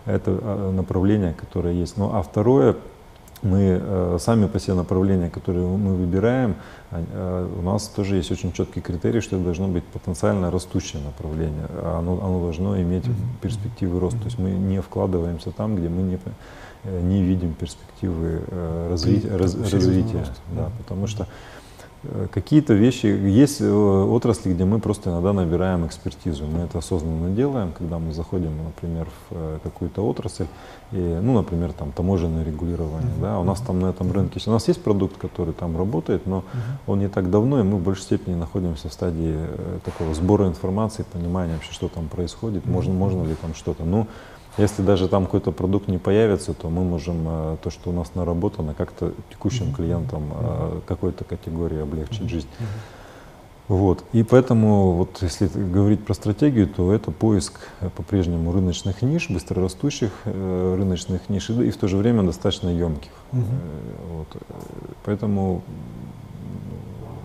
Это 0.06 0.38
а, 0.40 0.72
направление, 0.72 1.34
которое 1.34 1.74
есть. 1.74 1.96
Ну 1.96 2.10
а 2.14 2.22
второе, 2.22 2.76
мы 3.42 3.80
э, 3.80 4.16
сами 4.18 4.46
по 4.46 4.58
себе 4.58 4.74
направления, 4.74 5.28
которые 5.28 5.66
мы 5.66 5.94
выбираем, 5.94 6.54
э, 6.90 7.48
у 7.58 7.62
нас 7.62 7.86
тоже 7.88 8.16
есть 8.16 8.30
очень 8.30 8.52
четкий 8.52 8.80
критерий, 8.80 9.20
что 9.20 9.36
это 9.36 9.44
должно 9.44 9.68
быть 9.68 9.84
потенциально 9.84 10.50
растущее 10.50 11.02
направление. 11.02 11.66
Оно, 11.82 12.14
оно 12.22 12.40
должно 12.40 12.80
иметь 12.80 13.04
перспективы 13.42 14.00
роста. 14.00 14.18
То 14.20 14.26
есть 14.26 14.38
мы 14.38 14.50
не 14.50 14.80
вкладываемся 14.80 15.50
там, 15.50 15.76
где 15.76 15.88
мы 15.88 16.02
не, 16.02 16.18
э, 16.84 17.00
не 17.02 17.22
видим 17.22 17.52
перспективы 17.52 18.40
разви, 18.90 19.22
раз, 19.28 19.54
развития. 19.54 20.24
Да, 20.52 20.70
потому 20.78 21.06
что 21.06 21.26
Э, 21.26 21.55
какие-то 22.32 22.74
вещи, 22.74 23.06
есть 23.06 23.60
э, 23.60 23.68
отрасли, 23.68 24.52
где 24.52 24.64
мы 24.64 24.78
просто 24.78 25.10
иногда 25.10 25.32
набираем 25.32 25.86
экспертизу. 25.86 26.44
Мы 26.46 26.60
это 26.60 26.78
осознанно 26.78 27.30
делаем, 27.30 27.72
когда 27.76 27.98
мы 27.98 28.12
заходим, 28.12 28.52
например, 28.64 29.06
в 29.30 29.34
э, 29.34 29.58
какую-то 29.62 30.06
отрасль, 30.06 30.46
и, 30.92 30.96
ну, 30.96 31.34
например, 31.34 31.72
там 31.72 31.92
таможенное 31.92 32.44
регулирование. 32.44 33.10
Uh-huh. 33.18 33.22
Да, 33.22 33.40
у 33.40 33.44
нас 33.44 33.60
там 33.60 33.80
на 33.80 33.86
этом 33.86 34.12
рынке, 34.12 34.40
у 34.46 34.50
нас 34.50 34.68
есть 34.68 34.82
продукт, 34.82 35.16
который 35.16 35.54
там 35.54 35.76
работает, 35.76 36.26
но 36.26 36.38
uh-huh. 36.38 36.92
он 36.92 36.98
не 37.00 37.08
так 37.08 37.30
давно, 37.30 37.60
и 37.60 37.62
мы 37.62 37.78
в 37.78 37.82
большей 37.82 38.02
степени 38.02 38.34
находимся 38.34 38.88
в 38.88 38.92
стадии 38.92 39.36
такого 39.84 40.14
сбора 40.14 40.46
информации, 40.46 41.04
понимания 41.12 41.54
вообще, 41.54 41.72
что 41.72 41.88
там 41.88 42.08
происходит, 42.08 42.64
uh-huh. 42.64 42.70
можно, 42.70 42.92
можно 42.92 43.24
ли 43.24 43.34
там 43.34 43.54
что-то. 43.54 43.84
Ну, 43.84 44.06
Если 44.58 44.82
даже 44.82 45.08
там 45.08 45.26
какой-то 45.26 45.52
продукт 45.52 45.88
не 45.88 45.98
появится, 45.98 46.54
то 46.54 46.70
мы 46.70 46.82
можем 46.82 47.16
э, 47.26 47.56
то, 47.62 47.70
что 47.70 47.90
у 47.90 47.92
нас 47.92 48.14
наработано, 48.14 48.72
как-то 48.74 49.12
текущим 49.30 49.72
клиентам 49.74 50.32
э, 50.32 50.80
какой-то 50.86 51.24
категории 51.24 51.80
облегчить 51.80 52.28
жизнь. 52.28 52.48
Вот. 53.68 54.04
И 54.12 54.22
поэтому, 54.22 54.92
вот, 54.92 55.18
если 55.22 55.48
говорить 55.48 56.04
про 56.04 56.14
стратегию, 56.14 56.68
то 56.68 56.92
это 56.92 57.10
поиск 57.10 57.68
э, 57.80 57.90
по-прежнему 57.90 58.52
рыночных 58.52 59.02
ниш, 59.02 59.28
быстрорастущих 59.28 60.12
э, 60.24 60.74
рыночных 60.78 61.28
ниш 61.28 61.50
и, 61.50 61.66
и 61.66 61.70
в 61.70 61.76
то 61.76 61.88
же 61.88 61.96
время 61.96 62.22
достаточно 62.22 62.68
емких. 62.68 63.10
Угу. 63.32 63.42
Э, 63.42 64.16
вот. 64.18 64.42
Поэтому, 65.04 65.62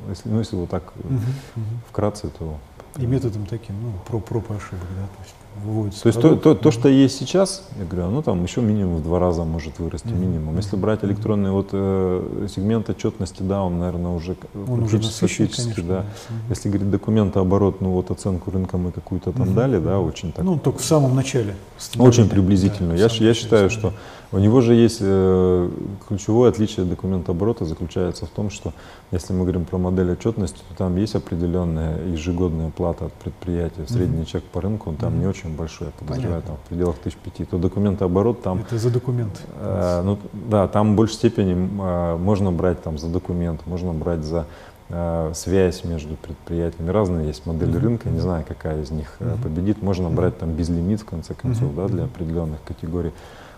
если, 0.09 0.29
ну, 0.29 0.39
если 0.39 0.55
вот 0.55 0.69
так 0.69 0.91
угу. 0.97 1.61
вкратце, 1.89 2.29
то... 2.29 2.57
И 2.97 3.05
методом 3.05 3.45
таким, 3.45 3.75
ну, 3.81 3.93
про 4.07 4.19
проб 4.19 4.49
и 4.51 4.55
ошибок, 4.55 4.87
да, 4.97 5.05
то 5.05 5.23
есть 5.23 5.35
выводится. 5.63 6.03
То 6.03 6.07
есть 6.07 6.21
то, 6.21 6.35
то, 6.35 6.55
то, 6.55 6.71
что 6.71 6.89
есть 6.89 7.17
сейчас, 7.17 7.63
я 7.77 7.85
говорю, 7.85 8.07
оно 8.07 8.21
там 8.21 8.43
еще 8.43 8.61
минимум 8.61 8.97
в 8.97 9.03
два 9.03 9.19
раза 9.19 9.43
может 9.43 9.79
вырасти, 9.79 10.07
mm-hmm. 10.07 10.19
минимум. 10.19 10.57
Если 10.57 10.75
брать 10.75 11.03
электронный 11.03 11.51
вот 11.51 11.69
э, 11.71 12.47
сегмент 12.53 12.89
отчетности, 12.89 13.43
да, 13.43 13.63
он, 13.63 13.79
наверное, 13.79 14.11
уже 14.11 14.35
он 14.53 14.83
уже 14.83 14.97
насыщен, 14.97 15.47
да. 15.87 16.01
Mm-hmm. 16.01 16.49
Если 16.49 16.69
говорить 16.69 16.89
документооборот, 16.89 17.81
ну 17.81 17.91
вот 17.91 18.11
оценку 18.11 18.51
рынка 18.51 18.77
мы 18.77 18.91
какую-то 18.91 19.31
там 19.31 19.49
mm-hmm. 19.49 19.53
дали, 19.53 19.79
да, 19.79 19.99
очень 19.99 20.31
так. 20.31 20.43
Ну, 20.43 20.57
только 20.57 20.79
в 20.79 20.85
самом 20.85 21.15
начале. 21.15 21.55
Очень 21.97 22.29
приблизительно. 22.29 22.95
Да, 22.95 22.99
я, 22.99 23.07
я 23.07 23.33
считаю, 23.33 23.69
что 23.69 23.93
у 24.31 24.39
него 24.39 24.61
же 24.61 24.73
есть 24.73 24.99
э, 25.01 25.69
ключевое 26.07 26.49
отличие 26.49 26.85
документооборота 26.85 27.65
заключается 27.65 28.25
в 28.25 28.29
том, 28.29 28.49
что 28.49 28.73
если 29.11 29.33
мы 29.33 29.41
говорим 29.41 29.65
про 29.65 29.77
модель 29.77 30.11
отчетности, 30.11 30.59
то 30.69 30.77
там 30.77 30.95
есть 30.95 31.15
определенная 31.15 32.01
ежегодная 32.05 32.69
плата 32.69 33.07
от 33.07 33.13
предприятия. 33.13 33.85
Средний 33.87 34.21
mm-hmm. 34.21 34.25
чек 34.25 34.43
по 34.45 34.61
рынку, 34.61 34.89
он 34.89 34.95
там 34.95 35.13
mm-hmm. 35.13 35.19
не 35.19 35.27
очень 35.27 35.55
большой, 35.55 35.87
я 35.87 35.93
подозреваю, 35.99 36.41
там 36.43 36.55
в 36.55 36.69
пределах 36.69 36.97
тысяч 36.97 37.17
пяти. 37.17 37.43
То 37.43 37.57
документооборот 37.57 38.41
там... 38.41 38.59
Это 38.59 38.77
за 38.77 38.89
документ. 38.89 39.41
Э, 39.59 40.01
ну, 40.01 40.17
да, 40.31 40.67
там 40.69 40.93
в 40.93 40.95
большей 40.95 41.15
степени 41.15 41.53
э, 41.53 42.17
можно 42.17 42.53
брать 42.53 42.81
там 42.81 42.97
за 42.97 43.07
документ, 43.07 43.65
можно 43.65 43.91
брать 43.91 44.23
за 44.23 44.45
э, 44.87 45.31
связь 45.35 45.83
между 45.83 46.15
предприятиями. 46.15 46.89
Разные 46.89 47.27
есть 47.27 47.45
модели 47.45 47.73
mm-hmm. 47.73 47.79
рынка, 47.83 48.09
не 48.09 48.19
знаю, 48.19 48.45
какая 48.47 48.81
из 48.81 48.91
них 48.91 49.17
mm-hmm. 49.19 49.43
победит. 49.43 49.81
Можно 49.81 50.09
брать 50.09 50.37
там 50.37 50.53
безлимит, 50.53 51.01
в 51.01 51.05
конце 51.05 51.33
концов, 51.33 51.71
mm-hmm. 51.71 51.75
да, 51.75 51.87
для 51.87 52.03
определенных 52.05 52.63
категорий 52.63 53.11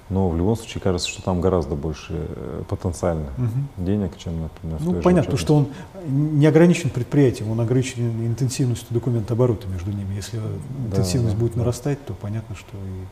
но 0.10 0.30
в 0.30 0.38
любом 0.38 0.56
случае 0.56 0.82
кажется, 0.82 1.10
что 1.10 1.22
там 1.22 1.42
гораздо 1.42 1.76
больше 1.76 2.14
э, 2.14 2.64
потенциально 2.68 3.28
угу. 3.38 3.84
денег, 3.86 4.18
чем, 4.18 4.44
например, 4.44 4.78
в 4.80 4.86
Ну, 4.86 5.02
понятно, 5.02 5.38
что 5.38 5.56
он 5.56 5.68
не 6.08 6.46
ограничен 6.46 6.90
предприятием, 6.90 7.50
он 7.52 7.60
ограничен 7.62 8.26
интенсивностью 8.26 8.88
документооборота 8.92 9.68
между 9.68 9.92
ними. 9.92 10.14
Если 10.16 10.38
да, 10.38 10.88
интенсивность 10.88 11.36
да, 11.36 11.40
будет 11.40 11.54
да. 11.54 11.60
нарастать, 11.60 12.04
то 12.06 12.14
понятно, 12.14 12.56
что 12.56 12.78
и 12.78 13.06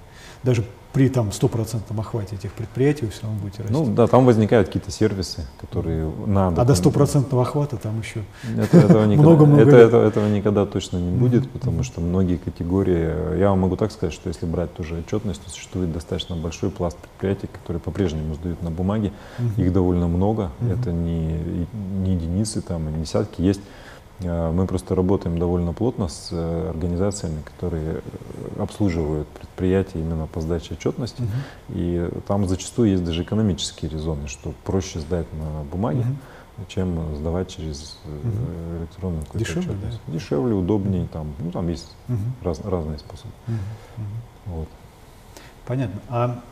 даже 0.43 0.65
при 0.93 1.07
там 1.07 1.31
стопроцентном 1.31 1.99
охвате 1.99 2.35
этих 2.35 2.51
предприятий 2.51 3.05
вы 3.05 3.11
все 3.11 3.23
равно 3.23 3.39
будете 3.39 3.63
расти. 3.63 3.73
Ну 3.73 3.93
да, 3.93 4.07
там 4.07 4.25
возникают 4.25 4.67
какие-то 4.67 4.91
сервисы, 4.91 5.45
которые 5.59 6.11
надо. 6.25 6.61
А 6.61 6.65
до 6.65 6.75
стопроцентного 6.75 7.43
охвата 7.43 7.77
там 7.77 7.99
еще 7.99 8.23
это, 8.57 8.77
этого 8.77 9.05
никогда, 9.05 9.29
много, 9.29 9.45
много 9.45 9.61
это, 9.61 9.77
это, 9.77 9.97
этого 9.97 10.27
никогда 10.27 10.65
точно 10.65 10.97
не 10.97 11.11
будет, 11.11 11.49
потому 11.49 11.83
что 11.83 12.01
многие 12.01 12.37
категории, 12.37 13.37
я 13.39 13.49
вам 13.49 13.59
могу 13.59 13.77
так 13.77 13.91
сказать, 13.91 14.13
что 14.13 14.27
если 14.27 14.45
брать 14.45 14.73
тоже 14.73 14.97
отчетность, 14.99 15.41
то 15.43 15.49
существует 15.49 15.93
достаточно 15.93 16.35
большой 16.35 16.69
пласт 16.69 16.97
предприятий, 16.97 17.47
которые 17.47 17.79
по-прежнему 17.79 18.35
сдают 18.35 18.61
на 18.61 18.71
бумаге, 18.71 19.13
их 19.57 19.71
довольно 19.71 20.07
много, 20.07 20.51
это 20.69 20.91
не, 20.91 21.39
не 22.03 22.15
единицы, 22.15 22.61
там, 22.61 22.91
не 22.97 23.03
десятки, 23.03 23.41
есть 23.41 23.61
мы 24.23 24.67
просто 24.67 24.95
работаем 24.95 25.39
довольно 25.39 25.73
плотно 25.73 26.07
с 26.07 26.29
э, 26.31 26.69
организациями, 26.69 27.41
которые 27.41 27.95
э, 27.95 28.61
обслуживают 28.61 29.27
предприятия 29.27 29.99
именно 29.99 30.27
по 30.27 30.41
сдаче 30.41 30.75
отчетности. 30.75 31.21
Uh-huh. 31.21 31.27
И 31.69 32.09
там 32.27 32.47
зачастую 32.47 32.91
есть 32.91 33.03
даже 33.03 33.23
экономические 33.23 33.89
резоны, 33.89 34.27
что 34.27 34.53
проще 34.63 34.99
сдать 34.99 35.27
на 35.33 35.63
бумаге, 35.63 36.01
uh-huh. 36.01 36.65
чем 36.67 37.15
сдавать 37.15 37.49
через 37.49 37.97
uh-huh. 38.05 38.79
электронную 38.81 39.25
какую-то 39.25 39.47
Дешевле, 39.47 39.71
отчетность. 39.71 39.99
Да? 40.05 40.13
Дешевле, 40.13 40.53
удобнее. 40.53 41.07
Там, 41.11 41.33
ну, 41.39 41.51
там 41.51 41.67
есть 41.69 41.91
uh-huh. 42.07 42.17
раз, 42.43 42.59
разные 42.61 42.99
способы. 42.99 43.33
Uh-huh. 43.47 43.53
Uh-huh. 43.97 44.53
Вот. 44.53 44.67
Понятно. 45.65 46.01
А 46.09 46.43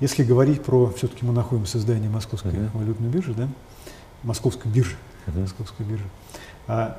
если 0.00 0.24
говорить 0.24 0.64
про, 0.64 0.90
все-таки 0.96 1.24
мы 1.24 1.32
находимся 1.32 1.78
в 1.78 1.82
здании 1.82 2.08
Московской 2.08 2.52
uh-huh. 2.52 2.70
валютной 2.74 3.08
биржи, 3.08 3.34
да? 3.34 3.48
Московской 4.22 4.70
биржи. 4.72 4.96
Uh-huh. 5.26 5.40
Московской 5.40 5.86
биржи. 5.86 6.04
А 6.70 6.98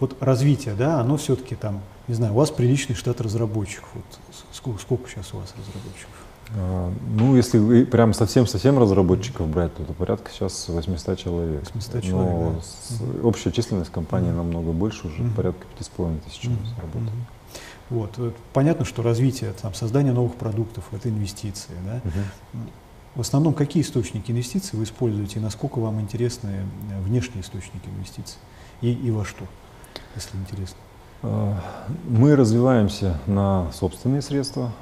вот 0.00 0.16
развитие, 0.20 0.74
да, 0.74 0.98
оно 0.98 1.16
все-таки 1.16 1.54
там, 1.54 1.82
не 2.08 2.14
знаю, 2.14 2.32
у 2.32 2.36
вас 2.36 2.50
приличный 2.50 2.96
штат 2.96 3.20
разработчиков. 3.20 3.88
Вот 3.94 4.04
сколько, 4.52 4.80
сколько 4.80 5.08
сейчас 5.08 5.32
у 5.32 5.38
вас 5.38 5.54
разработчиков? 5.56 6.26
А, 6.56 6.92
ну, 7.16 7.36
если 7.36 7.84
прям 7.84 8.12
совсем-совсем 8.12 8.76
разработчиков 8.76 9.46
брать, 9.46 9.72
то 9.76 9.84
это 9.84 9.92
порядка 9.92 10.32
сейчас 10.32 10.68
800 10.68 11.16
человек. 11.16 11.60
800 11.60 12.02
человек, 12.02 12.32
Но 12.32 12.52
да. 12.54 12.60
с, 12.60 13.24
общая 13.24 13.52
численность 13.52 13.92
компании 13.92 14.32
mm-hmm. 14.32 14.36
намного 14.36 14.72
больше, 14.72 15.06
уже 15.06 15.22
mm-hmm. 15.22 15.34
порядка 15.36 15.64
5,5 15.78 16.20
тысяч 16.24 16.44
mm-hmm. 16.46 16.80
работает. 16.80 17.24
Вот. 17.90 18.34
Понятно, 18.52 18.84
что 18.84 19.02
развитие, 19.02 19.52
там, 19.52 19.74
создание 19.74 20.12
новых 20.12 20.34
продуктов– 20.34 20.84
это 20.92 21.08
инвестиции. 21.08 21.74
Да? 21.84 21.96
Uh-huh. 21.98 22.68
В 23.14 23.20
основном 23.20 23.54
какие 23.54 23.82
источники 23.82 24.30
инвестиций 24.30 24.78
вы 24.78 24.84
используете 24.84 25.40
и 25.40 25.42
насколько 25.42 25.78
вам 25.80 26.00
интересны 26.00 26.64
э, 26.90 27.00
внешние 27.02 27.42
источники 27.42 27.88
инвестиций? 27.88 28.38
И, 28.80 28.92
и 28.92 29.10
во 29.10 29.24
что, 29.24 29.44
если 30.14 30.36
интересно? 30.36 30.76
А, 31.22 31.60
мы 32.08 32.36
развиваемся 32.36 33.18
на 33.26 33.70
собственные 33.72 34.22
средства. 34.22 34.72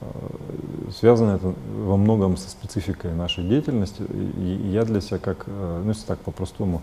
А, 0.00 0.90
связано 0.92 1.36
это 1.36 1.54
во 1.84 1.96
многом 1.96 2.36
со 2.36 2.50
спецификой 2.50 3.12
нашей 3.14 3.44
деятельности. 3.44 4.02
И 4.36 4.70
я 4.72 4.84
для 4.84 5.00
себя, 5.00 5.18
как, 5.18 5.44
э, 5.46 5.80
ну 5.82 5.88
если 5.90 6.06
так 6.06 6.18
по-простому, 6.20 6.82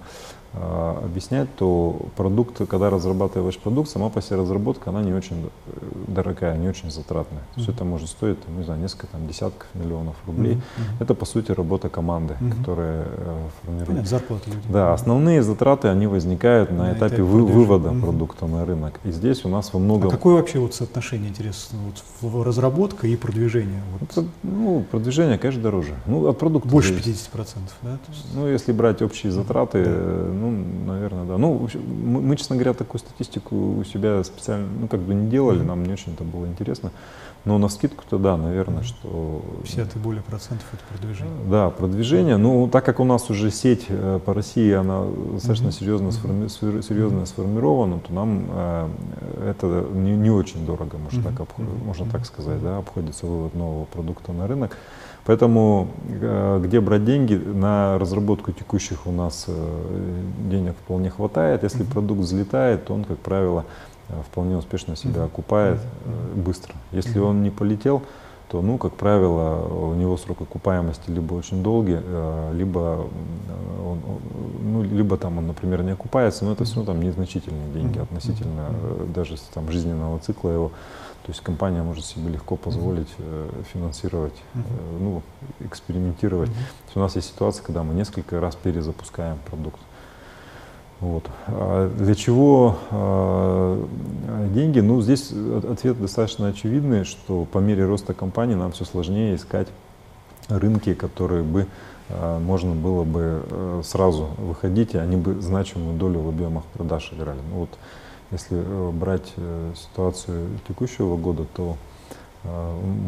а, 0.56 1.02
объяснять, 1.04 1.48
то 1.56 1.98
продукт, 2.16 2.62
когда 2.70 2.92
разрабатываешь 2.92 3.58
продукт, 3.58 3.90
сама 3.90 4.10
по 4.10 4.22
себе 4.22 4.36
разработка, 4.36 4.92
она 4.92 5.02
не 5.02 5.12
очень 5.12 5.50
э, 5.66 5.72
дорогая, 6.08 6.56
не 6.58 6.68
очень 6.68 6.92
затратная. 6.92 7.42
Mm-hmm. 7.42 7.62
Все 7.62 7.72
это 7.72 7.84
может 7.86 8.10
стоить, 8.10 8.40
там, 8.46 8.58
не 8.60 8.64
знаю, 8.64 8.80
несколько 8.80 9.08
там, 9.08 9.28
десятков 9.28 9.68
миллионов 9.74 10.16
рублей. 10.28 10.56
Mm-hmm. 10.56 10.84
Это, 11.00 11.16
по 11.16 11.26
сути, 11.26 11.52
работа 11.52 11.90
команды, 11.90 12.36
mm-hmm. 12.40 12.60
которая 12.60 13.04
э, 13.04 13.48
формирует. 13.62 13.88
Понятно, 13.88 14.10
зарплата 14.10 14.50
людей. 14.52 14.62
Да, 14.70 14.94
основные 14.94 15.42
затраты, 15.42 15.88
они 15.88 16.06
возникают 16.06 16.70
на, 16.70 16.78
на 16.78 16.92
этапе, 16.92 17.08
этапе 17.08 17.24
вы, 17.24 17.46
вывода 17.46 17.90
mm-hmm. 17.90 18.02
продукта 18.02 18.46
на 18.46 18.64
рынок. 18.64 19.00
И 19.04 19.12
здесь 19.12 19.46
у 19.46 19.50
нас 19.50 19.74
во 19.74 19.80
многом... 19.80 20.10
А 20.10 20.12
какое 20.12 20.36
вообще 20.36 20.60
вот 20.60 20.76
соотношение, 20.76 21.30
интересно, 21.30 21.80
вот, 21.84 21.96
разработка 22.94 23.08
и 23.08 23.16
продвижение? 23.16 23.82
Вот. 23.92 24.10
Это, 24.10 24.28
ну, 24.44 24.86
продвижение, 24.90 25.38
конечно, 25.38 25.62
дороже. 25.62 25.94
Ну, 26.06 26.28
от 26.28 26.38
продукта 26.40 26.70
Больше 26.70 26.90
зависит. 26.90 27.30
50%, 27.34 27.46
да? 27.82 27.98
Есть... 28.10 28.26
Ну, 28.34 28.48
если 28.48 28.72
брать 28.72 29.02
общие 29.02 29.32
затраты, 29.32 29.84
да 29.84 29.92
ну, 29.92 30.52
наверное, 30.86 31.26
да. 31.26 31.38
Ну, 31.38 31.68
мы, 31.74 32.22
мы, 32.22 32.36
честно 32.36 32.56
говоря, 32.56 32.74
такую 32.74 33.00
статистику 33.00 33.78
у 33.78 33.84
себя 33.84 34.24
специально, 34.24 34.68
ну, 34.80 34.88
как 34.88 35.00
бы 35.02 35.14
не 35.14 35.30
делали, 35.30 35.64
нам 35.64 35.84
не 35.84 35.94
очень 35.94 36.14
это 36.14 36.24
было 36.24 36.46
интересно. 36.46 36.92
Но 37.46 37.58
на 37.58 37.68
скидку-то 37.68 38.18
да, 38.18 38.38
наверное, 38.38 38.84
что... 38.84 39.42
50 39.64 39.96
и 39.96 40.00
более 40.00 40.24
процентов 40.24 40.66
это 40.72 40.82
продвижение. 40.90 41.46
Да, 41.50 41.70
продвижение. 41.72 42.38
Ну, 42.38 42.70
так 42.70 42.86
как 42.86 43.02
у 43.02 43.04
нас 43.04 43.30
уже 43.30 43.52
сеть 43.52 43.86
э, 43.90 44.20
по 44.26 44.34
России, 44.34 44.72
она 44.72 45.04
достаточно 45.34 45.68
mm-hmm. 45.68 45.72
серьезно, 45.72 46.12
сформи... 46.12 46.48
серьезно 46.48 47.26
сформирована, 47.26 48.00
то 48.00 48.14
нам 48.14 48.46
э, 48.50 48.90
это 49.50 49.86
не, 49.94 50.12
не 50.16 50.30
очень 50.30 50.66
дорого, 50.66 50.98
можно, 50.98 51.20
mm-hmm. 51.20 51.32
так, 51.32 51.40
обход... 51.42 51.66
можно 51.86 52.06
так 52.06 52.26
сказать, 52.26 52.64
да, 52.64 52.78
обходится 52.78 53.26
вывод 53.26 53.54
нового 53.56 53.86
продукта 53.86 54.32
на 54.32 54.48
рынок. 54.48 54.78
Поэтому 55.26 55.88
э, 56.08 56.62
где 56.64 56.82
брать 56.82 57.06
деньги? 57.06 57.36
На 57.36 57.98
разработку 57.98 58.52
текущих 58.52 59.08
у 59.08 59.12
нас 59.12 59.46
э, 59.48 60.24
денег 60.50 60.76
вполне 60.84 61.10
хватает. 61.10 61.64
Если 61.64 61.84
продукт 61.84 62.22
взлетает, 62.22 62.86
то 62.86 62.94
он, 62.94 63.06
как 63.06 63.20
правило, 63.20 63.66
вполне 64.30 64.58
успешно 64.58 64.96
себя 64.96 65.24
окупает 65.24 65.80
быстро. 66.36 66.76
Если 66.92 67.20
он 67.20 67.44
не 67.44 67.50
полетел, 67.50 68.04
то, 68.50 68.62
ну, 68.62 68.78
как 68.78 68.94
правило, 68.94 69.66
у 69.66 69.96
него 69.96 70.16
срок 70.18 70.42
окупаемости 70.42 71.10
либо 71.10 71.34
очень 71.34 71.64
долгий, 71.64 71.98
либо, 72.54 73.08
он, 73.84 74.02
ну, 74.62 74.84
либо 74.84 75.18
там 75.18 75.40
он, 75.40 75.48
например, 75.48 75.82
не 75.82 75.92
окупается, 75.92 76.46
но 76.46 76.52
это 76.52 76.64
все 76.64 76.76
равно 76.76 76.94
там 76.94 77.02
незначительные 77.02 77.70
деньги 77.74 77.98
относительно 77.98 78.70
даже 79.16 79.38
там 79.54 79.72
жизненного 79.72 80.20
цикла 80.20 80.50
его. 80.50 80.72
То 81.26 81.32
есть 81.32 81.42
компания 81.42 81.82
может 81.82 82.06
себе 82.06 82.30
легко 82.30 82.58
позволить 82.58 83.08
э, 83.18 83.50
финансировать, 83.72 84.34
э, 84.56 84.60
ну, 85.00 85.22
экспериментировать. 85.62 86.50
Mm-hmm. 86.50 86.92
у 86.96 87.00
нас 87.00 87.16
есть 87.16 87.30
ситуация, 87.30 87.64
когда 87.64 87.84
мы 87.84 87.94
несколько 87.94 88.42
раз 88.42 88.56
перезапускаем 88.56 89.38
продукт. 89.50 89.80
Вот. 91.04 91.26
А 91.48 91.90
для 91.98 92.16
чего 92.16 92.78
э, 92.90 93.86
деньги? 94.54 94.80
Ну, 94.80 95.02
здесь 95.02 95.34
ответ 95.70 96.00
достаточно 96.00 96.48
очевидный, 96.48 97.04
что 97.04 97.44
по 97.44 97.58
мере 97.58 97.86
роста 97.86 98.14
компании 98.14 98.56
нам 98.56 98.72
все 98.72 98.86
сложнее 98.86 99.36
искать 99.36 99.68
рынки, 100.48 100.94
которые 100.94 101.44
бы 101.44 101.68
э, 102.08 102.40
можно 102.40 102.74
было 102.74 103.04
бы 103.04 103.44
э, 103.44 103.82
сразу 103.84 104.30
выходить, 104.38 104.94
и 104.94 104.98
они 104.98 105.18
бы 105.18 105.42
значимую 105.42 105.98
долю 105.98 106.22
в 106.22 106.30
объемах 106.30 106.64
продаж 106.74 107.12
играли. 107.12 107.40
Ну, 107.52 107.60
вот, 107.60 107.70
если 108.32 108.64
э, 108.66 108.92
брать 108.92 109.34
э, 109.36 109.74
ситуацию 109.76 110.52
текущего 110.70 111.18
года, 111.18 111.46
то 111.54 111.76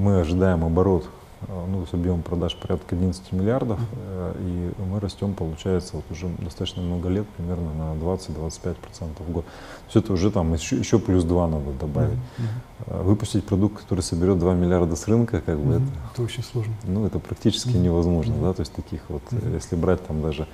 Мы 0.01 0.21
ожидаем 0.21 0.63
оборот 0.63 1.03
Э, 1.03 1.24
ну, 1.47 1.85
с 1.85 1.93
объемом 1.93 2.23
продаж 2.23 2.55
порядка 2.55 2.95
11 2.95 3.31
миллиардов, 3.31 3.79
э, 3.93 4.33
и 4.39 4.81
мы 4.81 4.99
растем, 4.99 5.33
получается, 5.33 5.97
вот 5.97 6.05
уже 6.09 6.27
достаточно 6.39 6.81
много 6.81 7.09
лет, 7.09 7.27
примерно 7.37 7.73
на 7.73 7.93
20-25% 7.99 8.75
в 9.19 9.31
год. 9.31 9.45
Все 9.87 9.99
это 9.99 10.13
уже 10.13 10.31
там 10.31 10.53
еще, 10.53 10.77
еще 10.77 10.99
плюс 10.99 11.23
2 11.23 11.47
надо 11.47 11.71
добавить. 11.79 12.17
Uh-huh. 12.37 13.03
Выпустить 13.03 13.45
продукт, 13.45 13.81
который 13.81 14.01
соберет 14.01 14.39
2 14.39 14.53
миллиарда 14.53 14.95
с 14.95 15.07
рынка, 15.07 15.41
как 15.41 15.59
бы 15.59 15.75
uh-huh. 15.75 15.83
это... 15.83 15.85
Это 16.13 16.23
очень 16.23 16.43
сложно. 16.43 16.73
Ну, 16.83 17.05
это 17.05 17.19
практически 17.19 17.69
uh-huh. 17.69 17.81
невозможно, 17.81 18.33
uh-huh. 18.33 18.43
да, 18.43 18.53
то 18.53 18.61
есть 18.61 18.73
таких 18.73 19.01
вот, 19.09 19.23
uh-huh. 19.31 19.53
если 19.53 19.75
брать 19.75 20.05
там 20.05 20.21
даже 20.21 20.47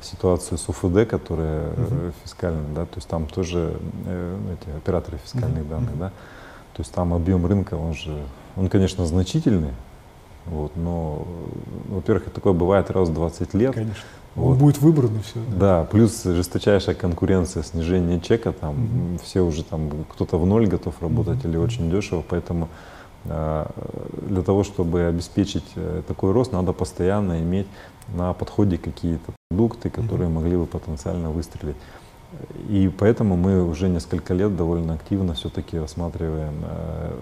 ситуацию 0.00 0.58
с 0.58 0.68
УФД, 0.68 1.08
которая 1.08 1.70
uh-huh. 1.70 2.12
фискальная, 2.24 2.74
да, 2.74 2.86
то 2.86 2.96
есть 2.96 3.08
там 3.08 3.26
тоже 3.26 3.78
э, 4.06 4.56
эти 4.60 4.76
операторы 4.76 5.18
фискальных 5.18 5.64
uh-huh. 5.64 5.68
данных, 5.68 5.98
да, 5.98 6.08
то 6.74 6.80
есть 6.80 6.92
там 6.92 7.12
объем 7.14 7.46
рынка, 7.46 7.74
он 7.74 7.94
же, 7.94 8.24
он, 8.56 8.68
конечно, 8.68 9.06
значительный, 9.06 9.72
вот, 10.46 10.76
но, 10.76 11.26
во-первых, 11.88 12.24
такое 12.32 12.52
бывает 12.52 12.90
раз 12.90 13.08
в 13.08 13.14
20 13.14 13.54
лет. 13.54 13.74
Конечно. 13.74 14.02
Вот. 14.34 14.52
Он 14.52 14.58
будет 14.58 14.78
выбран 14.78 15.16
и 15.16 15.22
все. 15.22 15.40
Да. 15.50 15.56
да, 15.80 15.84
плюс 15.84 16.22
жесточайшая 16.22 16.94
конкуренция, 16.94 17.62
снижение 17.62 18.18
чека, 18.18 18.52
там 18.52 18.70
угу. 18.72 19.18
все 19.22 19.42
уже 19.42 19.62
там 19.62 19.90
кто-то 20.08 20.38
в 20.38 20.46
ноль 20.46 20.66
готов 20.66 20.94
работать 21.02 21.40
угу. 21.40 21.48
или 21.48 21.56
очень 21.58 21.90
дешево, 21.90 22.24
поэтому 22.26 22.68
а, 23.26 23.70
для 24.26 24.42
того, 24.42 24.64
чтобы 24.64 25.04
обеспечить 25.04 25.66
э, 25.76 26.02
такой 26.08 26.32
рост, 26.32 26.52
надо 26.52 26.72
постоянно 26.72 27.40
иметь 27.40 27.66
на 28.14 28.32
подходе 28.32 28.78
какие-то 28.78 29.32
продукты, 29.50 29.90
которые 29.90 30.28
угу. 30.28 30.40
могли 30.40 30.56
бы 30.56 30.66
потенциально 30.66 31.30
выстрелить. 31.30 31.76
И 32.68 32.90
поэтому 32.98 33.36
мы 33.36 33.64
уже 33.64 33.88
несколько 33.88 34.34
лет 34.34 34.56
довольно 34.56 34.94
активно 34.94 35.34
все-таки 35.34 35.78
рассматриваем 35.78 36.54
э, 36.62 37.12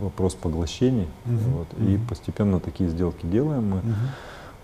вопрос 0.00 0.34
поглощений. 0.34 1.08
Угу. 1.24 1.58
Вот, 1.58 1.66
угу. 1.72 1.88
И 1.88 1.98
постепенно 1.98 2.60
такие 2.60 2.90
сделки 2.90 3.26
делаем 3.26 3.70
мы. 3.70 3.78
Угу. 3.78 3.94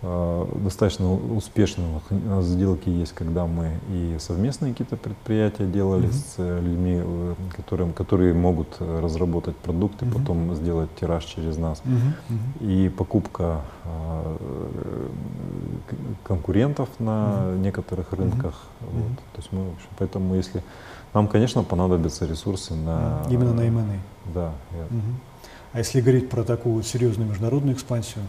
Э, 0.02 0.46
достаточно 0.56 1.12
успешно 1.12 1.84
у 2.10 2.14
нас 2.14 2.44
сделки 2.44 2.88
есть, 2.88 3.12
когда 3.12 3.46
мы 3.46 3.78
и 3.88 4.16
совместные 4.18 4.72
какие-то 4.72 4.96
предприятия 4.96 5.64
делали 5.66 6.08
mm-hmm. 6.08 6.12
с 6.12 6.34
э, 6.38 6.60
людьми, 6.60 7.00
э, 7.04 7.34
которым, 7.56 7.92
которые 7.92 8.34
могут 8.34 8.80
разработать 8.80 9.56
продукты, 9.56 10.04
mm-hmm. 10.04 10.18
потом 10.18 10.54
сделать 10.56 10.90
тираж 11.00 11.24
через 11.24 11.56
нас. 11.56 11.82
Mm-hmm. 11.84 12.66
И 12.66 12.88
покупка 12.88 13.60
конкурентов 16.24 16.88
на 16.98 17.10
mm-hmm. 17.10 17.58
некоторых 17.60 18.12
рынках. 18.12 18.54
Mm-hmm. 18.80 18.86
Вот. 18.92 19.16
То 19.16 19.38
есть 19.38 19.52
мы, 19.52 19.64
в 19.64 19.74
общем, 19.74 19.88
поэтому 19.98 20.34
если 20.34 20.62
нам, 21.14 21.28
конечно, 21.28 21.62
понадобятся 21.62 22.26
ресурсы 22.26 22.74
на... 22.74 23.22
Именно 23.30 23.52
на 23.52 23.60
M&A. 23.60 24.32
Да. 24.34 24.52
Угу. 24.90 25.00
А 25.72 25.78
если 25.78 26.00
говорить 26.00 26.30
про 26.30 26.42
такую 26.42 26.82
серьезную 26.82 27.28
международную 27.28 27.76
экспансию, 27.76 28.24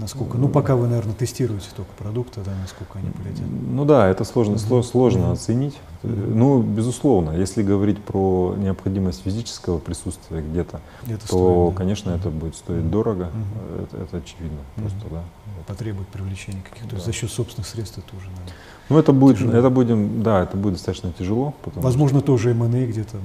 Насколько? 0.00 0.36
Ну, 0.36 0.48
пока 0.48 0.76
вы, 0.76 0.88
наверное, 0.88 1.14
тестируете 1.14 1.68
только 1.74 1.90
продукты, 1.98 2.40
да, 2.44 2.52
насколько 2.60 2.98
они 2.98 3.10
полетят. 3.10 3.46
Ну 3.48 3.84
да, 3.84 4.08
это 4.08 4.24
сложно, 4.24 4.58
сложно 4.58 5.32
оценить. 5.32 5.74
Ну, 6.02 6.62
безусловно, 6.62 7.30
если 7.30 7.62
говорить 7.62 8.02
про 8.02 8.54
необходимость 8.56 9.22
физического 9.22 9.78
присутствия 9.78 10.40
где-то, 10.40 10.80
то, 11.06 11.26
стоит, 11.26 11.76
конечно, 11.76 12.10
mm-hmm. 12.10 12.18
это 12.18 12.30
будет 12.30 12.56
стоить 12.56 12.84
mm-hmm. 12.84 12.90
дорого. 12.90 13.24
Mm-hmm. 13.24 13.84
Это, 13.84 13.96
это 14.02 14.16
очевидно. 14.18 14.58
Mm-hmm. 14.58 14.80
Просто, 14.80 15.00
да. 15.10 15.24
Потребует 15.66 16.08
привлечения 16.08 16.62
каких-то. 16.62 16.96
Да. 16.96 17.02
За 17.02 17.12
счет 17.12 17.30
собственных 17.30 17.66
средств 17.66 17.98
это 17.98 18.16
уже 18.16 18.28
надо. 18.30 18.52
Ну, 18.88 18.98
это 18.98 19.12
будет, 19.12 19.38
тяжело. 19.38 19.52
это 19.52 19.70
будем, 19.70 20.22
да, 20.22 20.44
это 20.44 20.56
будет 20.56 20.74
достаточно 20.74 21.12
тяжело. 21.12 21.54
Возможно, 21.74 22.20
что... 22.20 22.26
тоже 22.26 22.50
M&A 22.50 22.86
где-то 22.86 23.18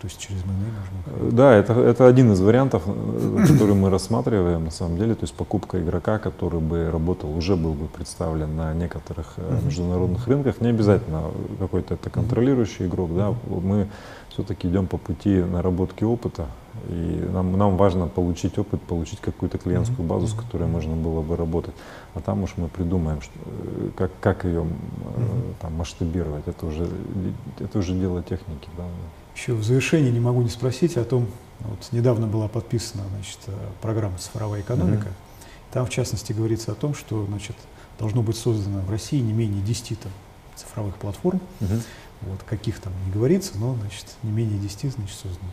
то 0.00 0.08
есть 0.08 0.20
через 0.20 0.44
МНИ 0.44 0.66
можно? 1.16 1.32
Да, 1.32 1.54
это, 1.54 1.72
это 1.72 2.06
один 2.06 2.32
из 2.32 2.40
вариантов, 2.40 2.82
э, 2.86 3.44
который 3.48 3.74
мы 3.74 3.88
рассматриваем 3.88 4.64
на 4.64 4.70
самом 4.70 4.98
деле. 4.98 5.14
То 5.14 5.24
есть 5.24 5.34
покупка 5.34 5.80
игрока, 5.80 6.18
который 6.18 6.60
бы 6.60 6.90
работал, 6.90 7.34
уже 7.34 7.56
был 7.56 7.72
бы 7.72 7.86
представлен 7.86 8.56
на 8.56 8.74
некоторых 8.74 9.34
uh-huh. 9.36 9.64
международных 9.64 10.26
рынках. 10.28 10.60
Не 10.60 10.68
обязательно 10.68 11.30
какой-то 11.58 11.94
это 11.94 12.10
контролирующий 12.16 12.86
игрок. 12.86 13.14
Да. 13.14 13.34
Мы 13.46 13.88
все-таки 14.30 14.68
идем 14.68 14.86
по 14.86 14.98
пути 14.98 15.42
наработки 15.42 16.04
опыта. 16.04 16.46
И 16.88 17.28
нам, 17.32 17.56
нам 17.56 17.76
важно 17.76 18.06
получить 18.06 18.58
опыт, 18.58 18.82
получить 18.82 19.20
какую-то 19.20 19.58
клиентскую 19.58 20.06
базу, 20.06 20.26
с 20.26 20.34
которой 20.34 20.68
можно 20.68 20.94
было 20.94 21.22
бы 21.22 21.36
работать. 21.36 21.74
А 22.14 22.20
там 22.20 22.42
уж 22.42 22.50
мы 22.56 22.68
придумаем, 22.68 23.22
что, 23.22 23.32
э, 23.46 23.90
как, 23.96 24.10
как 24.20 24.44
ее 24.44 24.66
там, 25.60 25.74
масштабировать. 25.74 26.46
Это 26.46 26.66
уже, 26.66 26.88
это 27.58 27.78
уже 27.78 27.94
дело 27.94 28.22
техники. 28.22 28.68
Да. 28.76 28.84
Еще 29.34 29.54
в 29.54 29.64
завершении 29.64 30.10
не 30.10 30.20
могу 30.20 30.42
не 30.42 30.50
спросить 30.50 30.96
о 30.96 31.04
том, 31.04 31.28
вот 31.60 31.88
недавно 31.92 32.26
была 32.26 32.48
подписана 32.48 33.04
значит, 33.14 33.38
программа 33.80 34.18
«Цифровая 34.18 34.60
экономика». 34.60 35.08
Mm-hmm. 35.08 35.72
Там, 35.72 35.86
в 35.86 35.90
частности, 35.90 36.32
говорится 36.32 36.72
о 36.72 36.74
том, 36.74 36.94
что 36.94 37.24
значит, 37.26 37.56
должно 37.98 38.22
быть 38.22 38.36
создано 38.36 38.80
в 38.80 38.90
России 38.90 39.18
не 39.18 39.32
менее 39.32 39.62
10 39.62 40.00
там, 40.00 40.12
цифровых 40.54 40.94
платформ. 40.96 41.40
Mm-hmm. 41.60 41.82
Вот, 42.22 42.42
каких 42.42 42.80
там 42.80 42.92
не 43.04 43.12
говорится, 43.12 43.52
но 43.58 43.74
значит, 43.74 44.06
не 44.22 44.30
менее 44.30 44.58
10 44.58 44.92
значит, 44.92 45.16
создано. 45.16 45.50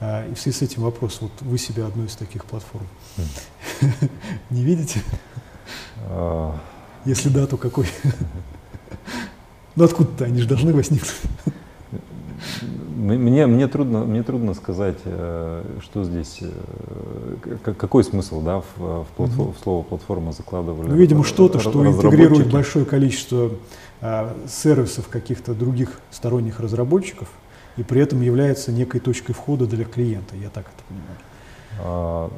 А, 0.00 0.26
и 0.28 0.34
в 0.34 0.40
связи 0.40 0.58
с 0.58 0.62
этим 0.62 0.82
вопрос, 0.82 1.18
вот 1.20 1.32
вы 1.40 1.58
себя 1.58 1.86
одной 1.86 2.06
из 2.06 2.16
таких 2.16 2.44
платформ 2.44 2.86
mm. 3.16 4.10
не 4.50 4.62
видите? 4.64 5.02
Uh. 6.08 6.54
Если 7.04 7.28
да, 7.28 7.46
то 7.46 7.56
какой? 7.56 7.86
Ну 9.74 9.84
откуда-то 9.84 10.26
они 10.26 10.38
же 10.38 10.46
должны 10.46 10.72
возникнуть. 10.72 11.14
Мне, 12.94 13.46
мне, 13.46 13.66
трудно, 13.66 14.04
мне 14.04 14.22
трудно 14.22 14.54
сказать, 14.54 14.98
э, 15.04 15.64
что 15.80 16.04
здесь, 16.04 16.40
э, 16.42 17.56
какой 17.64 18.04
смысл 18.04 18.40
да, 18.42 18.60
в, 18.60 18.64
в, 18.76 19.06
платформ, 19.16 19.52
в 19.52 19.58
слово 19.58 19.82
платформа 19.82 20.32
закладывали. 20.32 20.88
Ну, 20.88 20.94
видимо, 20.94 21.24
что-то, 21.24 21.58
что 21.58 21.84
интегрирует 21.84 22.52
большое 22.52 22.84
количество 22.84 23.46
а, 23.46 23.56
сервисов 24.48 25.08
каких-то 25.08 25.54
других 25.54 26.00
сторонних 26.10 26.60
разработчиков 26.60 27.28
и 27.76 27.82
при 27.82 28.00
этом 28.02 28.20
является 28.20 28.72
некой 28.72 29.00
точкой 29.00 29.32
входа 29.32 29.66
для 29.66 29.84
клиента. 29.84 30.36
Я 30.36 30.50
так 30.50 30.66
это 30.66 30.84
понимаю. 30.88 31.18
А, 31.80 32.30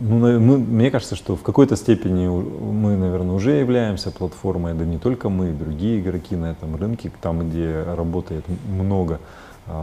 ну, 0.00 0.38
мы, 0.38 0.58
мне 0.58 0.90
кажется, 0.90 1.16
что 1.16 1.36
в 1.36 1.42
какой-то 1.42 1.76
степени 1.76 2.28
мы, 2.28 2.96
наверное, 2.96 3.34
уже 3.34 3.52
являемся 3.52 4.10
платформой, 4.10 4.74
да 4.74 4.84
не 4.84 4.98
только 4.98 5.28
мы, 5.28 5.52
другие 5.52 6.00
игроки 6.00 6.36
на 6.36 6.52
этом 6.52 6.76
рынке, 6.76 7.10
там, 7.20 7.48
где 7.48 7.82
работает 7.82 8.44
много 8.68 9.18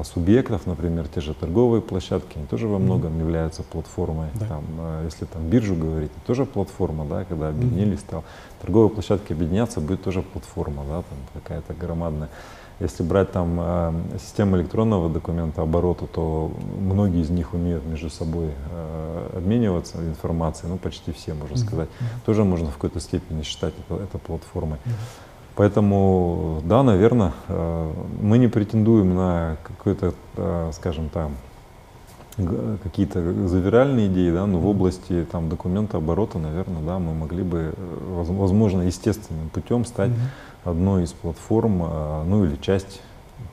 субъектов, 0.03 0.65
например, 0.65 1.07
те 1.07 1.21
же 1.21 1.33
торговые 1.33 1.81
площадки, 1.81 2.37
они 2.37 2.47
тоже 2.47 2.67
во 2.67 2.79
многом 2.79 3.19
являются 3.19 3.63
платформой. 3.63 4.29
Да. 4.35 4.47
Там, 4.47 4.63
а, 4.79 5.03
если 5.03 5.25
там 5.25 5.47
биржу 5.47 5.75
говорить, 5.75 6.11
тоже 6.25 6.45
платформа, 6.45 7.05
да, 7.05 7.25
когда 7.25 7.49
объединились, 7.49 7.99
стал 7.99 8.23
торговые 8.61 8.89
площадки 8.89 9.33
объединяться, 9.33 9.81
будет 9.81 10.03
тоже 10.03 10.21
платформа, 10.21 10.83
да, 10.87 11.03
там 11.03 11.17
какая-то 11.33 11.73
громадная. 11.73 12.29
Если 12.79 13.03
брать 13.03 13.31
там 13.31 13.57
э, 13.59 13.93
систему 14.19 14.57
электронного 14.57 15.07
документа 15.07 15.61
оборота, 15.61 16.07
то 16.07 16.51
многие 16.79 17.21
из 17.21 17.29
них 17.29 17.53
умеют 17.53 17.85
между 17.85 18.09
собой 18.09 18.49
э, 18.71 19.29
обмениваться 19.37 19.99
информацией, 19.99 20.71
ну 20.71 20.77
почти 20.77 21.11
все, 21.11 21.33
можно 21.33 21.55
сказать. 21.55 21.87
Mm-hmm. 21.87 22.25
Тоже 22.25 22.43
можно 22.43 22.69
в 22.69 22.73
какой-то 22.73 22.99
степени 22.99 23.43
считать 23.43 23.73
это, 23.87 24.01
это 24.01 24.17
платформой. 24.17 24.79
Mm-hmm. 24.85 24.91
Поэтому, 25.55 26.61
да, 26.63 26.81
наверное, 26.81 27.33
э, 27.47 27.91
мы 28.21 28.39
не 28.39 28.47
претендуем 28.47 29.15
на 29.15 29.57
какой-то, 29.63 30.13
э, 30.35 30.71
скажем 30.73 31.09
там, 31.09 31.33
какие-то 32.81 33.47
завиральные 33.47 34.07
идеи, 34.07 34.31
да, 34.31 34.47
но 34.47 34.57
в 34.57 34.65
области 34.65 35.27
там 35.31 35.49
документа 35.49 35.97
оборота, 35.97 36.39
наверное, 36.39 36.81
да, 36.81 36.97
мы 36.97 37.13
могли 37.13 37.43
бы, 37.43 37.75
э, 37.77 38.23
возможно, 38.27 38.81
естественным 38.81 39.49
путем 39.49 39.85
стать 39.85 40.09
mm-hmm. 40.09 40.71
одной 40.71 41.03
из 41.03 41.11
платформ, 41.11 41.77
ну 42.27 42.45
или 42.45 42.55
часть 42.55 43.01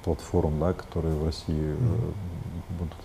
платформ, 0.03 0.59
да, 0.59 0.73
которые 0.73 1.15
в 1.15 1.27
России 1.27 1.55
mm-hmm. 1.55 2.79
будут. 2.79 2.97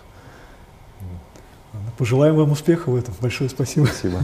Пожелаем 1.98 2.36
вам 2.36 2.52
успеха 2.52 2.88
в 2.88 2.96
этом. 2.96 3.12
Большое 3.20 3.50
спасибо. 3.50 3.84
Спасибо. 3.84 4.20